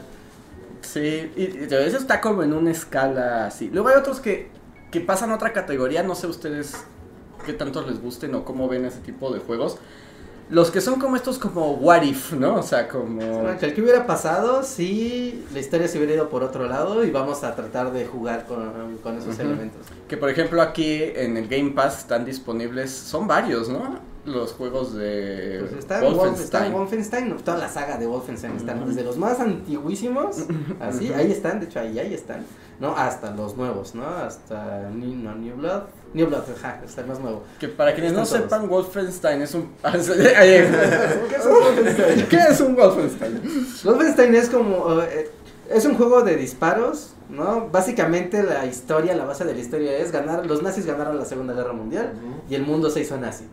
[0.81, 3.69] Sí, y, y eso está como en una escala así.
[3.71, 4.49] Luego hay otros que,
[4.91, 6.75] que pasan a otra categoría, no sé ustedes
[7.45, 9.77] qué tanto les gusten o cómo ven ese tipo de juegos.
[10.49, 12.55] Los que son como estos como what if, ¿no?
[12.55, 13.49] O sea, como...
[13.49, 17.43] El que hubiera pasado si la historia se hubiera ido por otro lado y vamos
[17.43, 19.81] a tratar de jugar con, con esos elementos.
[20.07, 23.99] Que por ejemplo aquí en el Game Pass están disponibles, son varios, ¿no?
[24.25, 26.65] Los juegos de Pues está, en Wolf- está Wolfenstein.
[26.65, 30.37] en Wolfenstein, toda la saga de Wolfenstein están, desde los más antiguísimos,
[30.79, 32.43] así, ahí están, de hecho ahí, ahí están,
[32.79, 32.95] ¿no?
[32.97, 34.03] Hasta los nuevos, ¿no?
[34.07, 35.83] Hasta New, no, New Blood,
[36.15, 37.43] New Blood, ajá, está el más nuevo.
[37.59, 38.29] Que para quienes no todos.
[38.29, 39.69] sepan, Wolfenstein es un...
[39.83, 42.27] ¿Qué es un Wolfenstein?
[42.27, 43.41] ¿Qué es un Wolfenstein?
[43.83, 45.29] Wolfenstein es como, eh,
[45.69, 47.69] es un juego de disparos, ¿no?
[47.71, 51.53] Básicamente la historia, la base de la historia es ganar, los nazis ganaron la Segunda
[51.53, 52.13] Guerra Mundial
[52.49, 53.45] y el mundo se hizo nazi.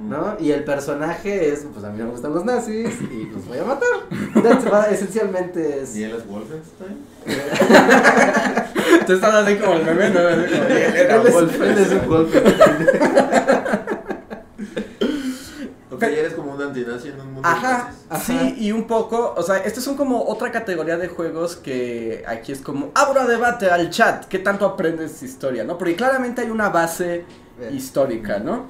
[0.00, 0.36] ¿No?
[0.38, 3.58] Y el personaje es, pues a mí no me gustan los nazis y los voy
[3.58, 3.88] a matar.
[4.42, 5.96] That's esencialmente es...
[5.96, 6.98] ¿Y él es Wolfenstein?
[9.06, 10.20] Tú estás así como el meme, ¿no?
[10.28, 11.70] Él es, Wolfenstein.
[11.70, 12.88] él es un Wolfenstein.
[15.90, 19.42] Ok, eres como un antinazi en un mundo de Ajá, sí, y un poco, o
[19.44, 23.70] sea, estos son como otra categoría de juegos que aquí es como, abro a debate
[23.70, 25.78] al chat, ¿qué tanto aprendes de historia, no?
[25.78, 27.24] Porque claramente hay una base
[27.72, 28.66] histórica, ¿no?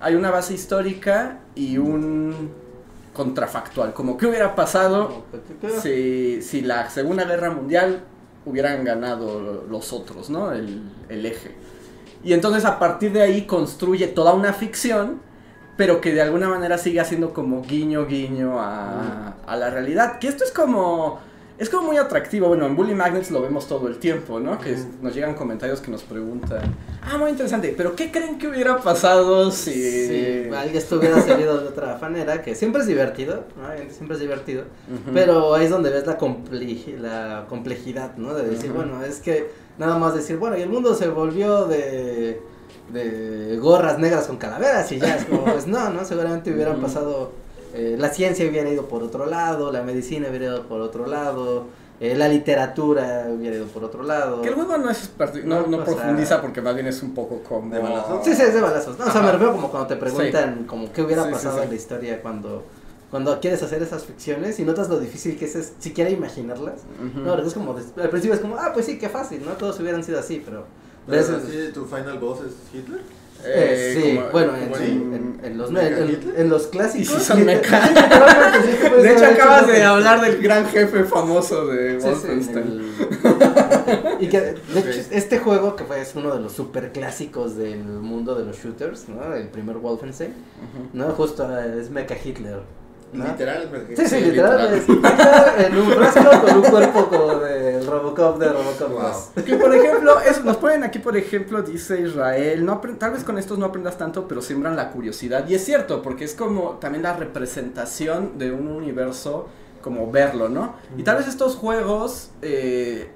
[0.00, 2.50] Hay una base histórica y un
[3.12, 5.24] contrafactual, como qué hubiera pasado
[5.82, 8.04] si, si la Segunda Guerra Mundial
[8.46, 10.52] hubieran ganado los otros, ¿no?
[10.52, 11.56] El, el eje.
[12.22, 15.20] Y entonces a partir de ahí construye toda una ficción,
[15.76, 20.18] pero que de alguna manera sigue haciendo como guiño, guiño a, a la realidad.
[20.18, 21.20] Que esto es como...
[21.58, 24.58] Es como muy atractivo, bueno, en Bully Magnets lo vemos todo el tiempo, ¿no?
[24.60, 26.60] Que nos llegan comentarios que nos preguntan,
[27.02, 29.72] ah, muy interesante, pero ¿qué creen que hubiera pasado si...
[29.72, 33.68] Sí, esto hubiera salido de otra manera, que siempre es divertido, ¿no?
[33.92, 34.64] siempre es divertido,
[35.12, 38.34] pero ahí es donde ves la, comple- la complejidad, ¿no?
[38.34, 42.40] De decir, bueno, es que nada más decir, bueno, y el mundo se volvió de,
[42.92, 46.04] de gorras negras con calaveras y ya, es como, pues no, ¿no?
[46.04, 47.32] Seguramente hubieran pasado,
[47.74, 51.66] eh, la ciencia hubiera ido por otro lado, la medicina hubiera ido por otro lado,
[52.00, 54.40] eh, la literatura hubiera ido por otro lado.
[54.42, 55.10] Que el juego no es
[55.44, 57.74] no, no No, o sea- profundiza porque más bien es un poco como...
[57.74, 58.24] De balazos.
[58.24, 58.98] Sí, sí, es de balazos.
[58.98, 61.64] No, o sea, me refiero como cuando te preguntan como qué hubiera Sí, pasado sí.
[61.64, 62.64] en la historia cuando
[63.10, 66.82] cuando quieres hacer esas ficciones y notas lo difícil que es, es siquiera imaginarlas.
[67.02, 67.20] Ujú.
[67.20, 69.52] No, es como al principio es como, ah, pues sí, qué fácil, ¿no?
[69.52, 70.66] Todos hubieran sido así, pero
[71.06, 73.00] Pero así, ¿Tu final boss es Hitler?
[73.44, 75.98] Eh, sí, como- bueno, en, como en- en- en los, ¿Mecha
[76.36, 77.22] en, los clásicos.
[77.22, 77.44] Son sí,
[78.88, 82.92] puedes De hecho, acabas de hablar del gran jefe famoso de Sí, sí, en Wolfenstein.
[84.20, 84.50] y que de
[84.80, 88.56] hecho este juego que fue es uno de los super clásicos del mundo de los
[88.58, 89.34] shooters, ¿no?
[89.34, 90.34] El primer Wolfenstein,
[90.92, 92.60] no justo eh, es Mecha Hitler.
[93.12, 93.24] ¿No?
[93.24, 98.48] Literal, Sí, sí, literal, es en un frasco con un cuerpo como de Robocop de
[98.48, 99.02] Robocop Wow.
[99.36, 99.44] 2.
[99.44, 103.38] Que por ejemplo, eso, nos ponen aquí, por ejemplo, dice Israel, no tal vez con
[103.38, 105.48] estos no aprendas tanto, pero siembran la curiosidad.
[105.48, 109.48] Y es cierto, porque es como también la representación de un universo,
[109.82, 110.74] como verlo, ¿no?
[110.96, 113.10] Y tal vez estos juegos, eh,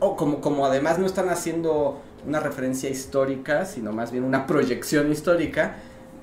[0.00, 5.12] o como, como además no están haciendo una referencia histórica, sino más bien una proyección
[5.12, 5.76] histórica,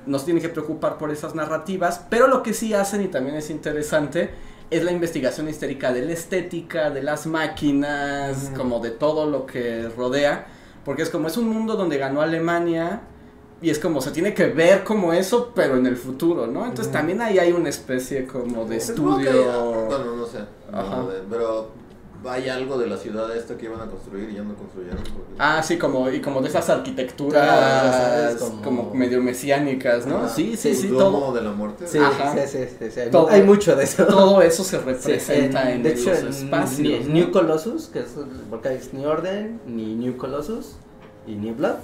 [0.06, 3.49] nos tienen que preocupar por esas narrativas, pero lo que sí hacen, y también es
[3.49, 4.32] interesante,
[4.69, 9.90] es la investigación histérica de la estética, de las máquinas, como de todo lo que
[9.95, 10.48] rodea,
[10.86, 13.02] porque es como es un mundo donde ganó Alemania
[13.61, 16.65] y es como se tiene que ver como eso, pero en el futuro, ¿no?
[16.65, 19.86] Entonces también ahí hay una especie como de que- estudio.
[19.88, 20.40] Bueno, no sé.
[20.72, 21.03] no, Ajá.
[21.03, 21.69] de- pero
[22.26, 24.98] hay algo de la ciudad esta que iban a construir y ya no construyeron.
[25.03, 28.35] porque- Ah, sí, como, y como de esas arquitecturas ¿sabes?
[28.35, 28.61] como...
[28.61, 30.30] Como- medio mesiánicas, ¿no?
[30.30, 31.88] Sí, sí, sí, todo, de la muerte.
[31.88, 32.34] Sí, Ajá.
[32.35, 34.06] sí, sí, sí, sí, hay, Todo- hay mucho de eso.
[34.06, 36.80] todo eso se Sí, representa en, de hecho, los en espacios.
[36.80, 37.14] New, ¿no?
[37.14, 38.07] New Colossus, que es
[38.49, 40.76] porque hay New Order, ni New Colossus
[41.27, 41.76] y New Blood.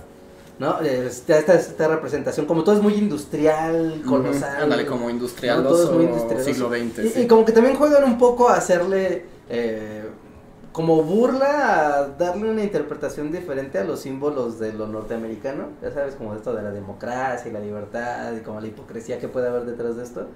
[0.60, 0.80] ¿No?
[0.80, 4.64] Esta, esta, esta representación, como todo es muy industrial, colosal.
[4.64, 5.10] Ándale, como ¿no?
[5.12, 6.52] industrialoso Todo es muy industrialoso.
[6.52, 7.06] siglo XX.
[7.06, 7.22] Y, sí.
[7.22, 10.07] y como que también juegan un poco a hacerle eh,
[10.78, 16.14] como burla a darle una interpretación diferente a los símbolos de lo norteamericano, ya sabes,
[16.14, 19.66] como esto de la democracia y la libertad y como la hipocresía que puede haber
[19.66, 20.28] detrás de esto,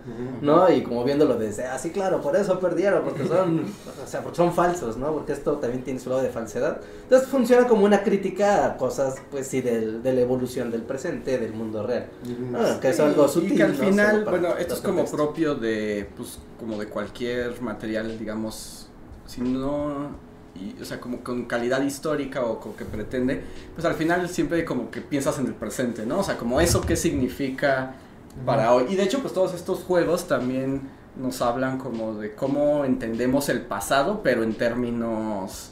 [0.42, 0.68] ¿no?
[0.72, 3.66] Y como viéndolo desde, ah, sí, claro, por eso perdieron, porque son,
[4.04, 5.14] o sea, porque son falsos, ¿no?
[5.14, 6.82] Porque esto también tiene su lado de falsedad.
[7.04, 11.38] Entonces funciona como una crítica a cosas, pues sí, del, de la evolución del presente,
[11.38, 12.08] del mundo real.
[12.56, 13.54] Ah, que es algo sutil.
[13.54, 13.84] Y que al ¿no?
[13.84, 15.18] Final, para bueno, esto es como contexto.
[15.18, 18.90] propio de, pues, como de cualquier material, digamos,
[19.28, 23.94] si no, y, o sea, como con calidad histórica o con que pretende, pues al
[23.94, 26.20] final siempre como que piensas en el presente, ¿no?
[26.20, 27.96] O sea, como eso qué significa
[28.46, 28.86] para hoy.
[28.90, 30.82] Y de hecho, pues todos estos juegos también
[31.16, 35.72] nos hablan como de cómo entendemos el pasado, pero en términos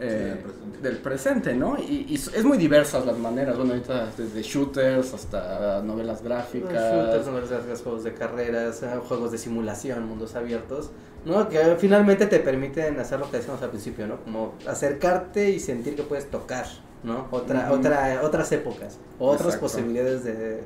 [0.00, 0.78] eh, del presente.
[0.82, 1.76] del presente, ¿no?
[1.78, 6.70] Y, y es muy diversas las maneras, bueno, ahorita desde shooters hasta novelas gráficas.
[6.72, 10.90] Shooters, novelas gráficas, juegos de carreras, eh, juegos de simulación, mundos abiertos,
[11.24, 11.48] ¿no?
[11.48, 14.16] Que finalmente te permiten hacer lo que decíamos al principio, ¿no?
[14.22, 16.66] Como acercarte y sentir que puedes tocar,
[17.02, 17.26] ¿no?
[17.30, 17.80] Otra, Ujú.
[17.80, 19.60] otra, otras épocas, otras Exacto.
[19.66, 20.62] posibilidades de,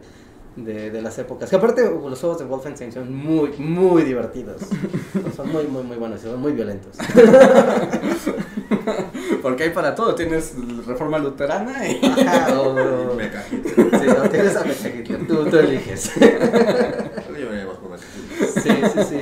[0.56, 1.48] de, de las épocas.
[1.48, 4.60] Que aparte los juegos de Wolfenstein son muy, muy divertidos.
[5.36, 6.96] son muy, muy, muy buenos y son muy violentos.
[9.40, 10.54] Porque hay para todo, tienes
[10.86, 12.00] reforma luterana y...
[12.04, 14.64] Ajá, o- Me sí, o tienes a
[15.26, 16.12] tú, tú eliges.
[16.16, 19.20] Yo por Sí, sí, sí.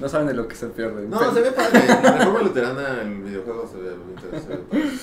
[0.00, 1.10] No saben de lo que se pierden.
[1.10, 1.80] No, Pero- se ve padre.
[1.80, 4.98] En Reforma Luterana, el videojuego se ve muy interesante.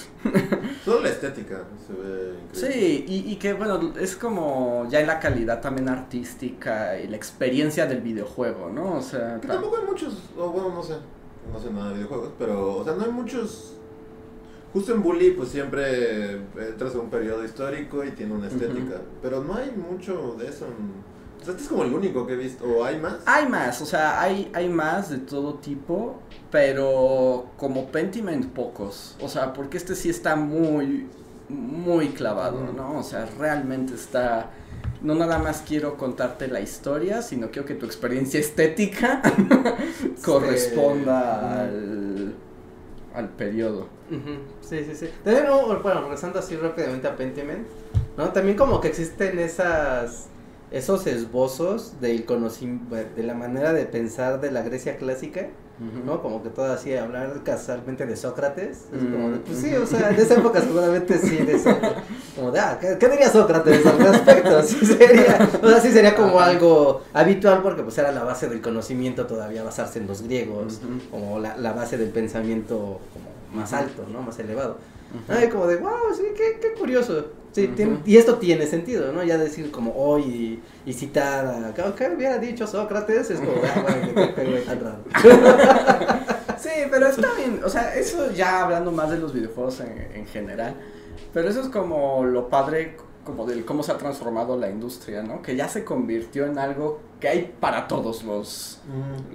[0.83, 2.73] Solo la estética se ve increíble.
[2.73, 7.15] Sí, y, y que bueno, es como ya en la calidad también artística y la
[7.17, 8.95] experiencia del videojuego, ¿no?
[8.95, 10.95] O sea, Que ta- tampoco hay muchos, o bueno, no sé,
[11.53, 13.73] no sé nada de videojuegos, pero, o sea, no hay muchos.
[14.77, 19.43] Justo en Bully, pues siempre entras a un periodo histórico y tiene una estética, pero
[19.43, 20.65] no hay mucho de eso.
[20.65, 21.07] en-
[21.41, 23.15] O sea, este es como el único que he visto, o hay más.
[23.25, 26.19] hay más, o sea, hay, hay más de todo tipo,
[26.51, 29.15] pero como Pentiment pocos.
[29.21, 31.07] O sea, porque este sí está muy,
[31.49, 32.59] muy clavado.
[32.75, 32.99] ¿no?
[32.99, 34.51] O sea, realmente está...
[35.01, 39.21] No nada más quiero contarte la historia, sino quiero que tu experiencia estética
[40.25, 42.33] corresponda al,
[43.17, 43.87] al periodo.
[44.09, 45.09] Ujú, Sí, sí, sí.
[45.23, 47.67] También, no, bueno, regresando así rápidamente a Pentiment,
[48.17, 48.29] ¿no?
[48.31, 50.27] También como que existen esas,
[50.71, 52.25] esos esbozos del
[53.15, 55.49] de la manera de pensar de la Grecia clásica,
[55.79, 56.21] ¿no?
[56.21, 60.09] Como que todo así, hablar casualmente de Sócrates, es como de, pues sí, o sea,
[60.09, 61.69] en esa época seguramente sí, de eso,
[62.35, 64.63] como de, ah, ¿qué, qué diría Sócrates al respecto?
[64.63, 68.61] Sí sería, o sea, sí sería como algo habitual porque pues era la base del
[68.61, 71.09] conocimiento todavía basarse en los griegos, Ujú.
[71.11, 74.21] como la, la base del pensamiento como más alto, ¿no?
[74.21, 74.77] Más elevado.
[75.13, 75.39] Ujú.
[75.39, 77.27] Ay, como de, wow, sí, qué, qué curioso.
[77.53, 79.23] Sí, tiene- y esto tiene sentido, ¿no?
[79.23, 80.21] Ya decir como hoy
[80.85, 83.31] y, y citar a, ¿qué, qué hubiera dicho Sócrates?
[83.31, 85.03] Es como, ah, bueno, güey tan raro.
[86.59, 90.25] Sí, pero está bien, o sea, eso ya hablando más de los videojuegos en, en
[90.25, 90.73] general,
[91.31, 95.41] pero eso es como lo padre como del cómo se ha transformado la industria, ¿no?
[95.43, 98.79] Que ya se convirtió en algo que hay para todos los,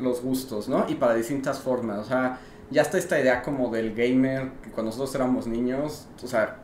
[0.01, 0.85] los gustos, ¿no?
[0.89, 2.41] Y para distintas formas, o sea,
[2.71, 6.57] ya está esta idea como del gamer, que cuando nosotros éramos niños, o sea,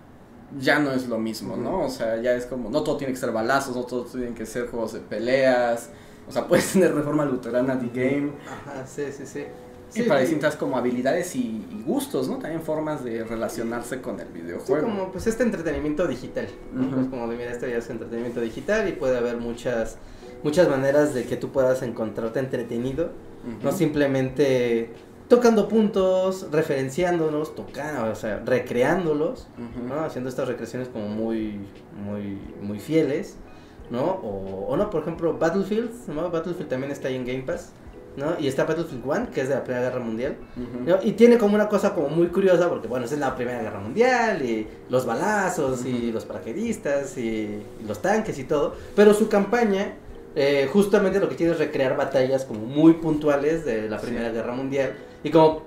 [0.58, 1.82] ya no es lo mismo, ¿no?
[1.84, 4.46] O sea, ya es como, no todo tiene que ser balazos, no todo tienen que
[4.46, 5.90] ser juegos de peleas,
[6.28, 9.40] o sea, puedes tener reforma luterana de game, Ajá, sí, sí, sí.
[9.40, 10.26] y Sí, para sí.
[10.26, 12.38] distintas como habilidades y, y gustos, ¿no?
[12.38, 14.86] También formas de relacionarse con el Sí, videojuego.
[14.86, 16.86] como pues este entretenimiento digital, ¿no?
[16.86, 16.94] Ujú.
[16.96, 19.96] Pues como de mira, esto ya es entretenimiento digital y puede haber muchas
[20.44, 23.10] muchas maneras de que tú puedas encontrarte entretenido,
[23.62, 24.90] no simplemente
[25.28, 29.46] tocando puntos, referenciándolos, tocando, o sea, recreándolos.
[30.05, 31.60] Haciendo estas recreaciones como muy
[32.05, 33.36] muy muy fieles,
[33.90, 34.02] ¿no?
[34.05, 36.30] O, o no, por ejemplo, Battlefield, ¿no?
[36.30, 37.72] Battlefield también está ahí en Game Pass,
[38.16, 38.38] ¿no?
[38.40, 40.36] Y está Battlefield 1, que es de la Primera Guerra Mundial.
[40.86, 40.96] ¿no?
[41.02, 43.80] Y tiene como una cosa como muy curiosa porque bueno, esa es la Primera Guerra
[43.80, 49.28] Mundial y los balazos y los paracaidistas y, y los tanques y todo, pero su
[49.28, 49.94] campaña
[50.34, 54.06] eh, justamente lo que quiere es recrear batallas como muy puntuales de la Sí.
[54.06, 54.92] Primera Guerra Mundial
[55.23, 55.66] y como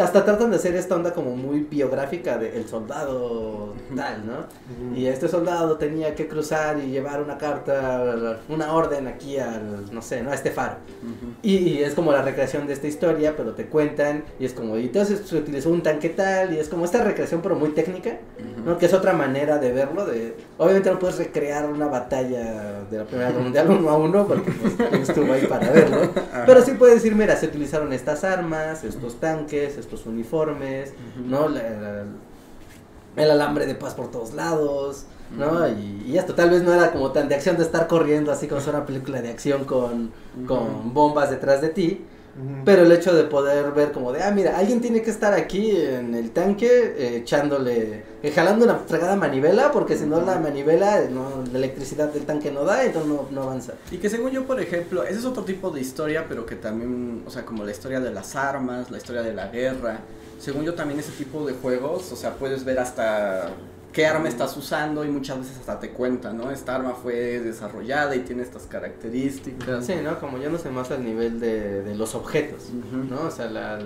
[0.00, 4.96] hasta tratan de hacer esta onda como muy biográfica de el soldado tal, ¿no?
[4.96, 10.02] Y este soldado tenía que cruzar y llevar una carta, una orden aquí al, no
[10.02, 10.30] sé, ¿no?
[10.30, 10.76] A este faro.
[11.02, 11.32] Ujú.
[11.42, 14.78] Y, y es como la recreación de esta historia, pero te cuentan, y es como,
[14.78, 18.18] y entonces se utilizó un tanque tal, y es como esta recreación, pero muy técnica,
[18.38, 18.70] Ujú.
[18.70, 18.78] ¿no?
[18.78, 23.04] Que es otra manera de verlo, de, obviamente no puedes recrear una batalla de la
[23.04, 26.10] Primera Guerra Mundial uno a uno, porque pues, estuvo ahí para verlo,
[26.46, 31.28] pero sí puedes decir, mira, se utilizaron estas armas, estos tanques, estos uniformes, Ujú.
[31.28, 31.48] ¿no?
[31.48, 32.04] La- la-
[33.16, 35.04] el alambre de paz por todos lados,
[35.36, 35.66] ¿no?
[35.68, 38.46] Y, y esto tal vez no era como tan de acción de estar corriendo así
[38.46, 40.12] como si fuera una película de acción con,
[40.46, 42.04] con bombas detrás de ti,
[42.64, 45.76] Pero el hecho de poder ver como de, ah, mira, alguien tiene que estar aquí
[45.76, 51.02] en el tanque eh, echándole, eh, jalando una fregada manivela, porque si no la manivela,
[51.02, 53.74] eh, no, la electricidad del tanque no da, entonces no, no avanza.
[53.90, 57.24] Y que según yo, por ejemplo, ese es otro tipo de historia, pero que también,
[57.26, 60.00] o sea, como la historia de las armas, la historia de la guerra.
[60.38, 63.50] Según yo, también ese tipo de juegos, o sea, puedes ver hasta
[63.92, 66.50] qué arma estás usando y muchas veces hasta te cuentan, ¿no?
[66.50, 69.86] Esta arma fue desarrollada y tiene estas características.
[69.86, 70.18] Sí, ¿no?
[70.20, 72.70] Como no sé más al nivel de, de los objetos.
[72.72, 73.22] ¿no?
[73.28, 73.78] O sea, la,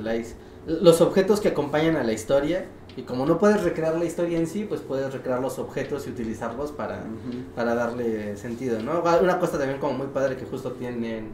[0.66, 2.66] los objetos que acompañan a la historia,
[2.96, 6.10] y como no puedes recrear la historia en sí, pues puedes recrear los objetos y
[6.10, 7.02] utilizarlos para,
[7.56, 9.02] para darle sentido, ¿no?
[9.20, 11.30] Una cosa también como muy padre que justo tienen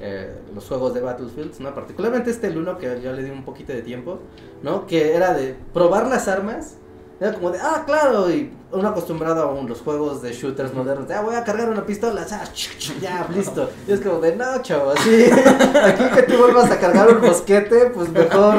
[0.00, 1.72] eh, los juegos de Battlefields, ¿no?
[1.72, 4.18] Particularmente este el uno que yo le di un poquito de tiempo,
[4.62, 4.86] ¿no?
[4.86, 6.78] Que era de probar las armas,
[7.20, 11.06] era como de, ah, claro, y uno acostumbrado a un- los juegos de shooters modernos,
[11.06, 13.70] de, ah, voy a cargar una pistola, ch, ya, listo.
[13.86, 15.24] Y es como de, no, chavo, así,
[15.84, 18.56] aquí que tú vuelvas a cargar un mosquete, pues mejor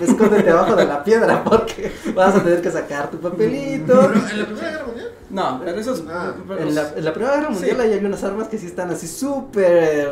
[0.00, 3.92] escóndete abajo de la piedra, porque vas a tener que sacar tu papelito.
[4.12, 4.85] Pero en la Primera Guerra.
[5.28, 6.02] No, pero eso es...
[6.08, 7.82] Ah, pero En la, en la Primera Guerra Mundial Sí.
[7.82, 10.10] ahí hay unas armas que sí están así súper...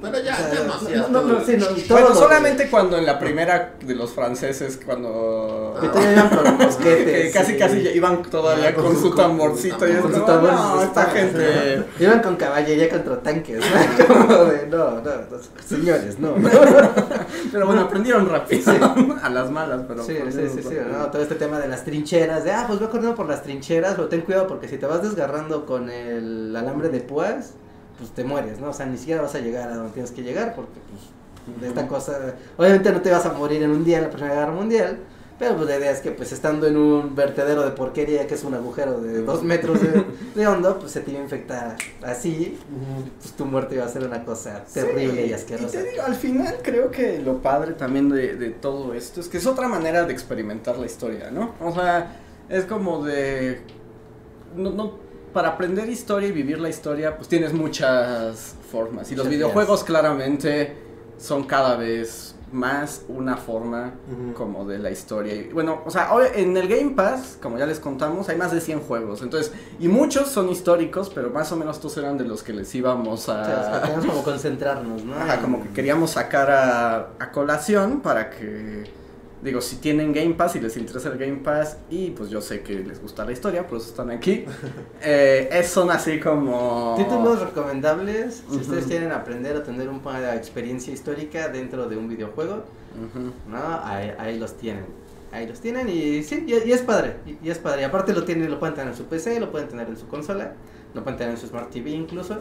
[0.00, 1.68] Pero ya, o sea, ya no no, sí, eso.
[1.70, 5.76] no, todo Bueno, solamente cuando en la primera de los franceses, cuando...
[5.80, 7.24] Que todavía iban con mosquetes.
[7.26, 7.58] que casi sí.
[7.58, 10.56] casi iban todavía Ah, con, con su su- tamborcito y es Con como, sus tambores
[10.56, 11.84] no, esta gente...
[12.00, 13.58] Iban con caballería contra tanques.
[13.58, 14.06] ¿no?
[14.06, 16.34] Como de, no, no, no, señores, no.
[17.50, 18.72] Pero bueno, aprendieron rápido,
[19.22, 20.04] a las malas, pero...
[20.04, 20.76] Sí, sí, sí, sí.
[21.10, 24.08] Todo este tema de las trincheras, de, ah, pues voy corriendo por las trincheras, pero
[24.08, 27.52] ten cuidado porque si te vas desgarrando con el alambre de púas,
[27.98, 28.70] pues te mueres, ¿no?
[28.70, 31.68] O sea, ni siquiera vas a llegar a donde tienes que llegar porque, pues, de
[31.68, 34.52] esta cosa, obviamente no te vas a morir en un día en la Primera Guerra
[34.52, 34.98] Mundial,
[35.38, 38.44] pero pues la idea es que, pues, estando en un vertedero de porquería que es
[38.44, 40.04] un agujero de dos metros de,
[40.34, 42.58] de hondo, pues se te iba a infectar así,
[43.20, 45.78] pues tu muerte iba a ser una cosa terrible Sí, y asquerosa.
[45.78, 49.38] te digo, al final creo que lo padre también de, de todo esto es que
[49.38, 51.54] es otra manera de experimentar la historia, ¿no?
[51.60, 52.16] O sea,
[52.48, 53.60] es como de...
[54.56, 54.92] No, no,
[55.32, 59.12] para aprender historia y vivir la historia, pues tienes muchas formas.
[59.12, 60.76] Y los videojuegos claramente
[61.18, 63.94] son cada vez más una forma
[64.34, 65.34] como de la historia.
[65.34, 68.60] Y, bueno, o sea, en el Game Pass, como ya les contamos, hay más de
[68.60, 69.22] 100 juegos.
[69.22, 72.74] Entonces, y muchos son históricos, pero más o menos estos eran de los que les
[72.74, 73.90] íbamos O sea, a...
[74.06, 75.16] como concentrarnos, ¿no?
[75.16, 78.84] Ajá, como que queríamos sacar a, a colación para que,
[79.46, 82.62] digo, si tienen Game Pass y les interesa el Game Pass y pues yo sé
[82.62, 84.44] que les gusta la historia, por eso están aquí,
[85.02, 86.94] eh, son así como...
[86.98, 91.96] Títulos recomendables si ustedes quieren aprender a tener un poco de experiencia histórica dentro de
[91.96, 92.64] un videojuego.
[93.48, 93.80] ¿no?
[93.84, 94.84] Ahí, ahí los tienen.
[95.32, 97.82] Ahí los tienen y sí, y, y es padre, y, y es padre.
[97.82, 100.06] Y aparte lo tienen, lo pueden tener en su PC, lo pueden tener en su
[100.08, 100.54] consola,
[100.94, 102.38] lo pueden tener en su Smart TV incluso.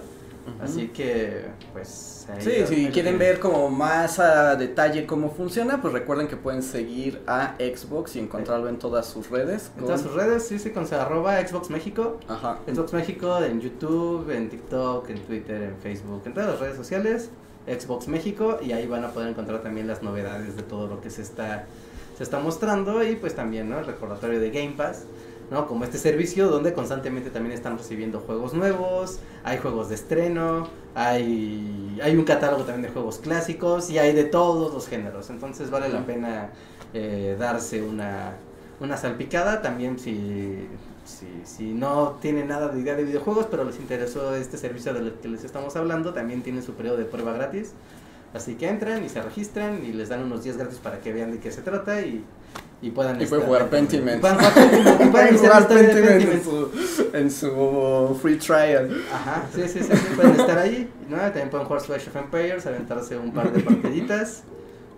[0.61, 2.27] Así que, pues...
[2.29, 6.63] ahí Sí, si quieren ver como más a detalle cómo funciona, pues recuerden que pueden
[6.63, 9.71] seguir a Xbox y encontrarlo en todas sus redes.
[9.77, 12.19] En todas sus redes, sí, sí, con arroba Xbox México.
[12.27, 12.59] Ajá.
[12.67, 17.29] Xbox México en YouTube, en TikTok, en Twitter, en Facebook, en todas las redes sociales,
[17.67, 21.09] Xbox México y ahí van a poder encontrar también las novedades de todo lo que
[21.09, 21.65] se está
[22.17, 23.79] se está mostrando y pues también, ¿no?
[23.79, 25.03] El recordatorio de Game Pass,
[25.51, 25.67] ¿no?
[25.67, 31.99] Como este servicio donde constantemente también están recibiendo juegos nuevos, hay juegos de estreno, hay
[32.03, 35.89] hay un catálogo también de juegos clásicos y hay de todos los géneros, entonces vale
[35.89, 36.49] la pena
[36.93, 38.33] eh, darse una
[38.79, 40.67] una salpicada también si,
[41.05, 45.13] si, si no tienen nada de idea de videojuegos, pero les interesó este servicio del
[45.13, 47.71] que les estamos hablando, también tienen su periodo de prueba gratis.
[48.33, 51.31] Así que entran y se registran y les dan unos días gratis para que vean
[51.31, 52.21] de qué se trata y,
[52.81, 53.15] y puedan...
[53.21, 54.21] Y pueden estar- jugar Pentiment.
[54.21, 56.71] Pueden jugar Pentiment en su,
[57.13, 59.01] en su free trial.
[59.13, 61.17] Ajá, sí, sí, sí, sí, pueden estar ahí, ¿no?
[61.17, 64.43] También pueden jugar Slash of Empires, aventarse un par de partiditas,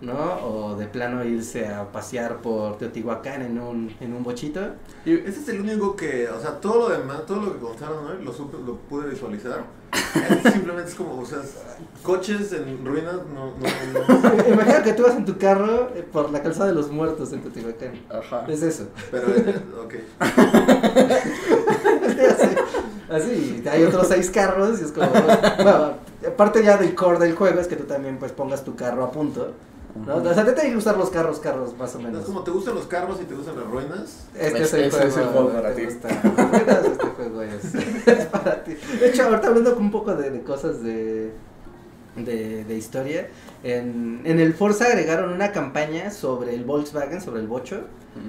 [0.00, 0.38] ¿no?
[0.46, 4.60] O de plano irse a pasear por Teotihuacán en un, en un bochito.
[5.04, 8.06] Y- Ese es el único que, o sea, todo lo demás, todo lo que contaron
[8.06, 9.64] hoy, lo, supe- lo pude visualizar.
[10.52, 11.56] Simplemente es como, o sea, es-
[12.02, 14.48] coches en ruinas, no, no, no.
[14.54, 17.40] Imagina que tú vas en tu carro eh, por la calzada de los muertos en
[17.42, 17.92] Teotihuacán.
[18.10, 18.44] Ajá.
[18.48, 18.88] Es eso.
[19.10, 19.54] Pero, eh,
[19.84, 19.94] ok.
[23.10, 25.92] así, hay otros seis carros y es como, bueno,
[26.26, 29.10] aparte ya del core del juego es que tú también pues pongas tu carro a
[29.10, 29.52] punto,
[30.06, 30.16] ¿no?
[30.16, 32.20] O sea, te tienen que gustar los carros, carros más o menos.
[32.20, 34.26] Es como te gustan los carros y te gustan las ruinas.
[34.34, 35.84] Este es el ese juego, es el juego para te ti.
[35.86, 36.08] gusta.
[36.08, 37.74] Este juego es,
[38.06, 38.74] es para ti.
[39.00, 41.32] De hecho, ahorita hablando con un poco de, de cosas de,
[42.24, 43.28] de, de historia.
[43.64, 47.80] En, en el Forza agregaron una campaña sobre el Volkswagen, sobre el Bocho.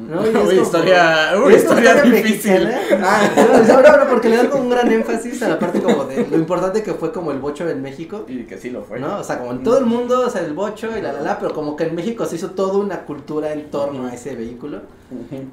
[0.07, 0.23] ¿no?
[0.23, 2.51] Y es Uy, como- historia, uy, es historia difícil.
[2.65, 2.79] mexicana.
[3.03, 3.29] Ah,
[3.67, 6.27] no, no, no, porque le dan como un gran énfasis a la parte como de
[6.27, 8.25] lo importante que fue como el bocho en México.
[8.27, 8.99] Y que sí lo fue.
[8.99, 9.17] ¿No?
[9.19, 11.39] O sea, como en todo el mundo, o sea, el bocho y la la la,
[11.39, 14.81] pero como que en México se hizo toda una cultura en torno a ese vehículo.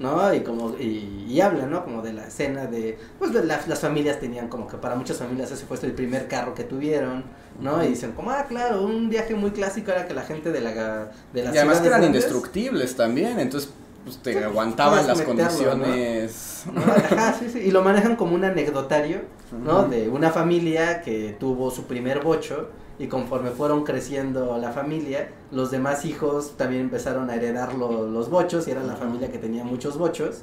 [0.00, 0.34] ¿no?
[0.34, 1.82] Y como, y, y habla, ¿no?
[1.82, 5.16] Como de la escena de, pues de la- las familias tenían como que para muchas
[5.16, 7.24] familias ese fue el primer carro que tuvieron,
[7.60, 7.82] ¿no?
[7.84, 11.10] Y dicen como, ah, claro, un viaje muy clásico era que la gente de la,
[11.32, 13.70] de las Y además que eran grandes- indestructibles también, entonces
[14.04, 16.64] pues te Sí, aguantaban las condiciones.
[16.72, 16.80] ¿no?
[16.92, 19.22] Ajá, sí, sí, y lo manejan como un anecdotario,
[19.64, 19.84] ¿no?
[19.88, 22.68] De una familia que tuvo su primer bocho
[22.98, 28.30] y conforme fueron creciendo la familia, los demás hijos también empezaron a heredar lo- los
[28.30, 30.42] bochos y era la familia que tenía muchos bochos,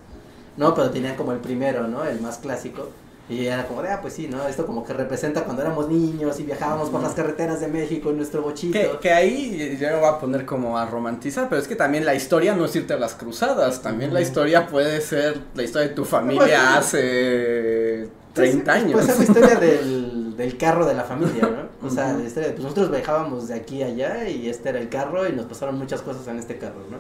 [0.58, 0.74] ¿no?
[0.76, 2.04] Pero tenían como el primero, ¿no?
[2.04, 2.90] El más clásico.
[3.30, 4.46] Y era como de, ah, pues sí, ¿no?
[4.48, 8.18] Esto como que representa cuando éramos niños y viajábamos por las carreteras de México en
[8.18, 8.74] nuestro bochito.
[8.74, 12.06] Que, que ahí ya me voy a poner como a romantizar, pero es que también
[12.06, 15.88] la historia no es irte a las cruzadas, también la historia puede ser la historia
[15.88, 16.44] de tu familia
[16.76, 18.92] Pues, hace Pues, 30 años.
[18.94, 21.74] Pues es la historia del, del carro de la familia, ¿no?
[21.86, 25.28] O sea, de, pues nosotros viajábamos de aquí a allá y este era el carro
[25.28, 26.98] y nos pasaron muchas cosas en este carro, ¿no?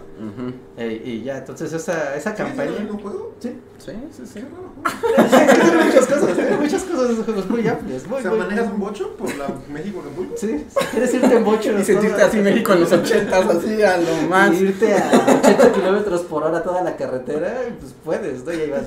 [0.78, 2.80] Eh, y ya, entonces esa, esa ¿Sigue siendo el campaña...
[2.92, 3.34] mismo juego?
[3.40, 4.40] Sí, Sí, sí, sí.
[5.62, 8.72] tiene muchas cosas, tiene muchas cosas, esos juegos muy amplios, muy, O sea, muy- ¿manejas
[8.72, 10.34] un bocho por la México Acapulco?
[10.38, 11.78] Sí, si quieres irte en bocho.
[11.80, 14.54] Y sentirte así México en los ochentas, así a lo más.
[14.54, 18.54] Y irte a 80 kilómetros por hora toda la carretera, pues puedes, ¿no?
[18.54, 18.84] Y ahí vas.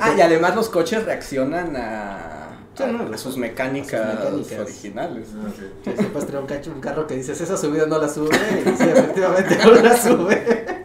[0.00, 2.46] Ah, y además los coches reaccionan a,
[2.76, 4.60] Sí, no, a, a sus mecánicas, a sus mecánicas.
[4.60, 5.28] originales.
[5.36, 5.48] Ah.
[5.84, 8.28] Sí, puedes tener un, cacho, un carro que dices, esa subida no la sube,
[8.64, 10.66] y sí, efectivamente no la sube.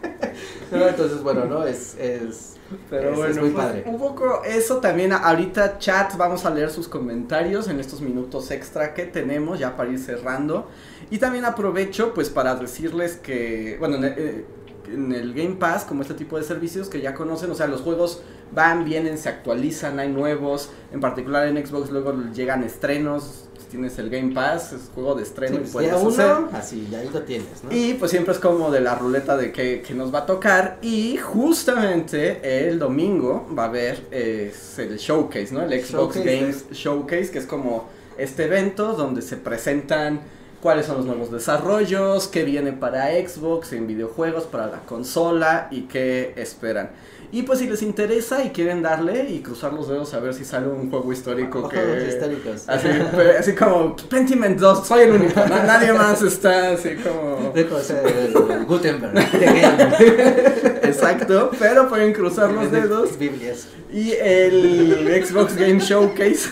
[0.68, 1.64] No, entonces, bueno, ¿no?
[1.64, 2.54] Es, es,
[2.90, 3.84] Pero es- bueno, es muy pues, padre.
[3.86, 5.12] un poco eso también.
[5.12, 9.90] Ahorita, chat, vamos a leer sus comentarios en estos minutos extra que tenemos ya para
[9.90, 10.68] ir cerrando.
[11.08, 14.44] Y también aprovecho, pues, para decirles que, bueno, eh,
[14.92, 17.80] en el Game Pass, como este tipo de servicios que ya conocen, o sea, los
[17.80, 18.22] juegos
[18.52, 20.70] van, vienen, se actualizan, hay nuevos.
[20.92, 23.42] En particular en Xbox luego llegan estrenos.
[23.70, 26.36] Tienes el Game Pass, es juego de estreno Sí, y puedes día hacer.
[26.36, 27.76] uno, así, ya ahí lo tienes, ¿no?
[27.76, 30.78] Y pues siempre es como de la ruleta de que, que nos va a tocar.
[30.82, 35.62] Y justamente el domingo va a haber eh, el showcase, ¿no?
[35.62, 40.20] El Xbox Showcase Games Showcase, que es como este evento donde se presentan
[40.66, 45.82] cuáles son los nuevos desarrollos, qué viene para Xbox en videojuegos, para la consola y
[45.82, 46.90] qué esperan.
[47.30, 50.44] Y pues si les interesa y quieren darle y cruzar los dedos a ver si
[50.44, 52.06] sale un juego histórico que...
[52.08, 52.64] históricos.
[52.68, 57.52] Así, pero así como Pentiment 2, soy el único, na- nadie más está así como...
[57.54, 60.78] De cosa, el Gutenberg, de game.
[60.82, 63.16] Exacto, pero pueden cruzar los De dedos.
[63.16, 63.68] Biblias.
[63.92, 66.48] Y el Xbox Game Showcase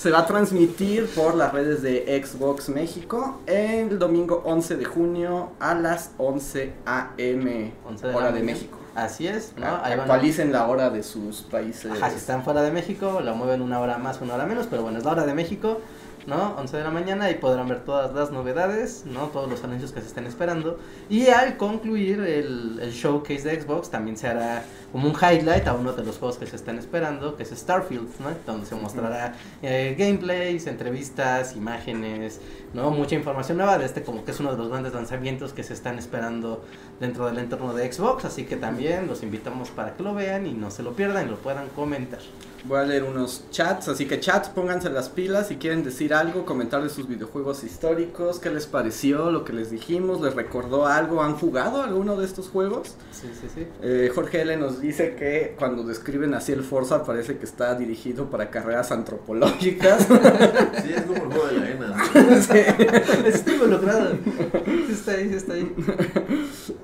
[0.00, 5.50] se va a transmitir por las redes de Xbox México el domingo 11 de junio
[5.60, 7.72] a las 11 a.m.
[7.86, 8.42] 11 de la hora de.
[8.42, 8.78] México.
[8.94, 9.66] Así es, ¿no?
[9.66, 11.92] Ahí van a- Actualicen la hora de sus países.
[11.92, 14.82] Ajá, si están fuera de México, la mueven una hora más, una hora menos, pero
[14.82, 15.80] bueno, es la hora de México,
[16.30, 16.54] ¿no?
[16.58, 19.26] 11 de la mañana y podrán ver todas las novedades, ¿no?
[19.26, 20.78] Todos los anuncios que se están esperando.
[21.10, 25.74] Y al concluir el, el showcase de Xbox, también se hará como un highlight a
[25.74, 28.30] uno de los juegos que se están esperando, que es Starfield, ¿no?
[28.46, 32.40] Donde se mostrará eh, gameplays, entrevistas, imágenes,
[32.74, 32.92] ¿no?
[32.92, 35.74] Mucha información nueva de este como que es uno de los grandes lanzamientos que se
[35.74, 36.64] están esperando
[37.00, 40.52] dentro del entorno de Xbox, así que también los invitamos para que lo vean y
[40.52, 42.20] no se lo pierdan y lo puedan comentar.
[42.64, 46.44] Voy a leer unos chats, así que chats, pónganse las pilas si quieren decir algo,
[46.44, 51.22] comentar de sus videojuegos históricos, qué les pareció, lo que les dijimos, les recordó algo,
[51.22, 52.96] han jugado alguno de estos juegos.
[53.12, 53.66] Sí, sí, sí.
[53.82, 58.28] Eh, Jorge L nos dice que cuando describen así el Forza parece que está dirigido
[58.28, 60.06] para carreras antropológicas.
[60.82, 62.40] Sí, es como el juego de la arena.
[62.40, 62.58] Sí.
[63.26, 64.12] Está involucrado.
[64.64, 65.74] Sí está ahí, sí está ahí.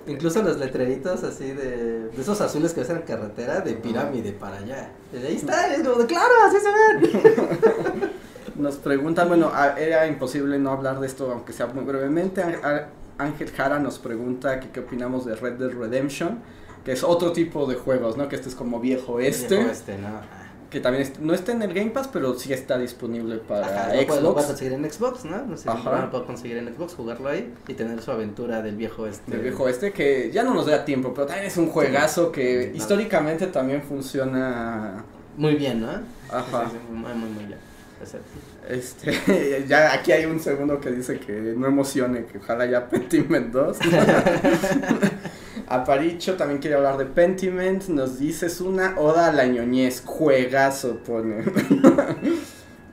[0.06, 4.32] Incluso los letreritos así de, de esos azules que ves en la carretera de pirámide
[4.32, 4.90] para allá.
[5.14, 8.10] Ahí está, es como de claro, así se ven.
[8.56, 12.42] Nos preguntan, bueno, a- era imposible no hablar de esto, aunque sea muy brevemente.
[13.18, 16.38] Ángel Jara nos pregunta que qué opinamos de Red Dead Redemption,
[16.84, 18.28] que es otro tipo de juegos, ¿no?
[18.28, 20.20] Que este es como viejo este, Viejo este, ¿no?
[20.70, 24.06] que también no está en el Game Pass, pero sí está disponible para Ajá, lo
[24.06, 24.46] puedes- lo puedes Xbox.
[24.46, 25.46] conseguir en Xbox, ¿no?
[25.46, 26.00] No sé, Ajá.
[26.02, 29.30] lo puedo conseguir en Xbox, jugarlo ahí y tener su aventura del viejo este.
[29.30, 32.70] Del viejo este, que ya no nos da tiempo, pero también es un juegazo que
[32.72, 32.78] Sí.
[32.78, 35.04] históricamente también funciona.
[35.36, 35.90] Muy bien, ¿no?
[36.30, 36.64] Ajá.
[36.64, 37.58] Sí, sí, sí, muy, muy, muy bien.
[38.00, 38.26] Exacto.
[38.68, 43.52] Este, ya aquí hay un segundo que dice que no emocione, que ojalá ya Pentiment
[43.52, 43.78] 2.
[45.68, 50.98] Aparicho también quiere hablar de Pentiment, nos dice es una oda a la ñoñez, juegazo
[50.98, 51.42] pone.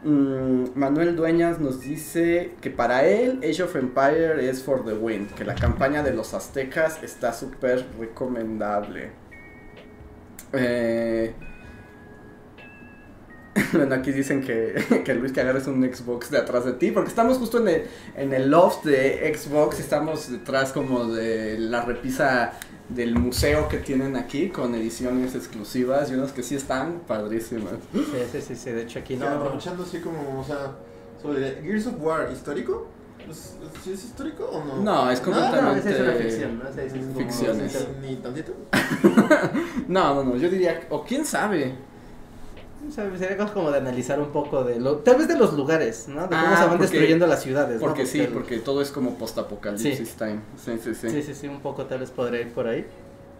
[0.04, 5.28] Mm, Manuel Dueñas nos dice que para él Age of Empire es for the win,
[5.28, 9.12] que la campaña de los aztecas está súper recomendable.
[10.52, 11.34] Eh,
[13.74, 17.10] bueno, aquí dicen que, que Luis que agarres un Xbox de atrás de ti, porque
[17.10, 17.84] estamos justo en el,
[18.16, 22.54] en el loft de Xbox, estamos detrás como de la repisa
[22.90, 27.74] del museo que tienen aquí con ediciones exclusivas y unas que sí están padrísimas.
[27.94, 29.36] Sí, sí, sí, sí, de hecho aquí No, no.
[29.38, 30.72] aprovechando así como, o sea,
[31.34, 32.88] diré, Gears of War histórico.
[33.30, 34.82] ¿Es, es, ¿sí es histórico o no?
[34.82, 36.68] No, es No, no, completamente esa es una ficción, ¿no?
[36.68, 37.88] Es como- ficciones.
[38.02, 38.54] Ni tantito.
[39.88, 41.74] No, no, no, yo diría, o quién sabe.
[42.88, 46.08] O sea, sería como de analizar un poco de lo, tal vez de los lugares,
[46.08, 46.24] ¿no?
[46.24, 47.88] De cómo Ah, se van porque- destruyendo las ciudades, ¿no?
[47.88, 50.16] Porque sí, el- porque todo es como post-apocalipsis Sí.
[50.18, 50.40] time.
[50.58, 51.10] Sí, sí, sí.
[51.10, 52.86] Sí, sí, sí, un poco tal vez podría ir por ahí.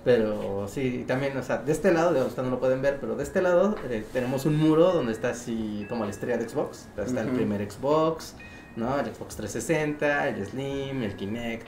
[0.06, 3.16] Pero sí, también, o sea, de este lado, de ustedes no lo pueden ver, pero
[3.16, 6.88] de este lado eh, tenemos un muro donde está así como la estrella de Xbox.
[6.98, 7.36] Está el Ujú.
[7.38, 8.36] primer Xbox,
[8.76, 9.00] ¿no?
[9.00, 11.68] El Xbox 360, el Slim, el Kinect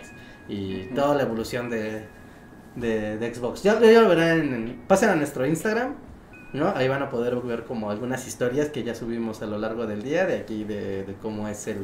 [0.49, 0.95] y Ujú.
[0.95, 2.03] toda la evolución de,
[2.75, 3.63] de, de Xbox.
[3.63, 5.95] Ya, ya lo verán, en- pasen a nuestro Instagram,
[6.55, 6.73] ¿no?
[6.75, 10.01] Ahí van a poder ver como algunas historias que ya subimos a lo largo del
[10.03, 11.77] día de aquí, de, de cómo es el...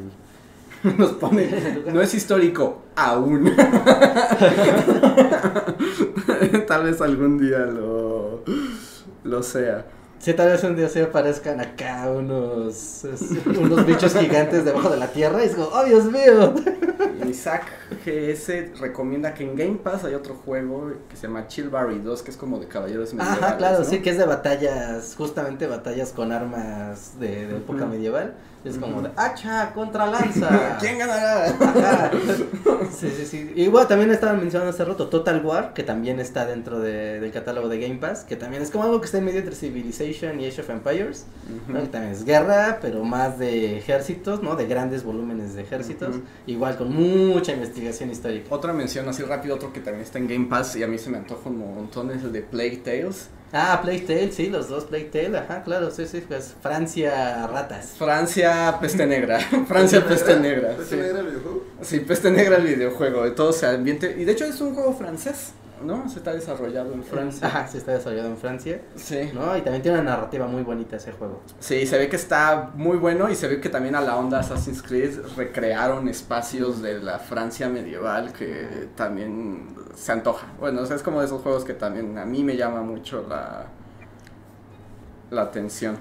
[0.98, 1.48] Nos pone,
[1.94, 3.54] no es histórico aún.
[6.68, 8.44] Tal vez algún día lo,
[9.24, 9.86] lo sea.
[10.22, 13.06] Sí, tal vez un día se aparezcan acá unos,
[13.60, 16.54] unos bichos gigantes debajo de la tierra y es como, ¡oh, Dios mío!
[17.28, 17.64] Isaac
[18.06, 22.22] GS recomienda que en Game Pass hay otro juego que se llama Chill Barry 2,
[22.22, 23.44] que es como de caballeros medievales.
[23.44, 23.86] Ajá, claro, ¿no?
[23.86, 28.36] sí, que es de batallas, justamente batallas con armas de, de época medieval.
[28.64, 30.78] Es como de hacha contra lanza.
[30.80, 31.46] ¿Quién ganará?
[31.48, 32.12] Ajá.
[32.96, 33.52] Sí, sí, sí.
[33.56, 37.32] Y bueno, también estaban mencionando hace rato Total War, que también está dentro de- del
[37.32, 40.40] catálogo de Game Pass, que también es como algo que está en medio entre Civilization
[40.40, 41.26] y Age of Empires.
[41.68, 41.82] ¿no?
[41.82, 44.56] Que también es guerra, pero más de ejércitos, ¿no?
[44.56, 46.10] De grandes volúmenes de ejércitos.
[46.18, 46.22] Ujú.
[46.48, 48.54] Igual con mucha investigación histórica.
[48.54, 51.10] Otra mención así rápido, otro que también está en Game Pass y a mí se
[51.10, 53.30] me antoja un montón es el de Plague Tales.
[53.54, 57.96] Ah, Plague Tale, sí, los dos Plague Tale, ajá, claro, sí, sí, pues Francia ratas.
[57.98, 59.40] Francia, peste negra.
[59.68, 60.76] Francia, peste negra.
[60.78, 61.02] ¿Peste sí.
[61.02, 61.64] negra el videojuego?
[61.82, 64.16] Sí, peste negra el videojuego, de todo se ambiente.
[64.18, 65.52] Y de hecho es un juego francés,
[65.84, 66.08] ¿no?
[66.10, 67.48] Se está desarrollado en Francia.
[67.48, 69.32] Ajá, sí está desarrollado en Francia, Sí.
[69.34, 69.56] ¿no?
[69.58, 71.42] Y también tiene una narrativa muy bonita ese juego.
[71.60, 74.40] Sí, se ve que está muy bueno y se ve que también a la onda
[74.40, 80.48] Assassin's Creed recrearon espacios de la Francia medieval que también se antoja.
[80.60, 83.26] Bueno, o sea, es como de esos juegos que también a mí me llama mucho
[83.28, 83.66] la,
[85.30, 85.98] la atención.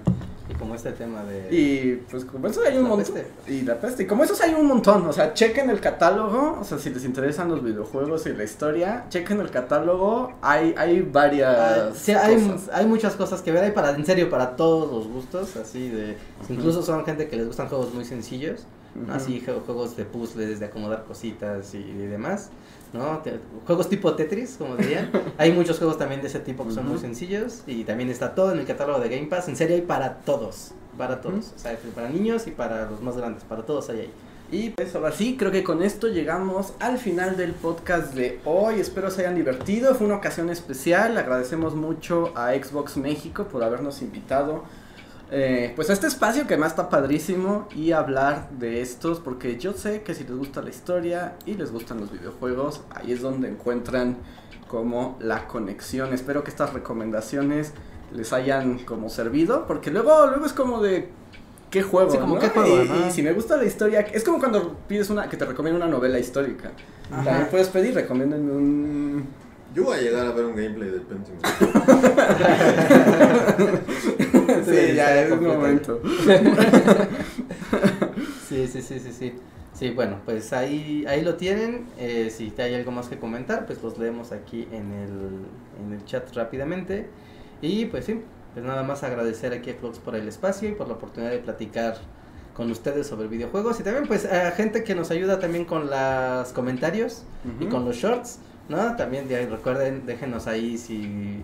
[0.50, 1.48] Y como este tema de...
[1.54, 3.14] Y pues como eso hay un montón.
[3.46, 4.02] Y la peste.
[4.02, 5.06] Y como esos hay un montón.
[5.06, 6.58] O sea, chequen el catálogo.
[6.60, 10.32] O sea, si les interesan los videojuegos y la historia, chequen el catálogo.
[10.42, 11.56] Hay, hay varias.
[11.56, 12.70] Ah, sí, hay, cosas.
[12.72, 16.16] hay muchas cosas que ver, hay para, en serio, para todos los gustos, así de...
[16.48, 18.66] Incluso son gente que les gustan juegos muy sencillos.
[19.08, 22.50] Así jue- juegos de puzzles, de acomodar cositas y, y demás,
[22.92, 23.18] ¿no?
[23.18, 25.10] Te- juegos tipo Tetris, como dirían.
[25.38, 28.52] hay muchos juegos también de ese tipo que son muy sencillos y también está todo
[28.52, 29.48] en el catálogo de Game Pass.
[29.48, 31.52] En serio hay para todos, para todos.
[31.56, 34.12] O sea, para niños y para los más grandes, para todos hay ahí.
[34.52, 38.80] Y pues ahora sí, creo que con esto llegamos al final del podcast de hoy.
[38.80, 39.94] Espero se hayan divertido.
[39.94, 41.16] Fue una ocasión especial.
[41.16, 44.64] Agradecemos mucho a Xbox México por habernos invitado.
[45.32, 49.72] Eh, pues a este espacio que además está padrísimo y hablar de estos porque yo
[49.74, 53.48] sé que si les gusta la historia y les gustan los videojuegos ahí es donde
[53.48, 54.16] encuentran
[54.66, 57.72] como la conexión espero que estas recomendaciones
[58.12, 61.10] les hayan como servido porque luego luego es como de
[61.70, 62.40] qué juego Sí, como ¿no?
[62.40, 65.44] qué juego, y, si me gusta la historia es como cuando pides una que te
[65.44, 66.72] recomienda una novela histórica
[67.08, 67.22] Ajá.
[67.24, 69.28] también puedes pedir recomiéndenme un
[69.76, 71.38] Yo voy a llegar a ver un gameplay de Pentium.
[74.64, 75.58] sí, Sí, ya es un completo.
[75.58, 76.02] momento
[78.48, 79.34] Sí, sí, sí, sí, sí.
[79.72, 81.86] Sí, bueno, pues ahí, ahí lo tienen.
[81.98, 86.04] Eh, si hay algo más que comentar, pues los leemos aquí en el, en el
[86.04, 87.08] chat rápidamente.
[87.62, 88.20] Y pues sí,
[88.52, 91.38] pues nada más agradecer aquí a Clocks por el espacio y por la oportunidad de
[91.38, 91.96] platicar
[92.54, 93.78] con ustedes sobre videojuegos.
[93.80, 97.22] Y también pues a gente que nos ayuda también con los comentarios
[97.60, 97.70] y Ujú.
[97.70, 98.96] con los shorts, ¿no?
[98.96, 101.42] También de ahí, recuerden, déjenos ahí si,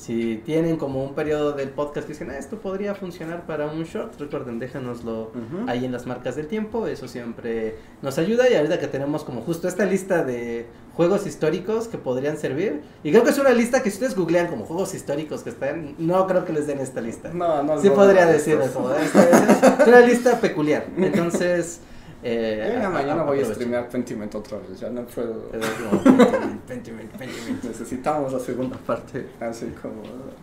[0.00, 3.84] si tienen como un periodo del podcast que dicen, ah, esto podría funcionar para un
[3.84, 5.68] short, recuerden, déjenoslo Ujú.
[5.68, 9.42] ahí en las marcas del tiempo, eso siempre nos ayuda y ahorita que tenemos como
[9.42, 10.64] justo esta lista de
[10.96, 14.46] juegos históricos que podrían servir, y creo que es una lista que si ustedes googlean
[14.46, 17.30] como juegos históricos que están, no creo que les den esta lista.
[17.34, 18.64] no no Sí no, podría no, decir no.
[18.64, 19.30] esta
[19.82, 20.86] es una lista peculiar.
[20.96, 21.80] Entonces,
[22.22, 25.48] Eh, a- mañana a- voy a streamear Pentiment otra vez, ya no puedo.
[25.48, 27.64] Como Pentiment, Pentiment, Pentiment.
[27.64, 30.02] Necesitamos la segunda parte, así como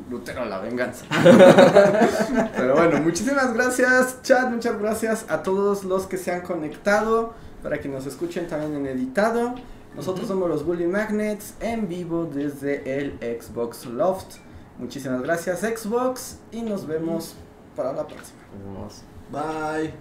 [0.10, 1.06] Lutero la venganza.
[2.58, 7.80] Pero bueno, muchísimas gracias, chat, muchas gracias a todos los que se han conectado, para
[7.80, 9.54] que nos escuchen también en editado.
[9.96, 10.34] Nosotros Ujú.
[10.34, 14.38] somos los Bully Magnets en vivo desde el Xbox Loft.
[14.78, 17.36] Muchísimas gracias Xbox y nos vemos
[17.76, 18.40] para la próxima.
[18.54, 19.04] Nos vemos.
[19.32, 19.94] Bye.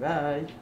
[0.00, 0.08] Bye
[0.46, 0.61] bye.